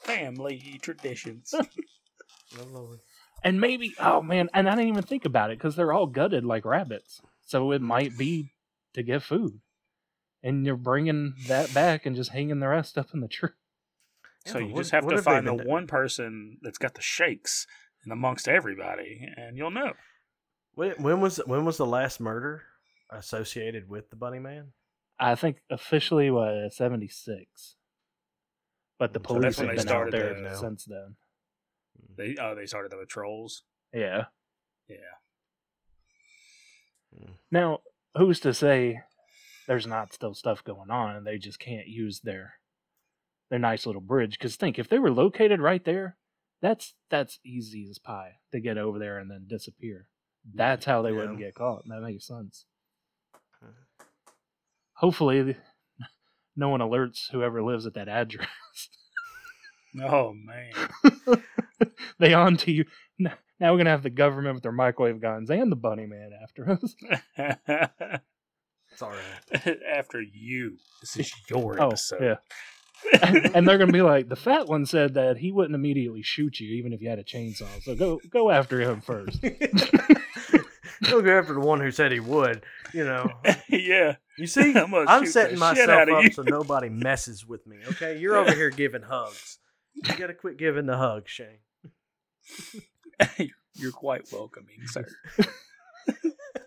Family 0.04 0.78
traditions. 0.82 1.54
Lord. 3.44 3.52
And 3.52 3.60
maybe, 3.60 3.94
oh 3.98 4.22
man, 4.22 4.48
and 4.54 4.68
I 4.68 4.74
didn't 4.74 4.88
even 4.88 5.02
think 5.02 5.24
about 5.24 5.50
it 5.50 5.58
because 5.58 5.76
they're 5.76 5.92
all 5.92 6.06
gutted 6.06 6.44
like 6.44 6.64
rabbits. 6.64 7.20
So 7.44 7.72
it 7.72 7.82
might 7.82 8.16
be 8.16 8.52
to 8.94 9.02
get 9.02 9.22
food. 9.22 9.60
And 10.42 10.66
you're 10.66 10.76
bringing 10.76 11.34
that 11.46 11.72
back 11.72 12.04
and 12.06 12.16
just 12.16 12.30
hanging 12.30 12.58
the 12.60 12.68
rest 12.68 12.98
up 12.98 13.08
in 13.14 13.20
the 13.20 13.28
tree. 13.28 13.50
so 14.44 14.58
Yeah, 14.58 14.66
you 14.66 14.72
what- 14.72 14.80
just 14.80 14.90
have 14.90 15.06
to 15.08 15.14
have 15.16 15.24
find 15.24 15.46
the 15.46 15.54
doing? 15.56 15.68
one 15.68 15.86
person 15.86 16.58
that's 16.62 16.78
got 16.78 16.94
the 16.94 17.02
shakes 17.02 17.66
and 18.02 18.12
amongst 18.12 18.48
everybody, 18.48 19.28
and 19.36 19.56
you'll 19.56 19.70
know. 19.70 19.92
When, 20.74 20.92
when 21.02 21.20
was 21.20 21.36
when 21.46 21.64
was 21.64 21.76
the 21.76 21.86
last 21.86 22.18
murder 22.18 22.62
associated 23.10 23.88
with 23.88 24.10
the 24.10 24.16
Bunny 24.16 24.38
Man? 24.40 24.72
I 25.20 25.34
think 25.36 25.58
officially 25.70 26.30
was 26.30 26.74
76. 26.74 27.76
But 28.98 29.12
the 29.12 29.20
police 29.20 29.56
that's 29.56 29.58
when 29.58 29.68
have 29.68 29.86
been 29.86 29.88
out 29.94 30.10
there 30.10 30.40
the- 30.50 30.56
since 30.56 30.84
then. 30.86 31.16
They 32.16 32.36
oh 32.40 32.54
they 32.54 32.66
started 32.66 32.92
the 32.92 32.96
patrols. 32.96 33.62
Yeah. 33.92 34.24
Yeah. 34.88 34.96
Now, 37.50 37.80
who's 38.16 38.40
to 38.40 38.54
say 38.54 39.00
there's 39.68 39.86
not 39.86 40.12
still 40.12 40.34
stuff 40.34 40.64
going 40.64 40.90
on 40.90 41.16
and 41.16 41.26
they 41.26 41.38
just 41.38 41.58
can't 41.58 41.86
use 41.86 42.20
their 42.20 42.54
their 43.50 43.58
nice 43.58 43.86
little 43.86 44.00
bridge? 44.00 44.38
Because 44.38 44.56
think 44.56 44.78
if 44.78 44.88
they 44.88 44.98
were 44.98 45.10
located 45.10 45.60
right 45.60 45.84
there, 45.84 46.16
that's 46.60 46.94
that's 47.10 47.38
easy 47.44 47.86
as 47.90 47.98
pie 47.98 48.36
to 48.52 48.60
get 48.60 48.78
over 48.78 48.98
there 48.98 49.18
and 49.18 49.30
then 49.30 49.46
disappear. 49.46 50.08
That's 50.54 50.84
how 50.86 51.02
they 51.02 51.10
Yeah. 51.10 51.16
wouldn't 51.16 51.38
get 51.38 51.54
caught. 51.54 51.84
That 51.86 52.00
makes 52.00 52.26
sense. 52.26 52.64
Mhm. 53.62 53.74
Hopefully, 54.94 55.56
no 56.56 56.68
one 56.68 56.80
alerts 56.80 57.30
whoever 57.30 57.62
lives 57.62 57.86
at 57.86 57.94
that 57.94 58.08
address. 58.08 58.48
Oh 60.02 60.32
man. 60.32 60.72
they 62.18 62.34
on 62.34 62.56
to 62.58 62.72
you. 62.72 62.84
Now 63.18 63.34
we're 63.60 63.78
gonna 63.78 63.90
have 63.90 64.02
the 64.02 64.10
government 64.10 64.54
with 64.54 64.62
their 64.62 64.72
microwave 64.72 65.20
guns 65.20 65.50
and 65.50 65.70
the 65.70 65.76
bunny 65.76 66.06
man 66.06 66.30
after 66.42 66.70
us. 66.70 66.94
It's 68.92 69.00
all 69.00 69.10
right. 69.10 69.78
After 69.96 70.20
you. 70.20 70.76
This 71.00 71.16
is 71.16 71.32
your 71.48 71.80
Oh, 71.80 71.88
episode. 71.88 72.20
yeah. 72.22 73.50
and 73.54 73.66
they're 73.66 73.78
gonna 73.78 73.90
be 73.90 74.02
like, 74.02 74.28
the 74.28 74.36
fat 74.36 74.66
one 74.68 74.84
said 74.84 75.14
that 75.14 75.38
he 75.38 75.50
wouldn't 75.50 75.74
immediately 75.74 76.20
shoot 76.22 76.60
you 76.60 76.74
even 76.76 76.92
if 76.92 77.00
you 77.00 77.08
had 77.08 77.18
a 77.18 77.24
chainsaw. 77.24 77.82
So 77.82 77.94
go 77.96 78.20
go 78.28 78.50
after 78.50 78.80
him 78.82 79.00
first. 79.00 79.38
He'll 81.06 81.22
go 81.22 81.38
after 81.38 81.54
the 81.54 81.60
one 81.60 81.80
who 81.80 81.90
said 81.90 82.12
he 82.12 82.20
would. 82.20 82.64
You 82.92 83.04
know. 83.04 83.30
yeah. 83.70 84.16
You 84.38 84.46
see, 84.46 84.74
I'm 84.76 84.92
I'm 84.94 85.24
setting 85.26 85.58
myself 85.58 86.08
up 86.10 86.32
so 86.32 86.42
nobody 86.42 86.90
messes 86.90 87.46
with 87.46 87.66
me. 87.66 87.78
Okay, 87.92 88.18
you're 88.18 88.36
over 88.36 88.52
here 88.54 88.68
giving 88.70 89.02
hugs. 89.02 89.58
You 89.94 90.16
gotta 90.16 90.34
quit 90.34 90.58
giving 90.58 90.84
the 90.86 90.96
hugs, 90.98 91.30
Shane. 91.30 91.58
You're 93.74 93.92
quite 93.92 94.30
welcoming, 94.32 94.86
sir. 94.86 95.06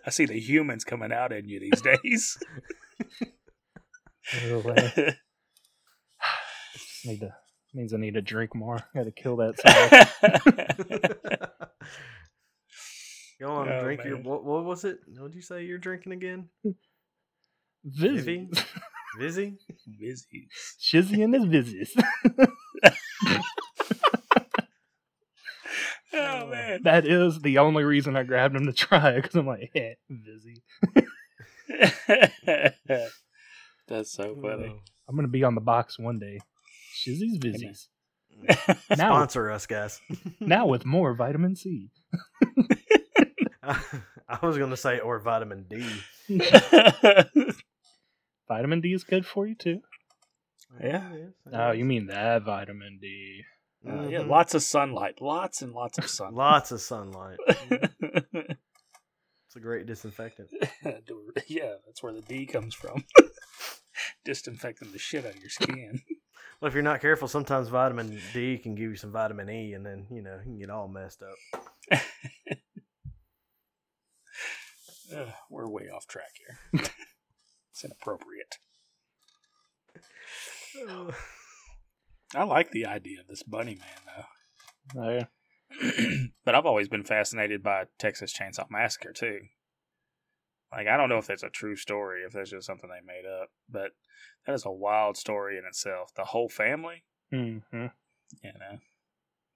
I 0.04 0.10
see 0.10 0.26
the 0.26 0.38
humans 0.38 0.84
coming 0.84 1.12
out 1.12 1.32
in 1.32 1.48
you 1.48 1.60
these 1.60 1.82
days. 1.82 2.38
Oh, 4.48 4.58
well, 4.58 4.74
just 4.74 4.96
need 7.04 7.20
to 7.20 7.32
means 7.76 7.94
I 7.94 7.98
need 7.98 8.14
to 8.14 8.22
drink 8.22 8.56
more. 8.56 8.76
I 8.76 8.82
Got 8.98 9.04
to 9.04 9.12
kill 9.12 9.36
that. 9.36 9.60
Song. 9.60 9.70
Go 13.40 13.50
on, 13.52 13.68
Oh, 13.68 13.82
drink 13.84 14.02
your. 14.04 14.16
What, 14.16 14.44
what 14.44 14.64
was 14.64 14.84
it? 14.84 14.98
What 15.16 15.30
did 15.30 15.36
you 15.36 15.42
say 15.42 15.64
you're 15.64 15.78
drinking 15.78 16.12
again? 16.12 16.48
Vizzy, 17.84 18.48
Vizzy? 19.18 19.58
Busy. 19.98 20.48
Shizzy 20.82 21.22
and 21.22 21.34
his 21.34 21.44
Vizzies. 21.44 21.90
Oh 26.38 26.42
uh, 26.42 26.46
man. 26.46 26.80
that 26.84 27.06
is 27.06 27.40
the 27.40 27.58
only 27.58 27.84
reason 27.84 28.16
I 28.16 28.22
grabbed 28.22 28.56
him 28.56 28.66
to 28.66 28.72
try 28.72 29.10
it 29.10 29.22
because 29.22 29.34
I'm 29.36 29.46
like, 29.46 29.70
yeah, 29.74 29.92
Vizzy. 30.08 30.62
That's 33.88 34.12
so 34.12 34.34
funny. 34.40 34.68
Uh, 34.68 34.78
I'm 35.08 35.16
gonna 35.16 35.28
be 35.28 35.44
on 35.44 35.54
the 35.54 35.60
box 35.60 35.98
one 35.98 36.18
day. 36.18 36.38
Shizzy's 36.94 37.38
Vizzies. 37.38 37.88
Oh. 37.88 38.74
Now, 38.96 39.14
Sponsor 39.14 39.50
us, 39.50 39.66
guys. 39.66 40.00
now 40.40 40.66
with 40.66 40.84
more 40.84 41.14
vitamin 41.14 41.56
C. 41.56 41.90
I 43.62 44.38
was 44.42 44.58
gonna 44.58 44.76
say 44.76 44.98
or 45.00 45.18
vitamin 45.20 45.66
D. 45.68 45.84
Vitamin 48.48 48.80
D 48.80 48.92
is 48.92 49.04
good 49.04 49.26
for 49.26 49.46
you 49.46 49.54
too. 49.54 49.80
Yeah. 50.80 51.10
Oh, 51.52 51.72
you 51.72 51.84
mean 51.84 52.06
that 52.06 52.42
vitamin 52.44 52.98
D? 53.00 53.42
Uh, 53.88 54.08
yeah, 54.08 54.20
lots 54.20 54.54
of 54.54 54.62
sunlight. 54.62 55.20
Lots 55.20 55.62
and 55.62 55.72
lots 55.72 55.98
of 55.98 56.08
sunlight. 56.08 56.34
Lots 56.34 56.72
of 56.72 56.80
sunlight. 56.80 57.38
It's 59.56 59.62
a 59.62 59.66
great 59.66 59.86
disinfectant. 59.86 60.50
yeah, 61.46 61.76
that's 61.86 62.02
where 62.02 62.12
the 62.12 62.20
D 62.20 62.44
comes 62.44 62.74
from. 62.74 63.06
Disinfecting 64.26 64.92
the 64.92 64.98
shit 64.98 65.24
out 65.24 65.32
of 65.32 65.40
your 65.40 65.48
skin. 65.48 66.02
Well, 66.60 66.68
if 66.68 66.74
you're 66.74 66.82
not 66.82 67.00
careful, 67.00 67.26
sometimes 67.26 67.68
vitamin 67.68 68.20
D 68.34 68.58
can 68.58 68.74
give 68.74 68.90
you 68.90 68.96
some 68.96 69.12
vitamin 69.12 69.48
E, 69.48 69.72
and 69.72 69.86
then 69.86 70.08
you 70.10 70.20
know 70.20 70.36
you 70.40 70.42
can 70.42 70.58
get 70.58 70.68
all 70.68 70.88
messed 70.88 71.22
up. 71.22 72.00
Ugh, 75.16 75.28
we're 75.48 75.68
way 75.70 75.88
off 75.88 76.06
track 76.06 76.32
here. 76.38 76.58
it's 77.70 77.82
inappropriate. 77.82 78.58
I 82.34 82.44
like 82.44 82.70
the 82.70 82.86
idea 82.86 83.20
of 83.20 83.26
this 83.28 83.42
bunny 83.42 83.76
man, 83.76 84.24
though. 84.94 85.00
Oh, 85.02 85.10
yeah. 85.10 85.26
but 86.44 86.54
I've 86.54 86.66
always 86.66 86.88
been 86.88 87.04
fascinated 87.04 87.62
by 87.62 87.84
Texas 87.98 88.32
Chainsaw 88.32 88.70
Massacre 88.70 89.12
too. 89.12 89.40
Like 90.72 90.86
I 90.86 90.96
don't 90.96 91.08
know 91.08 91.18
if 91.18 91.26
that's 91.26 91.42
a 91.42 91.50
true 91.50 91.76
story, 91.76 92.22
if 92.22 92.32
that's 92.32 92.50
just 92.50 92.66
something 92.66 92.88
they 92.88 93.04
made 93.04 93.26
up, 93.26 93.50
but 93.68 93.90
that 94.46 94.52
is 94.54 94.64
a 94.64 94.70
wild 94.70 95.16
story 95.16 95.58
in 95.58 95.64
itself. 95.64 96.12
The 96.14 96.24
whole 96.24 96.48
family, 96.48 97.04
Mm-hmm. 97.32 97.86
you 98.42 98.52
know. 98.52 98.78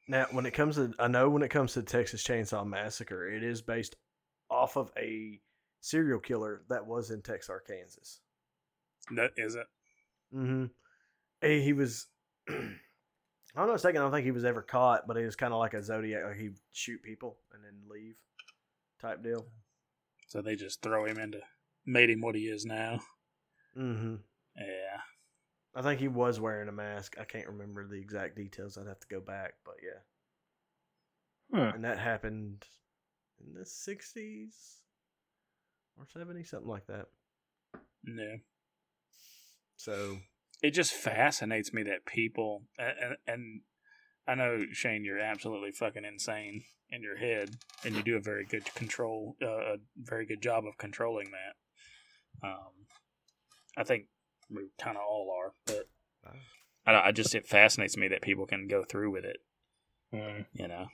Now, 0.08 0.26
when 0.32 0.46
it 0.46 0.52
comes 0.52 0.74
to, 0.76 0.92
I 0.98 1.06
know 1.06 1.28
when 1.30 1.42
it 1.42 1.50
comes 1.50 1.74
to 1.74 1.82
Texas 1.82 2.24
Chainsaw 2.24 2.66
Massacre, 2.66 3.28
it 3.28 3.44
is 3.44 3.62
based 3.62 3.94
off 4.50 4.76
of 4.76 4.90
a 4.96 5.40
serial 5.80 6.18
killer 6.18 6.62
that 6.68 6.86
was 6.86 7.10
in 7.10 7.22
Texas, 7.22 7.60
Kansas. 7.68 8.20
That 9.14 9.30
is 9.36 9.54
it. 9.54 9.66
Mm-hmm. 10.34 10.64
He, 11.42 11.62
he 11.62 11.72
was. 11.72 12.06
I'm 13.60 13.66
not 13.66 13.74
mistaken. 13.74 14.00
I 14.00 14.04
don't 14.04 14.12
think 14.12 14.24
he 14.24 14.30
was 14.30 14.44
ever 14.44 14.62
caught, 14.62 15.06
but 15.06 15.16
he 15.16 15.24
was 15.24 15.36
kind 15.36 15.52
of 15.52 15.58
like 15.58 15.74
a 15.74 15.82
Zodiac. 15.82 16.24
Like 16.24 16.38
he'd 16.38 16.56
shoot 16.72 17.02
people 17.02 17.36
and 17.52 17.62
then 17.62 17.74
leave, 17.90 18.16
type 19.00 19.22
deal. 19.22 19.46
So 20.28 20.40
they 20.40 20.56
just 20.56 20.82
throw 20.82 21.04
him 21.04 21.18
into 21.18 21.40
made 21.84 22.10
him 22.10 22.20
what 22.20 22.34
he 22.34 22.42
is 22.42 22.64
now. 22.64 23.00
Mm-hmm. 23.76 24.16
Yeah. 24.56 25.00
I 25.74 25.82
think 25.82 26.00
he 26.00 26.08
was 26.08 26.40
wearing 26.40 26.68
a 26.68 26.72
mask. 26.72 27.16
I 27.20 27.24
can't 27.24 27.46
remember 27.46 27.86
the 27.86 28.00
exact 28.00 28.36
details. 28.36 28.76
I'd 28.76 28.88
have 28.88 29.00
to 29.00 29.08
go 29.08 29.20
back, 29.20 29.54
but 29.64 29.74
yeah. 29.82 30.00
Huh. 31.58 31.72
And 31.74 31.84
that 31.84 31.98
happened 31.98 32.64
in 33.44 33.54
the 33.54 33.64
60s 33.64 34.54
or 35.96 36.06
70s, 36.06 36.48
something 36.48 36.68
like 36.68 36.86
that. 36.86 37.06
No. 38.04 38.38
So, 39.76 40.18
It 40.62 40.72
just 40.72 40.92
fascinates 40.92 41.72
me 41.72 41.82
that 41.84 42.04
people 42.06 42.64
and, 42.78 43.16
and 43.26 43.60
I 44.26 44.34
know 44.34 44.64
Shane, 44.72 45.04
you're 45.04 45.18
absolutely 45.18 45.72
fucking 45.72 46.04
insane 46.04 46.62
in 46.90 47.02
your 47.02 47.16
head, 47.16 47.56
and 47.84 47.94
you 47.96 48.02
do 48.02 48.16
a 48.16 48.20
very 48.20 48.44
good 48.44 48.72
control, 48.74 49.36
uh, 49.42 49.46
a 49.46 49.76
very 49.96 50.26
good 50.26 50.42
job 50.42 50.64
of 50.66 50.76
controlling 50.78 51.30
that. 51.30 52.46
Um, 52.48 52.86
I 53.76 53.84
think 53.84 54.06
we 54.50 54.68
kind 54.78 54.96
of 54.96 55.02
all 55.08 55.34
are, 55.36 55.52
but 55.66 55.88
I, 56.86 57.08
I 57.08 57.12
just 57.12 57.34
it 57.34 57.46
fascinates 57.46 57.96
me 57.96 58.08
that 58.08 58.22
people 58.22 58.46
can 58.46 58.68
go 58.68 58.82
through 58.84 59.10
with 59.12 59.24
it, 59.24 59.38
Mm. 60.12 60.46
you 60.52 60.66
know, 60.68 60.86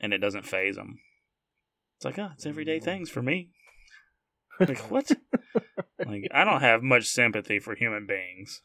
and 0.00 0.12
it 0.12 0.18
doesn't 0.18 0.44
phase 0.46 0.76
them. 0.76 0.98
It's 1.96 2.04
like, 2.04 2.18
oh, 2.18 2.30
it's 2.34 2.46
everyday 2.46 2.80
things 2.80 3.10
for 3.10 3.22
me. 3.22 3.50
Like 4.60 4.90
what? 4.90 5.10
like 6.06 6.28
I 6.32 6.44
don't 6.44 6.62
have 6.62 6.82
much 6.82 7.06
sympathy 7.06 7.58
for 7.58 7.74
human 7.74 8.06
beings, 8.06 8.62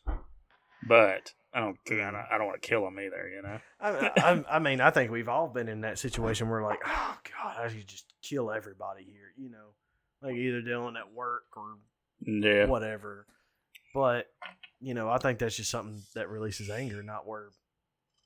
but 0.88 1.32
I 1.54 1.60
don't. 1.60 1.78
I 1.92 1.96
don't, 1.96 2.16
I 2.16 2.38
don't 2.38 2.48
want 2.48 2.62
to 2.62 2.68
kill 2.68 2.84
them 2.86 3.00
either. 3.00 3.30
You 3.30 3.42
know. 3.42 3.60
I, 3.80 4.12
I, 4.18 4.56
I 4.56 4.60
mean, 4.60 4.80
I 4.82 4.90
think 4.90 5.12
we've 5.12 5.30
all 5.30 5.48
been 5.48 5.68
in 5.70 5.82
that 5.82 6.00
situation 6.00 6.50
where, 6.50 6.62
like, 6.64 6.80
oh, 6.86 7.18
God, 7.42 7.58
I 7.60 7.68
should 7.70 7.88
just 7.88 8.14
kill 8.22 8.52
everybody 8.52 9.04
here, 9.04 9.34
you 9.38 9.50
know? 9.50 9.74
Like, 10.22 10.36
either 10.36 10.62
dealing 10.62 10.96
at 10.98 11.12
work 11.14 11.46
or 11.58 11.78
Yeah. 12.26 12.68
whatever. 12.68 13.26
But, 13.94 14.28
you 14.80 14.94
know, 14.94 15.10
I 15.10 15.18
think 15.18 15.40
that's 15.40 15.58
just 15.58 15.72
something 15.72 16.02
that 16.16 16.30
releases 16.30 16.70
anger, 16.70 17.04
not 17.04 17.28
where 17.28 17.50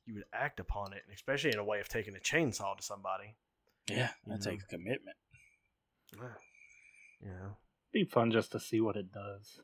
you 0.05 0.13
would 0.15 0.25
act 0.31 0.59
upon 0.59 0.93
it, 0.93 1.01
and 1.07 1.15
especially 1.15 1.51
in 1.51 1.57
a 1.57 1.63
way 1.63 1.79
of 1.79 1.89
taking 1.89 2.15
a 2.15 2.19
chainsaw 2.19 2.77
to 2.77 2.83
somebody. 2.83 3.35
Yeah. 3.89 4.09
That 4.27 4.39
Mhm. 4.39 4.43
takes 4.43 4.63
commitment. 4.65 5.17
Yeah. 6.13 7.29
know? 7.29 7.57
Be 7.91 8.03
fun 8.03 8.31
just 8.31 8.51
to 8.51 8.59
see 8.59 8.81
what 8.81 8.97
it 8.97 9.11
does. 9.11 9.59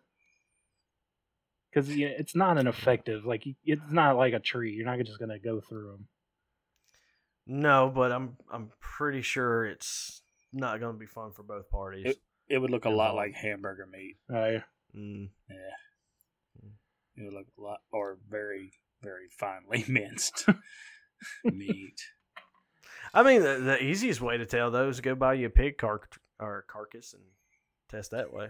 Because 1.74 1.96
yeah, 1.96 2.10
it's 2.10 2.36
not 2.36 2.58
an 2.58 2.68
effective 2.68 3.26
like 3.26 3.44
it's 3.64 3.82
not 3.90 4.18
like 4.18 4.34
a 4.34 4.40
tree. 4.40 4.74
You're 4.74 4.86
not 4.86 5.00
just 5.06 5.20
gonna 5.20 5.40
go 5.40 5.62
through 5.62 5.92
them. 5.92 6.08
No, 7.48 7.92
but 7.94 8.12
I'm 8.12 8.38
I'm 8.52 8.72
pretty 8.80 9.22
sure 9.22 9.66
it's 9.66 10.22
not 10.54 10.80
going 10.80 10.94
to 10.94 11.00
be 11.00 11.06
fun 11.08 11.32
for 11.32 11.44
both 11.44 11.70
parties. 11.70 12.16
It 12.50 12.58
would 12.58 12.70
look 12.72 12.86
a 12.86 12.90
lot 12.90 13.16
like 13.16 13.34
hamburger 13.34 13.88
meat. 13.92 14.18
Uh, 14.30 14.60
Mm. 14.96 15.30
Yeah. 15.50 16.68
It 17.16 17.24
would 17.24 17.34
look 17.34 17.48
a 17.58 17.62
lot, 17.62 17.80
or 17.94 18.18
very, 18.30 18.74
very 19.02 19.30
finely 19.30 19.86
minced 19.92 20.46
meat. 21.46 22.02
I 23.14 23.24
mean, 23.24 23.42
the, 23.42 23.58
the 23.60 23.82
easiest 23.84 24.20
way 24.20 24.38
to 24.38 24.46
tell 24.46 24.70
those 24.70 24.96
is 24.96 25.02
go 25.02 25.16
buy 25.16 25.36
you 25.36 25.48
a 25.48 25.50
pig 25.50 25.78
car- 25.78 26.02
or 26.40 26.66
carcass 26.68 27.14
and 27.14 27.24
test 27.90 28.12
that 28.12 28.34
way. 28.34 28.50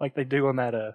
like 0.00 0.14
they 0.16 0.24
do 0.24 0.48
on 0.48 0.56
that 0.56 0.74
uh, 0.74 0.92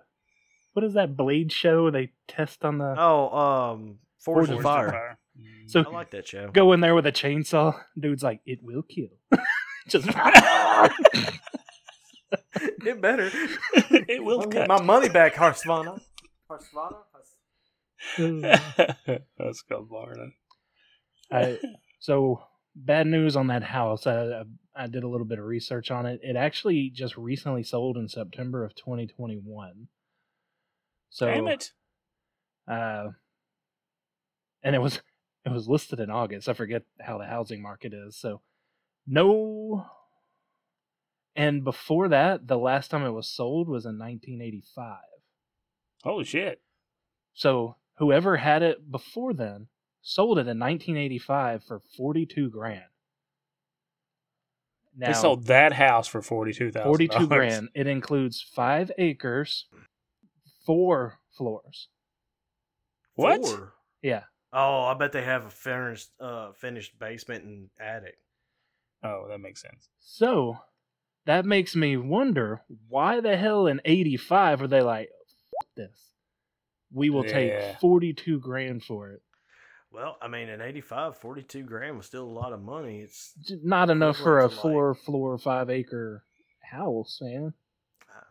what 0.74 0.84
is 0.84 0.94
that 0.94 1.16
Blade 1.18 1.52
show? 1.52 1.90
They 1.92 2.12
test 2.28 2.64
on 2.66 2.78
the 2.80 2.96
Oh, 2.98 3.30
um, 3.38 4.00
Forge, 4.20 4.48
Forge 4.48 4.50
of 4.52 4.58
of 4.58 4.64
Fire. 4.64 5.18
Mm. 5.40 5.70
So- 5.70 5.84
I 5.88 5.92
like 5.92 6.12
that 6.12 6.28
show. 6.28 6.50
go 6.52 6.74
in 6.74 6.80
there 6.82 6.94
with 6.96 7.06
a 7.08 7.12
chainsaw. 7.12 7.80
Dude's 8.00 8.24
like, 8.24 8.42
it 8.46 8.60
will 8.62 8.84
kill. 8.84 9.08
just 9.88 10.08
it 12.56 13.02
better. 13.02 13.30
it 13.74 14.24
will 14.24 14.40
I'll 14.42 14.48
cut. 14.48 14.52
get 14.52 14.68
my 14.68 14.82
money 14.82 15.10
back, 15.10 15.34
Harsvana. 15.36 16.00
Harsvana? 16.50 16.98
Let's 19.40 19.62
go, 19.62 19.88
Barna. 19.90 20.32
I, 21.32 21.58
so 22.00 22.44
bad 22.76 23.08
news 23.08 23.36
on 23.36 23.48
that 23.48 23.64
house. 23.64 24.06
I, 24.08 24.24
I 24.24 24.44
I 24.76 24.88
did 24.88 25.04
a 25.04 25.08
little 25.08 25.26
bit 25.26 25.40
of 25.40 25.46
research 25.46 25.90
on 25.92 26.06
it. 26.06 26.20
It 26.24 26.36
actually 26.36 26.90
just 26.94 27.16
recently 27.18 27.64
sold 27.64 27.98
in 27.98 28.08
September 28.10 28.64
of 28.66 28.76
2021. 28.76 29.88
So 31.14 31.28
Damn 31.28 31.48
it. 31.48 31.72
uh, 32.68 33.10
and 34.64 34.76
it 34.76 34.80
was 34.80 35.00
it 35.46 35.52
was 35.52 35.68
listed 35.68 36.00
in 36.00 36.10
August. 36.10 36.50
I 36.50 36.54
forget 36.54 36.84
how 37.00 37.20
the 37.20 37.26
housing 37.26 37.62
market 37.62 37.94
is. 37.94 38.18
So 38.18 38.42
No. 39.06 39.86
And 41.36 41.64
before 41.64 42.08
that, 42.10 42.48
the 42.48 42.58
last 42.58 42.90
time 42.90 43.04
it 43.06 43.12
was 43.12 43.28
sold 43.28 43.68
was 43.68 43.86
in 43.86 44.00
1985. 44.00 44.98
Holy 46.04 46.24
shit! 46.24 46.62
So 47.34 47.76
whoever 47.98 48.38
had 48.38 48.64
it 48.64 48.92
before 48.92 49.34
then 49.34 49.68
sold 50.02 50.38
it 50.40 50.48
in 50.48 50.60
1985 50.60 51.64
for 51.64 51.80
42 51.96 52.50
grand. 52.50 52.84
Now, 54.96 55.08
they 55.08 55.14
sold 55.14 55.46
that 55.46 55.74
house 55.74 56.08
for 56.08 56.22
forty 56.22 56.54
two 56.54 56.72
thousand. 56.72 56.90
42 56.90 57.28
grand. 57.28 57.70
It 57.76 57.88
includes 57.88 58.42
five 58.42 58.92
acres, 58.98 59.66
four 60.66 61.20
floors. 61.38 61.88
What? 63.16 63.42
Four. 63.46 63.74
Yeah. 64.02 64.24
Oh, 64.52 64.84
I 64.84 64.94
bet 64.96 65.12
they 65.12 65.24
have 65.24 65.46
a 65.46 65.50
finished 65.50 66.10
uh 66.20 66.52
finished 66.54 66.98
basement 67.00 67.44
and 67.44 67.70
attic. 67.80 68.18
Oh, 69.04 69.28
that 69.30 69.40
makes 69.40 69.62
sense. 69.62 69.90
So 70.00 70.58
that 71.26 71.46
makes 71.46 71.76
me 71.76 71.98
wonder 71.98 72.62
why 72.90 73.20
the 73.22 73.36
hell 73.38 73.68
in 73.68 73.82
85 73.86 74.62
were 74.62 74.68
they 74.68 74.82
like, 74.82 75.10
this? 75.76 76.14
We 76.92 77.10
will 77.10 77.26
Yeah. 77.26 77.34
take 77.72 77.80
42 77.80 78.40
grand 78.40 78.84
for 78.84 79.10
it. 79.12 79.22
Well, 79.92 80.18
I 80.22 80.28
mean, 80.28 80.50
in 80.50 80.60
85, 80.62 81.18
42 81.18 81.64
grand 81.64 81.98
was 81.98 82.06
still 82.08 82.24
a 82.24 82.30
lot 82.40 82.52
of 82.54 82.62
money. 82.62 83.00
It's 83.02 83.34
Not 83.64 83.90
enough 83.90 84.18
for 84.18 84.40
a 84.40 84.46
Equivalent 84.46 84.62
to, 84.62 84.68
like- 84.68 84.74
four 84.74 84.96
floor, 84.96 85.38
five 85.38 85.70
acre 85.70 86.24
house, 86.62 87.20
man. 87.22 87.54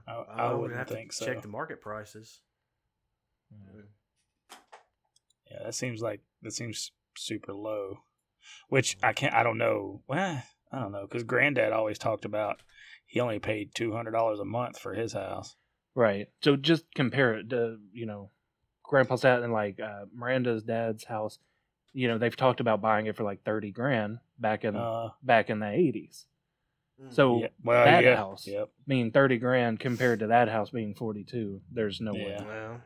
I, 0.06 0.12
I 0.12 0.52
we'd 0.54 0.60
wouldn't 0.60 0.78
have 0.78 0.88
to 0.88 0.94
think 0.94 1.12
so. 1.12 1.26
check 1.26 1.42
the 1.42 1.48
market 1.48 1.80
prices. 1.80 2.40
Yeah, 5.50 5.64
that 5.64 5.74
seems 5.74 6.00
like 6.00 6.20
that 6.42 6.52
seems 6.52 6.92
super 7.16 7.52
low. 7.52 7.98
Which 8.68 8.96
I 9.02 9.12
can't. 9.12 9.34
I 9.34 9.42
don't 9.42 9.58
know. 9.58 10.02
Well, 10.08 10.42
I 10.72 10.80
don't 10.80 10.92
know 10.92 11.06
because 11.06 11.22
Granddad 11.24 11.72
always 11.72 11.98
talked 11.98 12.24
about 12.24 12.62
he 13.06 13.20
only 13.20 13.38
paid 13.38 13.74
two 13.74 13.92
hundred 13.92 14.12
dollars 14.12 14.40
a 14.40 14.44
month 14.44 14.78
for 14.78 14.94
his 14.94 15.12
house. 15.12 15.56
Right. 15.94 16.28
So 16.42 16.56
just 16.56 16.84
compare 16.94 17.34
it 17.34 17.50
to, 17.50 17.76
you 17.92 18.06
know, 18.06 18.30
Grandpa's 18.82 19.22
hat 19.22 19.42
and 19.42 19.52
like 19.52 19.78
uh, 19.78 20.06
Miranda's 20.14 20.62
dad's 20.62 21.04
house. 21.04 21.38
You 21.92 22.08
know, 22.08 22.16
they've 22.16 22.34
talked 22.34 22.60
about 22.60 22.80
buying 22.80 23.04
it 23.06 23.16
for 23.16 23.24
like 23.24 23.44
30 23.44 23.70
grand 23.72 24.18
back 24.38 24.64
in 24.64 24.74
Uh, 24.74 25.10
back 25.22 25.50
in 25.50 25.58
the 25.58 25.66
80s. 25.66 26.24
Mm. 27.02 27.14
So 27.14 27.38
yeah, 27.38 27.48
well, 27.64 27.84
that 27.84 28.04
yeah, 28.04 28.16
house 28.16 28.46
Yep. 28.46 28.68
being 28.86 29.10
30 29.10 29.38
grand 29.38 29.80
compared 29.80 30.20
to 30.20 30.28
that 30.28 30.48
house 30.48 30.70
being 30.70 30.94
42, 30.94 31.60
there's 31.70 32.00
no 32.00 32.12
way. 32.12 32.36
Yeah. 32.38 32.44
Well, 32.44 32.80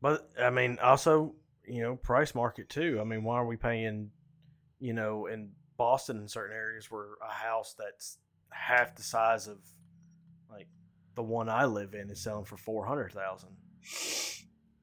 but 0.00 0.30
I 0.40 0.50
mean, 0.50 0.78
also, 0.82 1.34
you 1.66 1.82
know, 1.82 1.96
price 1.96 2.34
market 2.34 2.68
too. 2.68 2.98
I 3.00 3.04
mean, 3.04 3.22
why 3.22 3.36
are 3.36 3.46
we 3.46 3.56
paying, 3.56 4.10
you 4.80 4.92
know, 4.92 5.26
in 5.26 5.50
Boston 5.76 6.18
in 6.18 6.28
certain 6.28 6.56
areas 6.56 6.90
where 6.90 7.06
a 7.22 7.32
house 7.32 7.74
that's 7.78 8.18
half 8.50 8.96
the 8.96 9.02
size 9.02 9.46
of 9.46 9.58
like 10.50 10.68
the 11.14 11.22
one 11.22 11.48
I 11.48 11.64
live 11.64 11.94
in 11.94 12.10
is 12.10 12.22
selling 12.22 12.44
for 12.44 12.56
four 12.56 12.84
hundred 12.84 13.12
thousand. 13.12 13.50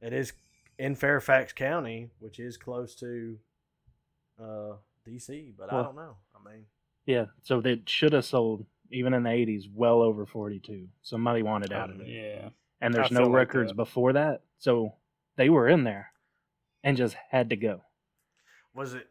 It 0.02 0.14
is 0.14 0.34
in 0.78 0.96
Fairfax 0.96 1.54
County, 1.54 2.10
which 2.20 2.40
is 2.40 2.58
close 2.58 2.96
to 2.96 3.38
uh, 4.42 4.74
DC, 5.08 5.54
but 5.58 5.72
I 5.72 5.84
don't 5.84 5.96
know. 5.96 6.16
I 6.34 6.50
mean, 6.50 6.66
Yeah. 7.10 7.26
So 7.42 7.60
they 7.60 7.82
should 7.88 8.14
have 8.14 8.26
sold, 8.26 8.66
even 8.92 9.16
in 9.16 9.24
the 9.24 9.30
80s, 9.30 9.64
well 9.74 10.02
over 10.04 10.26
42. 10.28 10.88
Somebody 11.02 11.42
wanted 11.42 11.74
out 11.74 11.90
of 11.90 12.00
it. 12.02 12.08
Yeah. 12.08 12.50
And 12.82 12.94
there's 12.94 13.12
I 13.12 13.16
no 13.16 13.22
feel 13.22 13.28
like 13.32 13.36
records 13.36 13.72
that. 13.72 13.76
before 13.76 14.14
that. 14.14 14.44
So 14.60 14.94
they 15.36 15.50
were 15.50 15.68
in 15.68 15.84
there 15.86 16.12
and 16.84 16.96
just 16.96 17.16
had 17.32 17.50
to 17.50 17.56
go. 17.56 17.82
was 18.76 18.94
it 18.94 19.08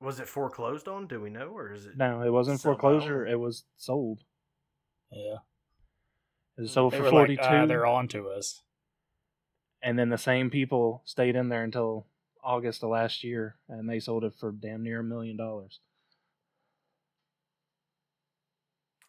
was 0.00 0.18
it 0.18 0.26
foreclosed 0.28 0.88
on? 0.88 1.06
Do 1.06 1.20
we 1.20 1.28
know, 1.30 1.48
or 1.48 1.72
is 1.74 1.84
it? 1.86 1.96
No, 1.96 2.22
it 2.22 2.30
wasn't 2.30 2.60
foreclosure. 2.60 3.22
owner? 3.22 3.26
It 3.26 3.38
was 3.38 3.64
sold. 3.76 4.20
Yeah. 5.12 5.36
It 6.56 6.62
was 6.62 6.72
sold 6.72 6.94
They 6.94 6.98
for 6.98 7.10
42. 7.10 7.40
like, 7.42 7.50
ah, 7.52 7.66
they're 7.66 7.86
on 7.86 8.08
to 8.08 8.28
us. 8.30 8.62
and 9.82 9.98
then 9.98 10.08
the 10.08 10.18
same 10.18 10.48
people 10.50 11.02
stayed 11.04 11.36
in 11.36 11.48
there 11.50 11.64
until 11.64 12.06
August 12.42 12.82
of 12.82 12.90
last 12.90 13.22
year, 13.22 13.56
and 13.68 13.88
they 13.88 14.00
sold 14.00 14.24
it 14.24 14.34
for 14.40 14.50
damn 14.52 14.82
near 14.82 15.00
a 15.00 15.04
million 15.04 15.36
dollars. 15.36 15.80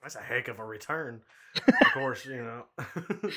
That's 0.04 0.16
a 0.16 0.22
heck 0.22 0.48
of 0.50 0.60
a 0.60 0.66
return. 0.66 1.22
of 1.68 1.74
course, 1.94 2.26
you 2.26 2.44
know. 2.44 2.66
of 2.78 3.34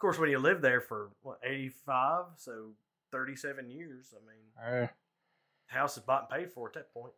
course, 0.00 0.18
when 0.18 0.30
you 0.30 0.38
live 0.38 0.60
there 0.60 0.80
for 0.80 1.10
what 1.22 1.38
eighty 1.44 1.68
five, 1.68 2.24
so 2.36 2.72
thirty 3.12 3.36
seven 3.36 3.70
years. 3.70 4.12
I 4.14 4.20
mean, 4.26 4.82
Uh, 4.84 4.86
house 5.68 5.96
is 5.96 6.02
bought 6.02 6.28
and 6.30 6.40
paid 6.40 6.52
for 6.52 6.68
at 6.68 6.74
that 6.74 6.92
point. 6.92 7.12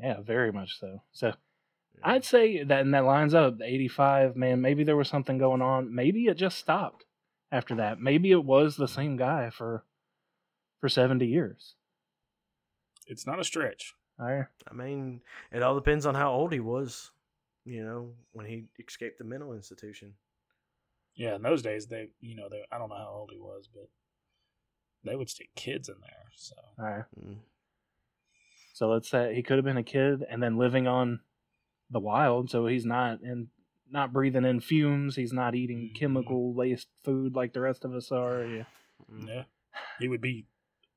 yeah, 0.00 0.20
very 0.20 0.52
much 0.52 0.78
so. 0.78 1.02
So 1.12 1.32
I'd 2.02 2.24
say 2.24 2.62
that, 2.64 2.80
and 2.80 2.94
that 2.94 3.04
lines 3.04 3.34
up. 3.34 3.60
85, 3.62 4.34
man, 4.36 4.60
maybe 4.60 4.82
there 4.84 4.96
was 4.96 5.08
something 5.08 5.38
going 5.38 5.60
on. 5.62 5.94
Maybe 5.94 6.26
it 6.26 6.34
just 6.36 6.58
stopped 6.58 7.04
after 7.50 7.74
that. 7.76 8.00
Maybe 8.00 8.30
it 8.30 8.44
was 8.44 8.76
the 8.76 8.88
same 8.88 9.16
guy 9.16 9.50
for 9.50 9.84
for 10.80 10.88
70 10.88 11.26
years. 11.26 11.74
It's 13.06 13.26
not 13.26 13.38
a 13.40 13.44
stretch. 13.44 13.94
I, 14.18 14.44
I 14.70 14.74
mean, 14.74 15.20
it 15.50 15.62
all 15.62 15.74
depends 15.74 16.06
on 16.06 16.14
how 16.14 16.32
old 16.32 16.52
he 16.52 16.60
was. 16.60 17.10
You 17.64 17.84
know, 17.84 18.14
when 18.32 18.46
he 18.46 18.64
escaped 18.84 19.18
the 19.18 19.24
mental 19.24 19.52
institution. 19.52 20.14
Yeah, 21.14 21.34
in 21.36 21.42
those 21.42 21.62
days 21.62 21.86
they, 21.86 22.08
you 22.20 22.34
know, 22.34 22.48
they, 22.50 22.62
I 22.72 22.78
don't 22.78 22.88
know 22.88 22.96
how 22.96 23.14
old 23.14 23.30
he 23.32 23.38
was, 23.38 23.68
but 23.72 23.88
they 25.04 25.14
would 25.14 25.28
stick 25.30 25.50
kids 25.54 25.88
in 25.88 25.96
there. 26.00 26.24
So 26.34 26.54
I, 26.78 27.04
Mm. 27.20 27.38
so 28.72 28.88
let's 28.88 29.08
say 29.10 29.34
he 29.34 29.42
could 29.42 29.56
have 29.58 29.64
been 29.64 29.76
a 29.76 29.82
kid 29.82 30.24
and 30.28 30.42
then 30.42 30.56
living 30.56 30.86
on 30.86 31.20
the 31.90 32.00
wild, 32.00 32.50
so 32.50 32.66
he's 32.66 32.86
not 32.86 33.20
in 33.22 33.48
not 33.90 34.12
breathing 34.12 34.46
in 34.46 34.58
fumes. 34.60 35.16
He's 35.16 35.34
not 35.34 35.54
eating 35.54 35.90
Mhm. 35.90 35.98
chemical 36.00 36.54
laced 36.54 36.88
food 37.04 37.34
like 37.36 37.52
the 37.52 37.60
rest 37.60 37.84
of 37.84 37.92
us 37.94 38.10
are. 38.10 38.44
Yeah. 38.46 38.64
Mm. 39.10 39.28
yeah, 39.28 39.44
he 40.00 40.08
would 40.08 40.22
be 40.22 40.46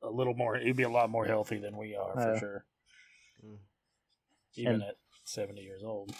a 0.01 0.09
little 0.09 0.34
more. 0.34 0.55
He'd 0.57 0.78
be 0.78 0.84
a 0.84 0.89
lot 0.89 1.09
more 1.09 1.26
healthy 1.26 1.57
than 1.59 1.76
we 1.78 1.93
are 1.95 2.13
for 2.13 2.32
Uh, 2.36 2.39
sure. 2.39 2.66
Mm. 3.43 3.59
Even 4.55 4.74
And- 4.76 4.84
at 4.84 4.97
seventy 5.26 5.61
years 5.61 5.84
old. 5.84 6.16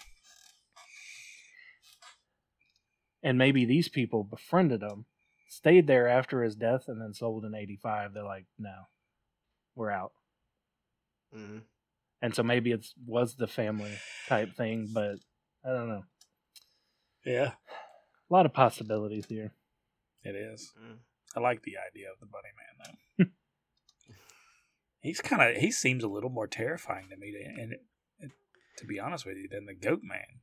And 3.26 3.38
maybe 3.40 3.66
these 3.66 3.90
people 3.90 4.24
befriended 4.24 4.84
him, 4.84 5.06
stayed 5.50 5.88
there 5.88 6.08
after 6.08 6.44
his 6.44 6.56
death, 6.56 6.84
and 6.88 7.02
then 7.02 7.14
sold 7.14 7.44
in 7.44 7.56
'85. 7.56 8.14
They're 8.14 8.24
like, 8.24 8.46
no, 8.58 8.84
we're 9.76 9.92
out. 9.92 10.12
Mm. 11.36 11.62
And 12.22 12.34
so 12.36 12.44
maybe 12.44 12.72
it 12.72 12.86
was 13.06 13.36
the 13.36 13.48
family 13.48 13.92
type 14.30 14.56
thing, 14.56 14.90
but 14.94 15.16
I 15.66 15.70
don't 15.70 15.90
know. 15.90 16.04
Yeah, 17.26 17.54
A 18.30 18.34
lot 18.34 18.46
of 18.46 18.54
possibilities 18.54 19.26
here. 19.26 19.52
it 20.24 20.36
is. 20.36 20.72
Mm. 20.80 20.98
I 21.36 21.40
like 21.40 21.64
the 21.64 21.76
idea 21.78 22.12
of 22.12 22.20
the 22.20 22.28
bunny 22.28 22.50
man 22.56 22.96
though. 23.18 23.26
He's 25.02 25.22
kind 25.22 25.42
of 25.42 25.58
he 25.62 25.72
seems 25.72 26.04
a 26.04 26.08
little 26.08 26.30
more 26.30 26.48
terrifying 26.48 27.10
to 27.10 27.18
me, 27.18 27.32
to, 27.32 27.62
and 27.62 27.74
it, 27.74 27.82
it, 28.20 28.32
to 28.78 28.86
be 28.86 29.00
honest 29.00 29.26
with 29.26 29.38
you, 29.38 29.48
than 29.50 29.66
the 29.66 29.74
goat 29.74 30.02
man. 30.04 30.42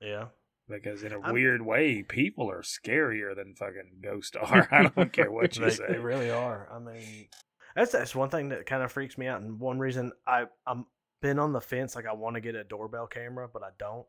Yeah. 0.00 0.26
Because 0.70 1.02
in 1.02 1.12
a 1.12 1.20
I'm- 1.20 1.32
weird 1.34 1.62
way, 1.62 2.02
people 2.02 2.50
are 2.50 2.62
scarier 2.62 3.34
than 3.34 3.54
fucking 3.54 3.98
ghost 4.02 4.36
are. 4.40 4.68
I 4.70 4.84
don't 4.88 5.12
care 5.12 5.30
what 5.30 5.56
you 5.56 5.64
they, 5.64 5.70
say. 5.70 5.84
they 5.88 5.98
really 5.98 6.30
are. 6.30 6.68
I 6.72 6.78
mean, 6.78 7.28
that's 7.74 7.92
that's 7.92 8.14
one 8.14 8.30
thing 8.30 8.50
that 8.50 8.66
kind 8.66 8.82
of 8.82 8.92
freaks 8.92 9.18
me 9.18 9.26
out, 9.26 9.40
and 9.42 9.58
one 9.60 9.78
reason 9.78 10.12
I 10.26 10.44
I'm 10.66 10.86
been 11.22 11.38
on 11.38 11.52
the 11.52 11.60
fence. 11.60 11.94
Like 11.96 12.06
I 12.06 12.12
want 12.14 12.34
to 12.36 12.40
get 12.40 12.54
a 12.54 12.64
doorbell 12.64 13.06
camera, 13.06 13.48
but 13.52 13.62
I 13.62 13.70
don't. 13.78 14.06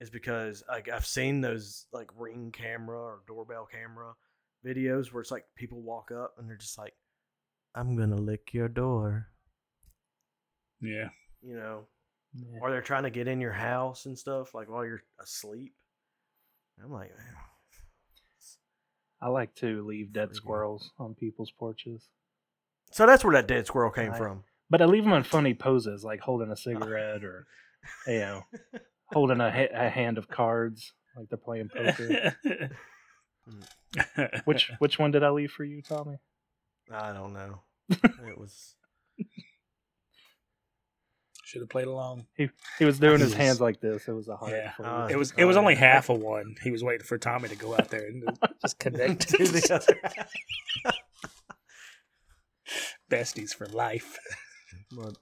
Is 0.00 0.10
because 0.10 0.62
like 0.68 0.88
I've 0.88 1.04
seen 1.06 1.40
those 1.40 1.86
like 1.92 2.08
ring 2.16 2.52
camera 2.52 2.98
or 2.98 3.20
doorbell 3.26 3.66
camera 3.70 4.14
videos 4.64 5.12
where 5.12 5.20
it's 5.20 5.30
like 5.30 5.44
people 5.56 5.80
walk 5.82 6.10
up 6.10 6.34
and 6.38 6.48
they're 6.48 6.56
just 6.56 6.78
like, 6.78 6.94
"I'm 7.74 7.96
gonna 7.96 8.16
lick 8.16 8.54
your 8.54 8.68
door," 8.68 9.28
Yeah, 10.80 11.08
you 11.42 11.54
know, 11.54 11.84
Yeah. 12.34 12.60
or 12.62 12.70
they're 12.70 12.80
trying 12.82 13.02
to 13.02 13.10
get 13.10 13.28
in 13.28 13.40
your 13.40 13.52
house 13.52 14.06
and 14.06 14.18
stuff 14.18 14.54
like 14.54 14.68
while 14.68 14.84
you're 14.84 15.02
asleep. 15.20 15.74
I'm 16.82 16.90
like, 16.92 17.10
man, 17.10 17.34
I 19.20 19.28
like 19.28 19.54
to 19.56 19.86
leave 19.86 20.12
dead 20.12 20.34
squirrels 20.34 20.92
on 20.98 21.14
people's 21.14 21.50
porches, 21.50 22.08
so 22.92 23.04
that's 23.06 23.24
where 23.24 23.34
that 23.34 23.48
dead 23.48 23.66
squirrel 23.66 23.90
came 23.90 24.12
I- 24.12 24.18
from. 24.18 24.44
but 24.70 24.80
I 24.80 24.86
leave 24.86 25.04
them 25.04 25.12
in 25.12 25.24
funny 25.24 25.54
poses, 25.54 26.04
like 26.04 26.20
holding 26.20 26.48
a 26.48 26.52
oh. 26.52 26.54
cigarette 26.54 27.24
or, 27.24 27.46
you 28.06 28.20
know, 28.20 28.42
holding 29.12 29.40
a, 29.40 29.50
ha- 29.50 29.74
a 29.74 29.88
hand 29.90 30.16
of 30.16 30.28
cards, 30.28 30.92
like 31.16 31.28
they're 31.28 31.36
playing 31.36 31.68
poker. 31.68 32.36
which 34.44 34.70
which 34.78 34.98
one 34.98 35.10
did 35.10 35.24
I 35.24 35.30
leave 35.30 35.50
for 35.50 35.64
you, 35.64 35.82
Tommy? 35.82 36.18
I 36.92 37.12
don't 37.12 37.32
know. 37.32 37.62
it 37.90 38.38
was. 38.38 38.74
Should 41.50 41.62
have 41.62 41.68
played 41.68 41.88
along. 41.88 42.26
He 42.36 42.84
was 42.84 43.00
doing 43.00 43.18
his 43.18 43.34
hands 43.34 43.60
like 43.60 43.80
this. 43.80 44.06
It 44.06 44.12
was 44.12 44.28
a 44.28 44.36
heart. 44.36 44.52
Yeah. 44.52 44.72
Uh. 44.78 45.08
It 45.10 45.16
was 45.16 45.34
it 45.36 45.44
was 45.44 45.56
only 45.56 45.74
half 45.74 46.08
of 46.08 46.20
one. 46.20 46.54
He 46.62 46.70
was 46.70 46.84
waiting 46.84 47.04
for 47.04 47.18
Tommy 47.18 47.48
to 47.48 47.56
go 47.56 47.74
out 47.74 47.88
there 47.88 48.06
and 48.06 48.22
just 48.62 48.78
connect 48.78 49.28
to 49.30 49.36
the 49.44 49.74
other. 49.74 50.94
besties 53.10 53.50
for 53.52 53.66
life. 53.66 54.16
But, 54.92 55.16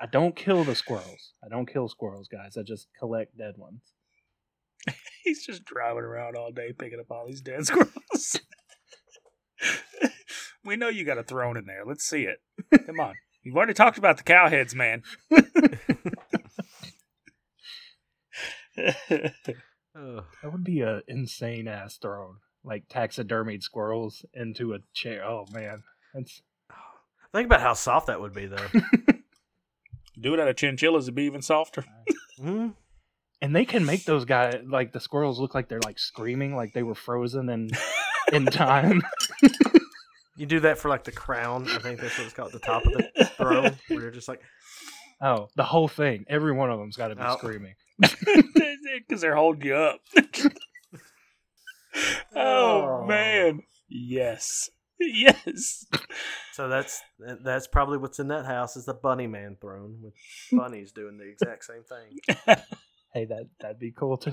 I 0.00 0.06
don't 0.06 0.34
kill 0.34 0.64
the 0.64 0.74
squirrels. 0.74 1.32
I 1.44 1.48
don't 1.48 1.70
kill 1.70 1.88
squirrels, 1.88 2.28
guys. 2.28 2.56
I 2.56 2.62
just 2.62 2.88
collect 2.98 3.36
dead 3.36 3.54
ones. 3.58 3.82
He's 5.24 5.44
just 5.44 5.66
driving 5.66 6.04
around 6.04 6.36
all 6.36 6.52
day 6.52 6.72
picking 6.72 7.00
up 7.00 7.10
all 7.10 7.26
these 7.26 7.42
dead 7.42 7.66
squirrels. 7.66 8.40
we 10.64 10.76
know 10.76 10.88
you 10.88 11.04
got 11.04 11.18
a 11.18 11.22
throne 11.22 11.58
in 11.58 11.66
there. 11.66 11.84
Let's 11.86 12.04
see 12.04 12.22
it. 12.22 12.38
Come 12.86 13.00
on. 13.00 13.14
You've 13.46 13.56
already 13.56 13.74
talked 13.74 13.96
about 13.96 14.16
the 14.16 14.24
cowheads, 14.24 14.74
man. 14.74 15.04
That 19.94 20.52
would 20.52 20.64
be 20.64 20.82
an 20.82 21.02
insane 21.08 21.68
ass 21.68 21.96
throne. 21.96 22.38
Like 22.64 22.88
taxidermied 22.88 23.62
squirrels 23.62 24.26
into 24.34 24.74
a 24.74 24.80
chair. 24.92 25.24
Oh 25.24 25.46
man, 25.52 25.84
that's 26.12 26.42
Think 27.32 27.46
about 27.46 27.60
how 27.60 27.74
soft 27.74 28.08
that 28.08 28.20
would 28.20 28.34
be, 28.34 28.46
though. 28.46 28.66
Do 30.20 30.34
it 30.34 30.40
out 30.40 30.48
of 30.48 30.56
chinchillas, 30.56 31.04
it'd 31.04 31.14
be 31.14 31.22
even 31.22 31.40
softer. 31.42 31.84
Hmm? 32.38 32.70
and 33.40 33.56
they 33.56 33.64
can 33.64 33.86
make 33.86 34.04
those 34.04 34.26
guys 34.26 34.60
like 34.66 34.92
the 34.92 35.00
squirrels 35.00 35.40
look 35.40 35.54
like 35.54 35.68
they're 35.68 35.80
like 35.80 35.98
screaming, 35.98 36.54
like 36.54 36.74
they 36.74 36.82
were 36.82 36.94
frozen 36.94 37.48
in 37.48 37.70
in 38.32 38.44
time. 38.44 39.02
You 40.36 40.46
do 40.46 40.60
that 40.60 40.78
for 40.78 40.88
like 40.88 41.04
the 41.04 41.12
crown. 41.12 41.68
I 41.70 41.78
think 41.78 42.00
that's 42.00 42.18
what 42.18 42.24
it's 42.26 42.34
called, 42.34 42.52
the 42.52 42.58
top 42.58 42.84
of 42.86 42.92
the 42.92 43.24
throne, 43.36 43.76
where 43.88 44.00
you're 44.02 44.10
just 44.10 44.28
like, 44.28 44.42
Oh, 45.22 45.48
the 45.56 45.64
whole 45.64 45.88
thing. 45.88 46.24
Every 46.28 46.52
one 46.52 46.70
of 46.70 46.78
them's 46.78 46.96
got 46.96 47.08
to 47.08 47.16
be 47.16 47.22
Oh. 47.24 47.36
screaming. 47.38 47.74
Because 49.08 49.20
they're 49.20 49.36
holding 49.36 49.66
you 49.66 49.74
up. 49.76 50.00
oh, 52.34 53.02
Oh. 53.02 53.06
man. 53.06 53.60
Yes. 53.88 54.68
Yes. 54.98 55.84
so 56.54 56.68
that's 56.68 57.02
that's 57.44 57.66
probably 57.66 57.98
what's 57.98 58.18
in 58.18 58.28
that 58.28 58.46
house 58.46 58.76
is 58.76 58.86
the 58.86 58.94
bunny 58.94 59.26
man 59.26 59.56
throne 59.60 59.98
with 60.02 60.14
bunnies 60.50 60.92
doing 60.92 61.18
the 61.18 61.24
exact 61.28 61.64
same 61.64 61.82
thing. 61.84 62.18
Hey, 63.12 63.26
that 63.26 63.48
that'd 63.60 63.78
be 63.78 63.92
cool 63.92 64.16
too. 64.16 64.32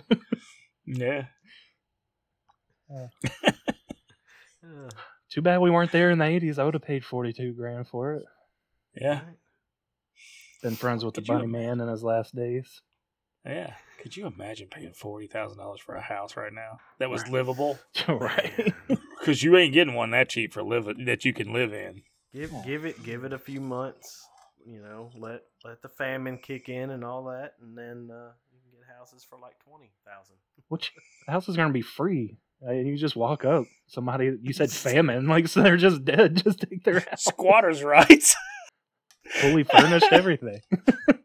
Yeah. 0.86 1.26
Ugh. 2.90 3.10
Too 5.34 5.42
bad 5.42 5.60
we 5.62 5.72
weren't 5.72 5.92
there 5.92 6.12
in 6.12 6.20
the 6.20 6.26
eighties. 6.26 6.60
I 6.60 6.64
would 6.64 6.76
have 6.76 6.84
paid 6.84 7.04
forty 7.04 7.34
two 7.34 7.54
grand 7.54 7.88
for 7.88 8.14
it. 8.14 8.24
Yeah. 8.96 9.22
Been 10.62 10.76
friends 10.76 11.04
with 11.04 11.16
the 11.16 11.22
Could 11.22 11.28
you 11.30 11.34
bunny 11.36 11.48
man 11.48 11.82
in 11.82 11.88
his 11.90 12.04
last 12.04 12.36
days. 12.36 12.82
Yeah. 13.46 13.74
Could 14.02 14.16
you 14.16 14.26
imagine 14.28 14.68
paying 14.70 14.92
$40,000 14.94 15.80
for 15.80 15.96
a 15.96 16.02
house 16.02 16.38
right 16.38 16.54
now 16.54 16.78
that 17.00 17.10
was 17.10 17.24
Right. 17.24 17.32
livable? 17.32 17.80
right. 18.08 18.74
Because 19.20 19.42
you 19.42 19.56
ain't 19.56 19.74
getting 19.74 19.94
one 19.94 20.12
that 20.12 20.28
cheap 20.28 20.54
for 20.54 20.62
live 20.62 20.86
that 21.06 21.24
you 21.24 21.32
can 21.34 21.54
live 21.54 21.72
in. 21.74 22.04
Give 22.34 22.52
give 22.66 22.84
it 22.84 23.02
give 23.04 23.24
it 23.24 23.32
a 23.32 23.38
few 23.40 23.62
months. 23.62 24.22
You 24.66 24.82
know, 24.82 25.12
let 25.18 25.44
let 25.64 25.82
the 25.82 25.88
famine 25.88 26.38
kick 26.40 26.68
in 26.68 26.90
and 26.90 27.06
all 27.06 27.24
that, 27.26 27.54
and 27.62 27.78
then 27.78 28.10
uh, 28.12 28.32
you 28.52 28.60
can 28.62 28.72
get 28.72 28.98
houses 28.98 29.24
for 29.24 29.40
like 29.40 29.58
twenty 29.66 29.94
thousand. 30.06 30.36
Which 30.68 30.92
house 31.26 31.48
is 31.48 31.56
gonna 31.56 31.72
be 31.72 31.82
free. 31.82 32.36
You 32.72 32.98
just 32.98 33.16
walk 33.16 33.46
up. 33.46 33.66
Somebody 33.88 34.38
you 34.42 34.54
said 34.54 34.72
famine, 34.72 35.28
like 35.28 35.48
so 35.48 35.62
they're 35.62 35.78
just 35.78 36.06
dead. 36.06 36.36
Just 36.44 36.60
take 36.62 36.84
their 36.84 37.02
house. 37.02 37.26
Squatters' 37.26 37.84
rights. 37.84 38.36
Fully 39.36 39.64
furnished 39.64 40.12
everything. 40.12 40.62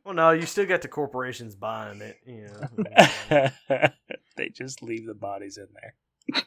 Well, 0.05 0.15
no, 0.15 0.31
you 0.31 0.47
still 0.47 0.67
got 0.67 0.83
the 0.83 0.89
corporations 0.89 1.55
buying 1.55 2.01
it. 2.01 2.17
You 2.27 2.49
know, 2.49 3.49
they 4.37 4.49
just 4.49 4.83
leave 4.83 5.07
the 5.07 5.15
bodies 5.15 5.59
in 5.59 5.67
there. 5.75 6.43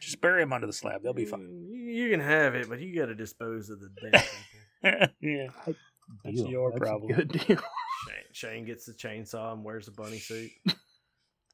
just 0.00 0.20
bury 0.20 0.42
them 0.42 0.52
under 0.52 0.66
the 0.66 0.72
slab. 0.72 1.02
They'll 1.02 1.14
be 1.14 1.24
mm, 1.24 1.30
fine. 1.30 1.66
You, 1.70 2.04
you 2.04 2.10
can 2.10 2.20
have 2.20 2.54
it, 2.54 2.68
but 2.68 2.80
you 2.80 2.98
got 2.98 3.06
to 3.06 3.14
dispose 3.14 3.70
of 3.70 3.80
the 3.80 3.88
damn 4.02 4.22
people. 4.82 5.08
yeah. 5.20 5.74
That's 6.24 6.36
Deal. 6.36 6.50
your 6.50 6.70
a 6.70 6.78
problem. 6.78 7.12
Good 7.12 7.28
deal. 7.32 7.56
Shane, 7.56 8.24
Shane 8.32 8.64
gets 8.66 8.86
the 8.86 8.92
chainsaw 8.92 9.52
and 9.52 9.64
wears 9.64 9.86
the 9.86 9.92
bunny 9.92 10.18
suit. 10.18 10.50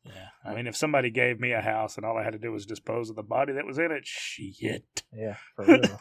Yeah. 0.05 0.29
I 0.45 0.55
mean, 0.55 0.67
if 0.67 0.77
somebody 0.77 1.11
gave 1.11 1.39
me 1.39 1.53
a 1.53 1.61
house 1.61 1.97
and 1.97 2.05
all 2.05 2.19
I 2.19 2.25
had 2.25 2.33
to 2.33 2.39
do 2.39 2.51
was 2.53 2.67
dispose 2.67 3.09
of 3.11 3.17
the 3.17 3.23
body 3.23 3.53
that 3.53 3.67
was 3.67 3.79
in 3.79 3.93
it, 3.93 4.07
shit. 4.07 5.03
Yeah, 5.15 5.37
for 5.55 5.65
real. 5.67 5.99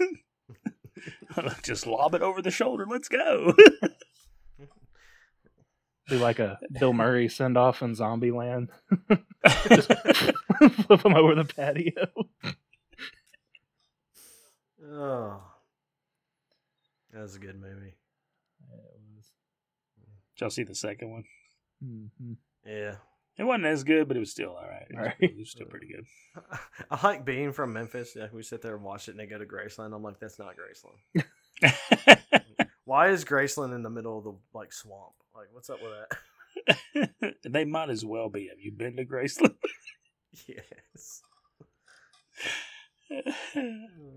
just 1.64 1.86
lob 1.86 2.16
it 2.16 2.22
over 2.22 2.42
the 2.42 2.50
shoulder. 2.52 2.86
Let's 2.90 3.10
go. 3.10 3.54
Do 6.08 6.18
like 6.18 6.40
a 6.40 6.58
Bill 6.80 6.94
Murray 6.94 7.28
send 7.30 7.58
off 7.58 7.82
in 7.82 7.94
Zombieland. 7.94 8.70
Just 9.68 9.92
flip 10.88 11.06
him 11.06 11.14
over 11.16 11.36
the 11.36 11.46
patio. 11.46 12.08
Oh, 14.84 15.42
that 17.12 17.22
was 17.22 17.36
a 17.36 17.40
good 17.40 17.60
movie. 17.60 17.96
Did 20.36 20.42
y'all 20.42 20.50
see 20.50 20.64
the 20.64 20.76
second 20.76 21.12
one? 21.12 21.24
Mhm. 21.84 22.38
Yeah, 22.66 22.96
It 23.42 23.46
wasn't 23.46 23.66
as 23.66 23.84
good, 23.84 24.08
but 24.08 24.16
it 24.18 24.20
was 24.20 24.30
still 24.30 24.52
all 24.52 24.68
right. 24.70 24.86
It 24.88 24.96
was, 24.96 25.06
Right. 25.08 25.16
it 25.20 25.36
was 25.38 25.50
still 25.50 25.66
pretty 25.66 25.88
good. 25.88 26.06
I 26.92 27.06
like 27.08 27.26
being 27.26 27.52
from 27.54 27.74
Memphis. 27.74 28.14
Yeah, 28.16 28.28
we 28.32 28.44
sit 28.44 28.62
there 28.62 28.76
and 28.76 28.84
watch 28.84 29.08
it, 29.08 29.12
and 29.12 29.20
they 29.20 29.26
go 29.26 29.40
to 29.40 29.46
Graceland. 29.48 29.96
I'm 29.96 30.04
like, 30.04 30.20
that's 30.20 30.38
not 30.38 30.54
Graceland. 30.56 31.26
Why 32.86 33.10
is 33.10 33.26
Graceland 33.26 33.74
in 33.74 33.82
the 33.82 33.90
middle 33.90 34.16
of 34.20 34.24
the 34.26 34.34
like 34.54 34.72
swamp? 34.72 35.14
Like, 35.36 35.48
what's 35.54 35.72
up 35.72 35.80
with 35.82 35.92
that? 37.02 37.34
they 37.50 37.66
might 37.66 37.90
as 37.90 38.06
well 38.06 38.30
be. 38.30 38.48
Have 38.50 38.60
you 38.60 38.72
been 38.72 38.96
to 38.98 39.06
Graceland? 39.06 39.56
yes. 40.48 41.24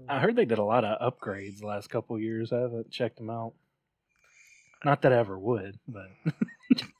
I 0.08 0.18
heard 0.20 0.36
they 0.36 0.44
did 0.44 0.58
a 0.58 0.64
lot 0.64 0.84
of 0.84 1.00
upgrades 1.14 1.60
the 1.60 1.66
last 1.66 1.88
couple 1.88 2.18
years. 2.18 2.52
I 2.52 2.60
haven't 2.60 2.90
checked 2.90 3.16
them 3.16 3.30
out. 3.30 3.54
Not 4.84 5.00
that 5.02 5.12
I 5.12 5.18
ever 5.18 5.38
would, 5.38 5.78
but 5.88 6.08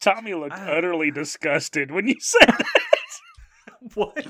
Tommy 0.05 0.35
looked 0.35 0.55
I- 0.55 0.77
utterly 0.77 1.11
disgusted 1.11 1.91
when 1.91 2.07
you 2.07 2.17
said 2.21 2.49
that. 2.49 2.67
what? 3.95 4.27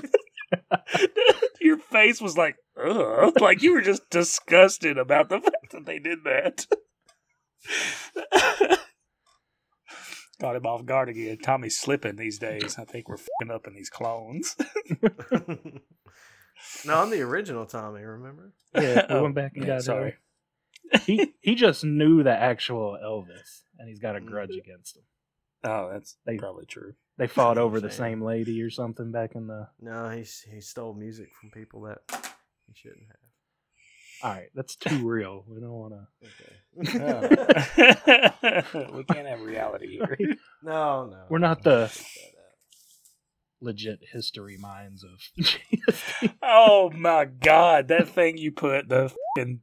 Your 1.61 1.77
face 1.77 2.21
was 2.21 2.37
like, 2.37 2.55
ugh. 2.81 3.33
Like 3.41 3.61
you 3.61 3.73
were 3.73 3.81
just 3.81 4.09
disgusted 4.09 4.97
about 4.97 5.27
the 5.29 5.41
fact 5.41 5.71
that 5.73 5.85
they 5.85 5.99
did 5.99 6.19
that. 6.23 6.65
Got 10.39 10.55
him 10.57 10.65
off 10.65 10.85
guard 10.85 11.09
again. 11.09 11.37
Tommy's 11.39 11.77
slipping 11.77 12.15
these 12.17 12.37
days. 12.39 12.77
I 12.77 12.83
think 12.85 13.07
we're 13.07 13.17
fucking 13.17 13.51
up 13.53 13.67
in 13.67 13.73
these 13.73 13.89
clones. 13.89 14.55
no, 16.85 17.01
I'm 17.01 17.09
the 17.09 17.21
original 17.21 17.65
Tommy. 17.65 18.01
Remember? 18.01 18.53
yeah, 18.73 19.05
we 19.09 19.15
Oh, 19.15 19.23
went 19.23 19.35
back 19.35 19.53
and 19.55 19.65
yeah, 19.65 19.75
got 19.75 19.83
sorry. 19.83 20.15
sorry. 20.91 21.01
He 21.05 21.33
he 21.41 21.55
just 21.55 21.83
knew 21.85 22.21
the 22.21 22.31
actual 22.35 22.97
Elvis, 23.03 23.63
and 23.79 23.87
he's 23.89 23.99
got 23.99 24.15
a 24.15 24.19
mm. 24.19 24.25
grudge 24.25 24.55
against 24.55 24.97
him. 24.97 25.03
Oh, 25.65 25.89
that's 25.91 26.15
They- 26.25 26.37
probably 26.37 26.65
true. 26.65 26.93
They 27.17 27.27
fought 27.27 27.57
over 27.57 27.79
the 27.79 27.91
same 27.91 28.21
lady 28.21 28.61
or 28.61 28.69
something 28.69 29.11
back 29.11 29.35
in 29.35 29.47
the. 29.47 29.67
No, 29.81 30.09
he's 30.09 30.45
he 30.51 30.59
stole 30.61 30.93
music 30.93 31.29
from 31.39 31.51
people 31.51 31.81
that 31.83 31.99
he 32.67 32.73
shouldn't 32.75 33.07
have. 33.07 33.15
All 34.23 34.31
right, 34.33 34.49
that's 34.53 34.75
too 34.75 35.07
real. 35.07 35.43
We 35.47 35.59
don't 35.59 35.71
want 35.71 35.93
Okay. 36.23 36.53
we 38.93 39.03
can't 39.03 39.27
have 39.27 39.41
reality 39.41 39.97
here. 39.97 40.17
no, 40.63 41.05
no. 41.07 41.23
We're 41.29 41.39
not 41.39 41.63
the 41.63 41.91
legit 43.61 43.99
history 44.11 44.57
minds 44.57 45.03
of 45.03 45.19
Oh 46.41 46.89
my 46.91 47.25
god, 47.25 47.87
that 47.89 48.09
thing 48.09 48.37
you 48.37 48.51
put 48.51 48.89
the 48.89 49.11
fucking 49.37 49.61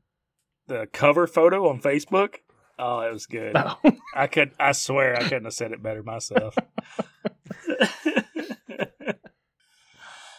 the 0.66 0.86
cover 0.92 1.26
photo 1.26 1.68
on 1.68 1.80
Facebook. 1.80 2.36
Oh, 2.84 2.98
it 2.98 3.12
was 3.12 3.26
good. 3.26 3.54
No. 3.54 3.76
I 4.16 4.26
could, 4.26 4.50
I 4.58 4.72
swear, 4.72 5.14
I 5.14 5.22
couldn't 5.22 5.44
have 5.44 5.52
said 5.54 5.70
it 5.70 5.82
better 5.82 6.02
myself. 6.02 6.56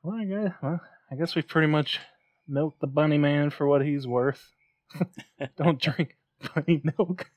Well, 0.04 0.18
I 0.18 0.26
guess, 0.26 0.52
well, 0.62 0.82
I 1.12 1.16
guess 1.16 1.34
we've 1.34 1.48
pretty 1.48 1.68
much 1.70 2.00
milked 2.46 2.82
the 2.82 2.88
bunny 2.88 3.18
man 3.18 3.52
for 3.52 3.66
what 3.66 3.86
he's 3.86 4.06
worth. 4.06 4.52
Don't 5.58 5.82
drink 5.82 6.18
bunny 6.54 6.82
milk. 6.98 7.32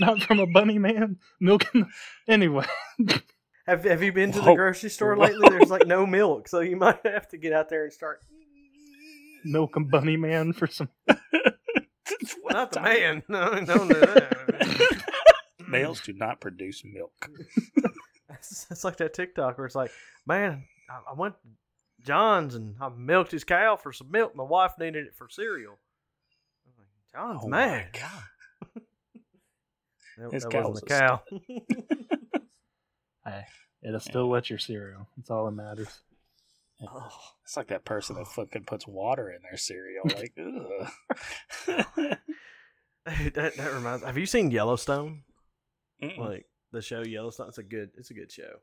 Not 0.00 0.22
from 0.22 0.40
a 0.40 0.46
bunny 0.46 0.78
man 0.78 1.18
milking. 1.40 1.86
Anyway, 2.26 2.64
Have 3.66 3.84
Have 3.84 4.02
you 4.02 4.12
been 4.12 4.32
to 4.32 4.40
the 4.40 4.54
grocery 4.54 4.88
store 4.88 5.14
lately? 5.16 5.46
There's 5.50 5.68
like 5.70 5.86
no 5.86 6.06
milk, 6.06 6.48
so 6.48 6.60
you 6.60 6.76
might 6.76 7.04
have 7.04 7.28
to 7.28 7.36
get 7.36 7.52
out 7.52 7.68
there 7.68 7.84
and 7.84 7.92
start. 7.92 8.20
milking 9.44 9.88
bunny 9.88 10.16
man 10.16 10.54
for 10.54 10.66
some. 10.66 10.88
Not 12.50 12.72
the 12.72 12.80
man. 12.80 13.22
No, 13.28 13.64
don't 13.64 13.88
do 13.88 13.94
that. 14.00 14.38
Mm. 15.62 15.68
Males 15.68 16.00
do 16.00 16.12
not 16.12 16.40
produce 16.40 16.82
milk. 16.84 17.28
It's, 18.34 18.66
it's 18.70 18.82
like 18.82 18.96
that 18.96 19.14
TikTok 19.14 19.56
where 19.56 19.66
it's 19.66 19.76
like, 19.76 19.92
man, 20.26 20.64
I, 20.90 21.12
I 21.12 21.14
went 21.14 21.34
to 21.42 21.48
John's 22.04 22.56
and 22.56 22.74
I 22.80 22.88
milked 22.88 23.30
his 23.30 23.44
cow 23.44 23.76
for 23.76 23.92
some 23.92 24.10
milk. 24.10 24.34
My 24.34 24.42
wife 24.42 24.72
needed 24.80 25.06
it 25.06 25.14
for 25.14 25.28
cereal. 25.30 25.78
I'm 26.66 26.72
like, 26.78 26.88
John's 27.12 27.42
Oh 27.44 27.48
my. 27.48 27.86
God. 27.92 28.82
That, 30.18 30.32
His 30.32 30.42
that 30.42 30.50
cow 30.50 30.68
wasn't 30.68 30.74
was 30.74 30.82
a 30.82 30.86
a 30.86 30.98
cow. 30.98 31.22
Hey, 33.24 33.44
it'll 33.82 34.00
still 34.00 34.28
wet 34.28 34.50
your 34.50 34.58
cereal. 34.58 35.06
That's 35.16 35.30
all 35.30 35.44
that 35.44 35.52
matters. 35.52 36.00
Oh, 36.82 37.10
It's 37.44 37.56
like 37.56 37.68
that 37.68 37.84
person 37.84 38.16
that 38.16 38.28
fucking 38.28 38.64
puts 38.64 38.86
water 38.86 39.30
in 39.30 39.42
their 39.42 39.56
cereal. 39.56 40.04
Like, 40.04 40.32
ugh. 40.38 42.18
that 43.34 43.56
that 43.56 43.72
reminds. 43.74 44.04
Have 44.04 44.16
you 44.16 44.26
seen 44.26 44.50
Yellowstone? 44.50 45.24
Mm-mm. 46.02 46.18
Like 46.18 46.46
the 46.70 46.80
show 46.80 47.02
Yellowstone. 47.02 47.48
It's 47.48 47.58
a 47.58 47.62
good. 47.62 47.90
It's 47.96 48.10
a 48.10 48.14
good 48.14 48.30
show. 48.30 48.60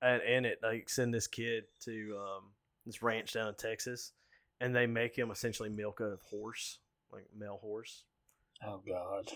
And 0.00 0.22
in 0.22 0.44
it, 0.44 0.60
like 0.62 0.88
send 0.88 1.12
this 1.12 1.26
kid 1.26 1.64
to 1.84 2.16
um, 2.18 2.44
this 2.86 3.02
ranch 3.02 3.32
down 3.32 3.48
in 3.48 3.54
Texas, 3.54 4.12
and 4.60 4.74
they 4.74 4.86
make 4.86 5.16
him 5.16 5.30
essentially 5.30 5.68
milk 5.70 6.00
a 6.00 6.16
horse, 6.30 6.78
like 7.12 7.24
male 7.36 7.58
horse. 7.60 8.04
oh 8.66 8.80
God. 8.86 9.28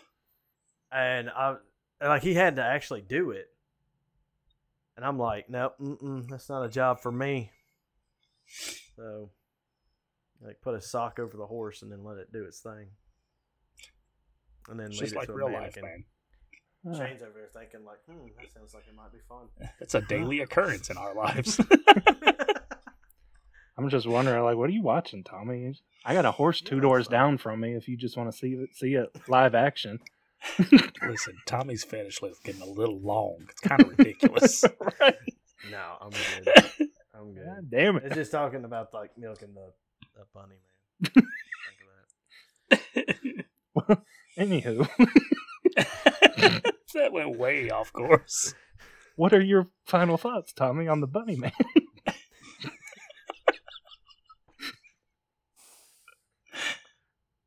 and 0.93 1.31
I 1.31 1.57
and, 2.01 2.09
like 2.11 2.23
he 2.23 2.35
had 2.35 2.57
to 2.57 2.64
actually 2.64 3.03
do 3.03 3.33
it, 3.33 3.49
and 4.97 5.05
I'm 5.05 5.19
like, 5.19 5.51
nope, 5.51 5.75
mm-mm, 5.81 6.29
that's 6.29 6.49
not 6.49 6.64
a 6.64 6.69
job 6.69 7.01
for 7.01 7.11
me. 7.12 7.51
So, 8.96 9.30
like, 10.40 10.61
put 10.62 10.74
a 10.74 10.80
sock 10.80 11.18
over 11.18 11.36
the 11.36 11.46
horse 11.46 11.82
and 11.82 11.90
then 11.92 12.03
let 12.05 12.16
it 12.18 12.32
do 12.32 12.44
its 12.44 12.61
thing, 12.61 12.88
and 14.68 14.78
then 14.78 14.86
It's 14.88 14.96
leave 15.01 15.11
just 15.11 15.14
it 15.14 15.18
like 15.18 15.26
to 15.28 15.32
a 15.32 15.36
real 15.36 15.46
life, 15.53 15.76
mannequin. 15.76 15.82
man. 15.84 16.05
Uh, 16.94 16.96
Shane's 17.07 17.22
over 17.22 17.32
there 17.34 17.49
thinking 17.62 17.84
like, 17.84 17.99
hmm, 18.09 18.28
that 18.40 18.53
sounds 18.53 18.72
like 18.74 18.84
it 18.88 18.94
might 18.94 19.12
be 19.12 19.18
fun. 19.28 19.49
It's 19.80 19.94
a 19.94 20.01
daily 20.01 20.40
occurrence 20.42 20.90
in 20.90 20.96
our 20.96 21.14
lives. 21.14 21.61
I'm 23.76 23.88
just 23.90 24.07
wondering, 24.09 24.42
like, 24.42 24.57
what 24.57 24.68
are 24.70 24.72
you 24.72 24.82
watching, 24.82 25.22
Tommy? 25.22 25.72
I 26.05 26.12
got 26.14 26.24
a 26.24 26.32
horse 26.32 26.61
two 26.61 26.76
Yeah, 26.76 26.82
doors 26.82 27.03
it's 27.03 27.09
fine. 27.11 27.18
down 27.20 27.38
from 27.38 27.61
me. 27.61 27.74
If 27.74 27.86
you 27.88 27.96
just 27.96 28.16
want 28.16 28.30
to 28.30 28.36
see 28.36 28.49
it, 28.55 28.74
see 28.74 28.94
it 28.94 29.09
live 29.28 29.55
action. 29.55 30.01
Listen, 31.07 31.36
Tommy's 31.46 31.84
fetish 31.84 32.20
list 32.22 32.42
getting 32.42 32.62
a 32.62 32.66
little 32.66 32.99
long. 33.01 33.46
It's 33.51 33.61
kind 33.61 33.80
of 33.82 33.88
ridiculous. 33.96 34.64
right? 35.01 35.14
no, 35.70 35.96
I'm 36.01 36.11
good. 36.11 36.88
I'm 37.19 37.35
good. 37.35 37.45
God 37.45 37.71
damn 37.71 37.97
it. 37.97 38.05
It's 38.05 38.14
it! 38.14 38.19
just 38.19 38.31
talking 38.31 38.64
about 38.64 38.95
like 38.95 39.11
milking 39.19 39.55
the, 39.55 39.73
the 40.14 40.25
bunny 40.33 40.57
man. 40.61 41.25
Think 42.71 42.83
of 43.79 43.89
that. 43.89 44.03
Anywho, 44.39 44.89
that 46.95 47.12
went 47.12 47.37
way 47.37 47.71
off 47.71 47.93
course. 47.93 48.55
what 49.16 49.33
are 49.33 49.41
your 49.41 49.69
final 49.85 50.16
thoughts, 50.16 50.53
Tommy, 50.53 50.87
on 50.87 51.01
the 51.01 51.09
Bunny 51.09 51.35
Man? 51.35 51.51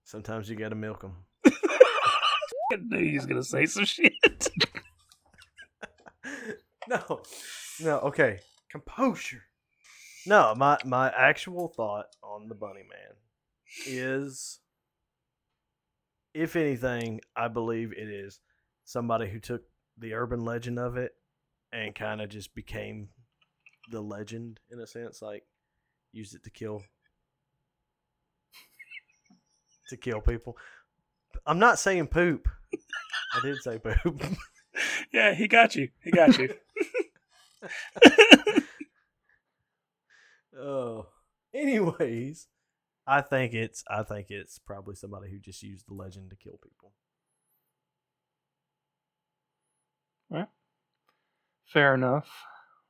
Sometimes 0.04 0.50
you 0.50 0.58
gotta 0.58 0.76
milk 0.76 1.02
him. 1.04 1.14
I 1.46 2.78
knew 2.78 3.00
he 3.00 3.16
was 3.16 3.26
gonna 3.26 3.44
say 3.44 3.66
some 3.66 3.86
shit. 3.86 4.12
no, 6.90 7.22
no. 7.80 8.00
Okay, 8.00 8.40
composure. 8.70 9.44
No, 10.26 10.54
my 10.56 10.78
my 10.86 11.10
actual 11.10 11.68
thought 11.68 12.08
on 12.24 12.48
the 12.48 12.56
Bunny 12.56 12.84
Man 12.90 13.16
is, 13.88 14.60
if 16.34 16.56
anything, 16.56 17.22
I 17.36 17.48
believe 17.48 17.92
it 17.92 18.08
is 18.08 18.40
somebody 18.86 19.30
who 19.30 19.40
took 19.40 19.64
the 19.98 20.14
urban 20.14 20.46
legend 20.46 20.78
of 20.80 20.98
it 20.98 21.14
and 21.72 21.96
kind 21.96 22.22
of 22.22 22.30
just 22.30 22.54
became 22.54 23.10
the 23.90 24.02
legend 24.02 24.60
in 24.70 24.80
a 24.80 24.88
sense, 24.88 25.22
like 25.22 25.44
used 26.12 26.36
it 26.36 26.44
to 26.44 26.50
kill 26.50 26.84
to 29.90 29.98
kill 29.98 30.22
people. 30.22 30.58
I'm 31.46 31.60
not 31.60 31.80
saying 31.80 32.08
poop. 32.08 32.48
I 33.34 33.40
did 33.42 33.58
say 33.58 33.80
poop. 33.80 34.24
yeah, 35.14 35.34
he 35.34 35.48
got 35.48 35.76
you. 35.76 35.90
He 36.04 36.12
got 36.12 36.38
you. 36.38 36.54
Oh. 40.62 41.08
Anyways, 41.54 42.48
I 43.06 43.22
think 43.22 43.54
it's 43.54 43.84
I 43.90 44.04
think 44.04 44.28
it's 44.30 44.60
probably 44.60 44.96
somebody 44.96 45.30
who 45.30 45.40
just 45.40 45.64
used 45.64 45.88
the 45.88 45.94
legend 45.94 46.30
to 46.30 46.36
kill 46.38 46.60
people. 46.64 46.94
Well, 50.30 50.48
Fair 51.66 51.94
enough. 51.96 52.30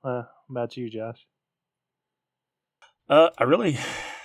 Uh, 0.03 0.23
about 0.49 0.75
you, 0.77 0.89
Josh? 0.89 1.27
Uh, 3.09 3.29
I 3.37 3.43
really 3.43 3.77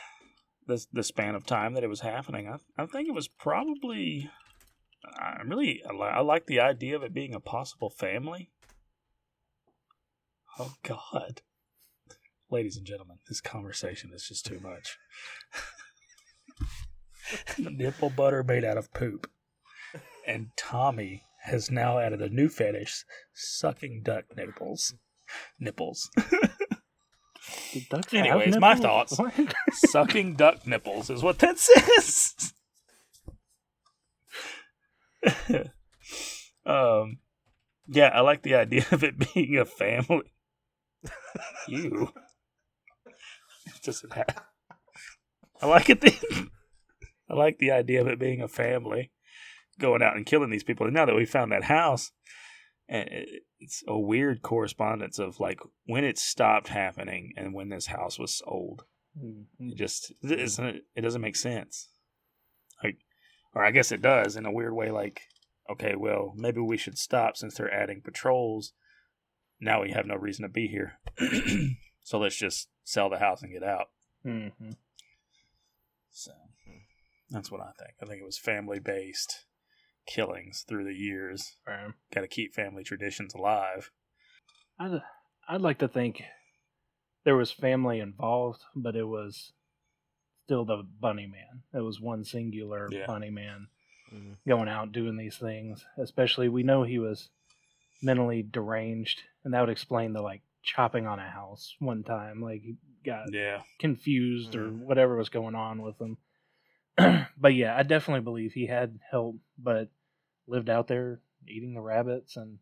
the 0.67 0.85
the 0.93 1.03
span 1.03 1.35
of 1.35 1.47
time 1.47 1.75
that 1.75 1.85
it 1.85 1.89
was 1.89 2.01
happening. 2.01 2.49
I 2.49 2.59
I 2.83 2.87
think 2.87 3.09
it 3.09 3.15
was 3.15 3.29
probably. 3.29 4.31
I 5.19 5.43
really 5.45 5.83
I, 5.89 5.93
li- 5.93 6.13
I 6.15 6.21
like 6.21 6.47
the 6.47 6.61
idea 6.61 6.97
of 6.97 7.03
it 7.03 7.15
being 7.15 7.35
a 7.35 7.41
possible 7.41 7.91
family. 7.91 8.51
Oh 10.59 10.75
God, 10.83 11.43
ladies 12.51 12.77
and 12.77 12.87
gentlemen, 12.87 13.19
this 13.29 13.41
conversation 13.41 14.11
is 14.15 14.27
just 14.27 14.47
too 14.47 14.61
much. 14.61 14.99
Nipple 17.59 18.11
butter 18.11 18.43
made 18.43 18.65
out 18.65 18.79
of 18.79 18.93
poop, 18.93 19.29
and 20.27 20.49
Tommy 20.57 21.23
has 21.43 21.71
now 21.71 21.99
added 21.99 22.23
a 22.23 22.29
new 22.29 22.49
fetish: 22.49 23.05
sucking 23.35 24.03
duck 24.03 24.25
nipples. 24.37 24.95
Nipples. 25.59 26.11
Did 27.73 27.89
ducks 27.89 28.13
have 28.13 28.27
Anyways, 28.27 28.59
my 28.59 28.75
thoughts. 28.75 29.19
Sucking 29.73 30.35
duck 30.35 30.67
nipples 30.67 31.11
is 31.11 31.23
what 31.23 31.39
that 31.41 31.59
says. 31.59 32.55
um, 36.67 37.19
yeah, 37.87 38.09
I 38.09 38.21
like 38.21 38.43
the 38.43 38.55
idea 38.55 38.85
of 38.91 39.05
it 39.05 39.33
being 39.35 39.57
a 39.59 39.65
family. 39.65 40.33
you 41.69 42.13
just 43.83 44.05
I 45.63 45.67
like 45.67 45.91
it. 45.91 46.01
The, 46.01 46.49
I 47.31 47.35
like 47.35 47.59
the 47.59 47.71
idea 47.71 48.01
of 48.01 48.07
it 48.07 48.19
being 48.19 48.41
a 48.41 48.49
family 48.49 49.11
going 49.79 50.03
out 50.03 50.17
and 50.17 50.27
killing 50.27 50.51
these 50.51 50.65
people. 50.65 50.87
And 50.87 50.95
now 50.95 51.07
that 51.07 51.15
we 51.15 51.25
found 51.25 51.53
that 51.53 51.65
house, 51.65 52.13
and 52.89 53.09
it's 53.59 53.83
a 53.89 53.99
weird 53.99 54.43
correspondence 54.43 55.19
of 55.19 55.41
like 55.41 55.61
when 55.87 56.05
it 56.05 56.19
stopped 56.19 56.69
happening 56.69 57.33
and 57.37 57.53
when 57.55 57.69
this 57.69 57.87
house 57.87 58.19
was 58.19 58.39
sold. 58.39 58.85
Mhm. 59.19 59.47
It 59.59 59.77
just 59.77 60.13
it 60.23 60.39
isn't 60.41 60.83
it 60.95 61.01
doesn't 61.01 61.23
make 61.23 61.37
sense. 61.37 61.89
Like 62.83 62.99
or 63.55 63.65
I 63.65 63.71
guess 63.71 63.91
it 63.91 64.03
does 64.03 64.37
in 64.37 64.47
a 64.47 64.53
weird 64.53 64.75
way 64.75 64.91
like 64.91 65.23
okay, 65.69 65.97
well, 65.97 66.33
maybe 66.37 66.61
we 66.61 66.77
should 66.77 66.97
stop 66.97 67.37
since 67.37 67.57
they're 67.57 67.73
adding 67.73 68.01
patrols. 68.01 68.73
Now 69.61 69.83
we 69.83 69.91
have 69.91 70.07
no 70.07 70.15
reason 70.15 70.45
to 70.45 70.49
be 70.49 70.69
here. 70.69 71.01
so 72.07 72.19
let's 72.21 72.37
just 72.37 72.69
sell 72.85 73.11
the 73.11 73.19
house 73.19 73.43
and 73.43 73.51
get 73.53 73.65
out. 73.65 73.89
Mhm. 74.25 74.77
So 76.11 76.31
that's 77.31 77.51
what 77.51 77.61
I 77.61 77.73
think. 77.79 77.95
I 78.01 78.07
think 78.07 78.21
it 78.23 78.25
was 78.25 78.39
family 78.39 78.79
based 78.79 79.45
killings 80.07 80.65
through 80.69 80.85
the 80.85 80.95
years. 80.95 81.57
Right. 81.67 81.91
Got 82.15 82.21
to 82.21 82.29
keep 82.29 82.55
family 82.55 82.85
traditions 82.85 83.35
alive. 83.35 83.91
I'd 84.79 85.03
I'd 85.49 85.61
like 85.61 85.79
to 85.79 85.89
think 85.89 86.23
there 87.25 87.37
was 87.37 87.51
family 87.51 87.99
involved, 87.99 88.63
but 88.77 88.95
it 88.95 89.05
was 89.09 89.53
still 90.45 90.65
the 90.65 90.85
Bunny 91.01 91.27
Man. 91.27 91.65
It 91.75 91.81
was 91.85 92.01
one 92.01 92.23
singular 92.25 92.89
Yeah. 92.93 93.07
Bunny 93.07 93.31
Man 93.31 93.67
Mhm. 94.13 94.37
going 94.47 94.69
out 94.69 94.93
doing 94.93 95.17
these 95.17 95.39
things. 95.39 95.85
Especially, 95.99 96.49
we 96.49 96.63
know 96.63 96.85
he 96.85 97.01
was 97.01 97.31
mentally 98.01 98.45
deranged, 98.45 99.25
and 99.43 99.53
that 99.53 99.61
would 99.61 99.71
explain 99.71 100.13
the 100.13 100.23
like 100.23 100.43
chopping 100.67 101.07
on 101.07 101.19
a 101.19 101.31
house 101.31 101.75
one 101.79 102.03
time. 102.03 102.43
Like 102.43 102.61
he 102.61 102.77
got 103.05 103.33
Yeah. 103.33 103.63
confused 103.79 104.55
or 104.55 104.71
Mhm. 104.71 104.79
whatever 104.81 105.17
was 105.17 105.31
going 105.31 105.55
on 105.55 105.81
with 105.81 105.99
him. 106.01 106.19
but 107.39 107.55
yeah, 107.55 107.75
I 107.77 107.83
definitely 107.85 108.23
believe 108.23 108.53
he 108.53 108.67
had 108.67 108.99
help, 109.11 109.37
but 109.59 109.89
lived 110.47 110.69
out 110.69 110.89
there 110.89 111.21
eating 111.47 111.73
the 111.75 111.81
rabbits 111.81 112.37
and 112.37 112.59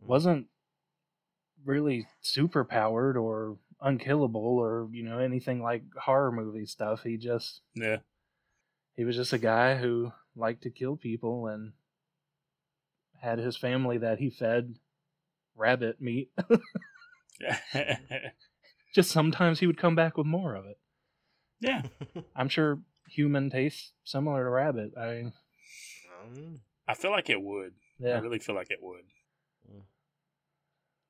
wasn't 0.00 0.48
really 1.64 2.08
super 2.22 2.64
powered 2.64 3.16
or 3.16 3.56
unkillable 3.80 4.58
or 4.58 4.88
you 4.92 5.02
know 5.02 5.18
anything 5.18 5.62
like 5.62 5.82
horror 5.96 6.32
movie 6.32 6.66
stuff. 6.66 7.02
He 7.02 7.16
just 7.16 7.60
Yeah. 7.74 7.98
he 8.96 9.04
was 9.04 9.16
just 9.16 9.32
a 9.32 9.38
guy 9.38 9.76
who 9.76 10.12
liked 10.34 10.62
to 10.62 10.70
kill 10.70 10.96
people 10.96 11.46
and 11.46 11.72
had 13.20 13.38
his 13.38 13.56
family 13.56 13.98
that 13.98 14.18
he 14.18 14.30
fed 14.30 14.76
rabbit 15.54 16.00
meat. 16.00 16.30
just 18.94 19.10
sometimes 19.10 19.60
he 19.60 19.66
would 19.66 19.78
come 19.78 19.94
back 19.94 20.16
with 20.16 20.26
more 20.26 20.54
of 20.54 20.66
it. 20.66 20.78
yeah. 21.60 21.82
I'm 22.36 22.48
sure 22.48 22.80
human 23.08 23.50
tastes 23.50 23.92
similar 24.04 24.44
to 24.44 24.50
rabbit. 24.50 24.92
I 24.96 25.32
Um, 26.22 26.60
I 26.88 26.94
feel 26.94 27.10
like 27.10 27.30
it 27.30 27.40
would. 27.40 27.74
Yeah. 27.98 28.16
I 28.16 28.18
really 28.20 28.38
feel 28.38 28.54
like 28.54 28.70
it 28.70 28.78
would. 28.82 29.04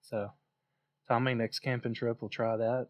So, 0.02 0.30
Tommy, 1.08 1.32
next 1.32 1.60
camping 1.60 1.94
trip, 1.94 2.18
we'll 2.20 2.28
try 2.28 2.56
that. 2.56 2.88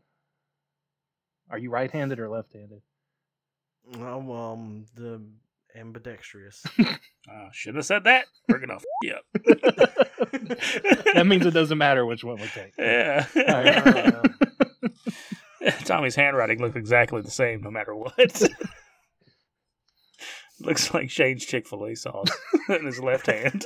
Are 1.51 1.59
you 1.59 1.71
right-handed 1.71 2.19
or 2.19 2.29
left-handed? 2.29 2.81
um, 3.95 4.31
um, 4.31 4.87
the 4.97 5.21
ambidextrous. 5.79 6.65
Uh, 6.79 7.49
shouldn't 7.53 7.79
have 7.79 7.87
said 7.87 8.05
that. 8.05 8.27
We're 8.49 8.59
gonna 8.59 8.75
f- 8.75 8.85
you 9.03 9.15
up. 9.15 9.25
that 11.15 11.27
means 11.27 11.47
it 11.47 11.53
doesn't 11.53 11.79
matter 11.79 12.05
which 12.07 12.25
one 12.25 12.37
we 12.41 12.47
take. 12.49 12.73
Yeah. 12.79 13.27
Uh, 15.65 15.71
Tommy's 15.85 16.17
handwriting 16.17 16.61
looks 16.61 16.75
exactly 16.77 17.21
the 17.23 17.31
same 17.31 17.63
no 17.63 17.71
matter 17.71 17.95
what. 17.95 18.43
Looks 20.61 20.93
like 20.93 21.11
Shane's 21.11 21.45
Chick 21.45 21.67
Fil 21.69 21.85
A 21.87 21.95
sauce 21.95 22.29
in 22.69 22.85
his 22.85 23.01
left 23.01 23.27
hand. 23.27 23.65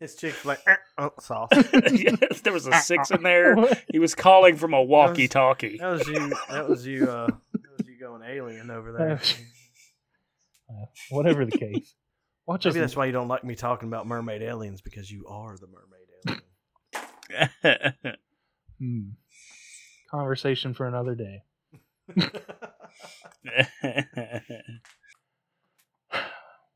His 0.00 0.14
chick's 0.16 0.44
like 0.44 0.60
"Eh, 0.66 0.76
oh, 0.98 1.10
sauce. 1.20 1.50
yes, 1.92 2.40
there 2.40 2.52
was 2.52 2.66
a 2.66 2.72
six 2.74 3.10
in 3.10 3.22
there. 3.22 3.54
He 3.92 3.98
was 3.98 4.14
calling 4.14 4.56
from 4.56 4.72
a 4.72 4.82
walkie-talkie. 4.82 5.78
That 5.78 5.90
was 5.90 6.06
you. 6.08 6.32
That 6.48 6.68
was 6.68 6.86
you. 6.86 7.04
Uh, 7.04 7.26
that 7.26 7.78
was 7.78 7.86
you 7.86 7.98
going 8.00 8.22
alien 8.22 8.70
over 8.70 8.92
there. 8.92 9.20
Uh, 10.70 10.86
whatever 11.10 11.44
the 11.44 11.58
case. 11.58 11.94
Watch 12.46 12.66
us. 12.66 12.74
Maybe 12.74 12.80
that's 12.80 12.96
why 12.96 13.06
you 13.06 13.12
don't 13.12 13.28
like 13.28 13.44
me 13.44 13.54
talking 13.54 13.88
about 13.88 14.06
mermaid 14.06 14.42
aliens 14.42 14.80
because 14.80 15.10
you 15.10 15.26
are 15.26 15.56
the 15.56 15.66
mermaid 15.66 16.40
alien. 17.64 18.16
Hmm. 18.78 19.10
Conversation 20.10 20.72
for 20.72 20.86
another 20.86 21.14
day. 21.14 21.42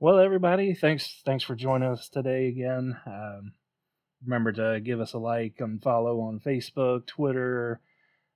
Well, 0.04 0.18
everybody, 0.18 0.74
thanks 0.74 1.22
thanks 1.24 1.44
for 1.44 1.54
joining 1.54 1.88
us 1.88 2.10
today 2.10 2.48
again. 2.48 2.98
Um, 3.06 3.52
remember 4.22 4.52
to 4.52 4.78
give 4.80 5.00
us 5.00 5.14
a 5.14 5.18
like 5.18 5.54
and 5.60 5.82
follow 5.82 6.20
on 6.20 6.40
Facebook, 6.40 7.06
Twitter, 7.06 7.80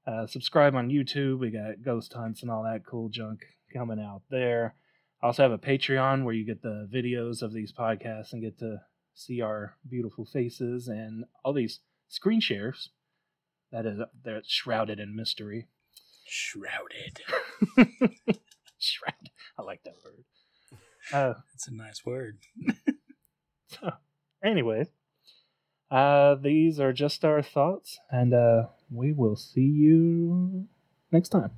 uh, 0.06 0.26
subscribe 0.26 0.74
on 0.74 0.88
YouTube. 0.88 1.40
We 1.40 1.50
got 1.50 1.82
ghost 1.84 2.14
hunts 2.14 2.40
and 2.40 2.50
all 2.50 2.62
that 2.62 2.86
cool 2.86 3.10
junk 3.10 3.40
coming 3.70 4.00
out 4.00 4.22
there. 4.30 4.76
I 5.22 5.26
also 5.26 5.42
have 5.42 5.52
a 5.52 5.58
Patreon 5.58 6.24
where 6.24 6.34
you 6.34 6.44
get 6.44 6.62
the 6.62 6.88
videos 6.92 7.42
of 7.42 7.52
these 7.52 7.72
podcasts 7.72 8.32
and 8.32 8.42
get 8.42 8.58
to 8.60 8.82
see 9.14 9.40
our 9.40 9.74
beautiful 9.88 10.24
faces 10.24 10.86
and 10.86 11.24
all 11.44 11.52
these 11.52 11.80
screen 12.08 12.40
shares. 12.40 12.90
That 13.72 13.84
is 13.84 13.98
they're 14.24 14.42
shrouded 14.46 15.00
in 15.00 15.16
mystery. 15.16 15.66
Shrouded. 16.26 17.20
Shrouded. 18.78 19.30
I 19.58 19.62
like 19.62 19.82
that 19.84 19.96
word. 20.04 20.24
Uh, 21.12 21.34
That's 21.52 21.68
a 21.68 21.74
nice 21.74 22.04
word. 22.06 22.38
So, 23.70 23.90
anyways, 24.42 24.86
uh, 25.90 26.36
these 26.36 26.80
are 26.80 26.92
just 26.94 27.22
our 27.22 27.42
thoughts, 27.42 27.98
and 28.10 28.32
uh, 28.32 28.68
we 28.90 29.12
will 29.12 29.36
see 29.36 29.60
you 29.60 30.66
next 31.12 31.28
time. 31.28 31.50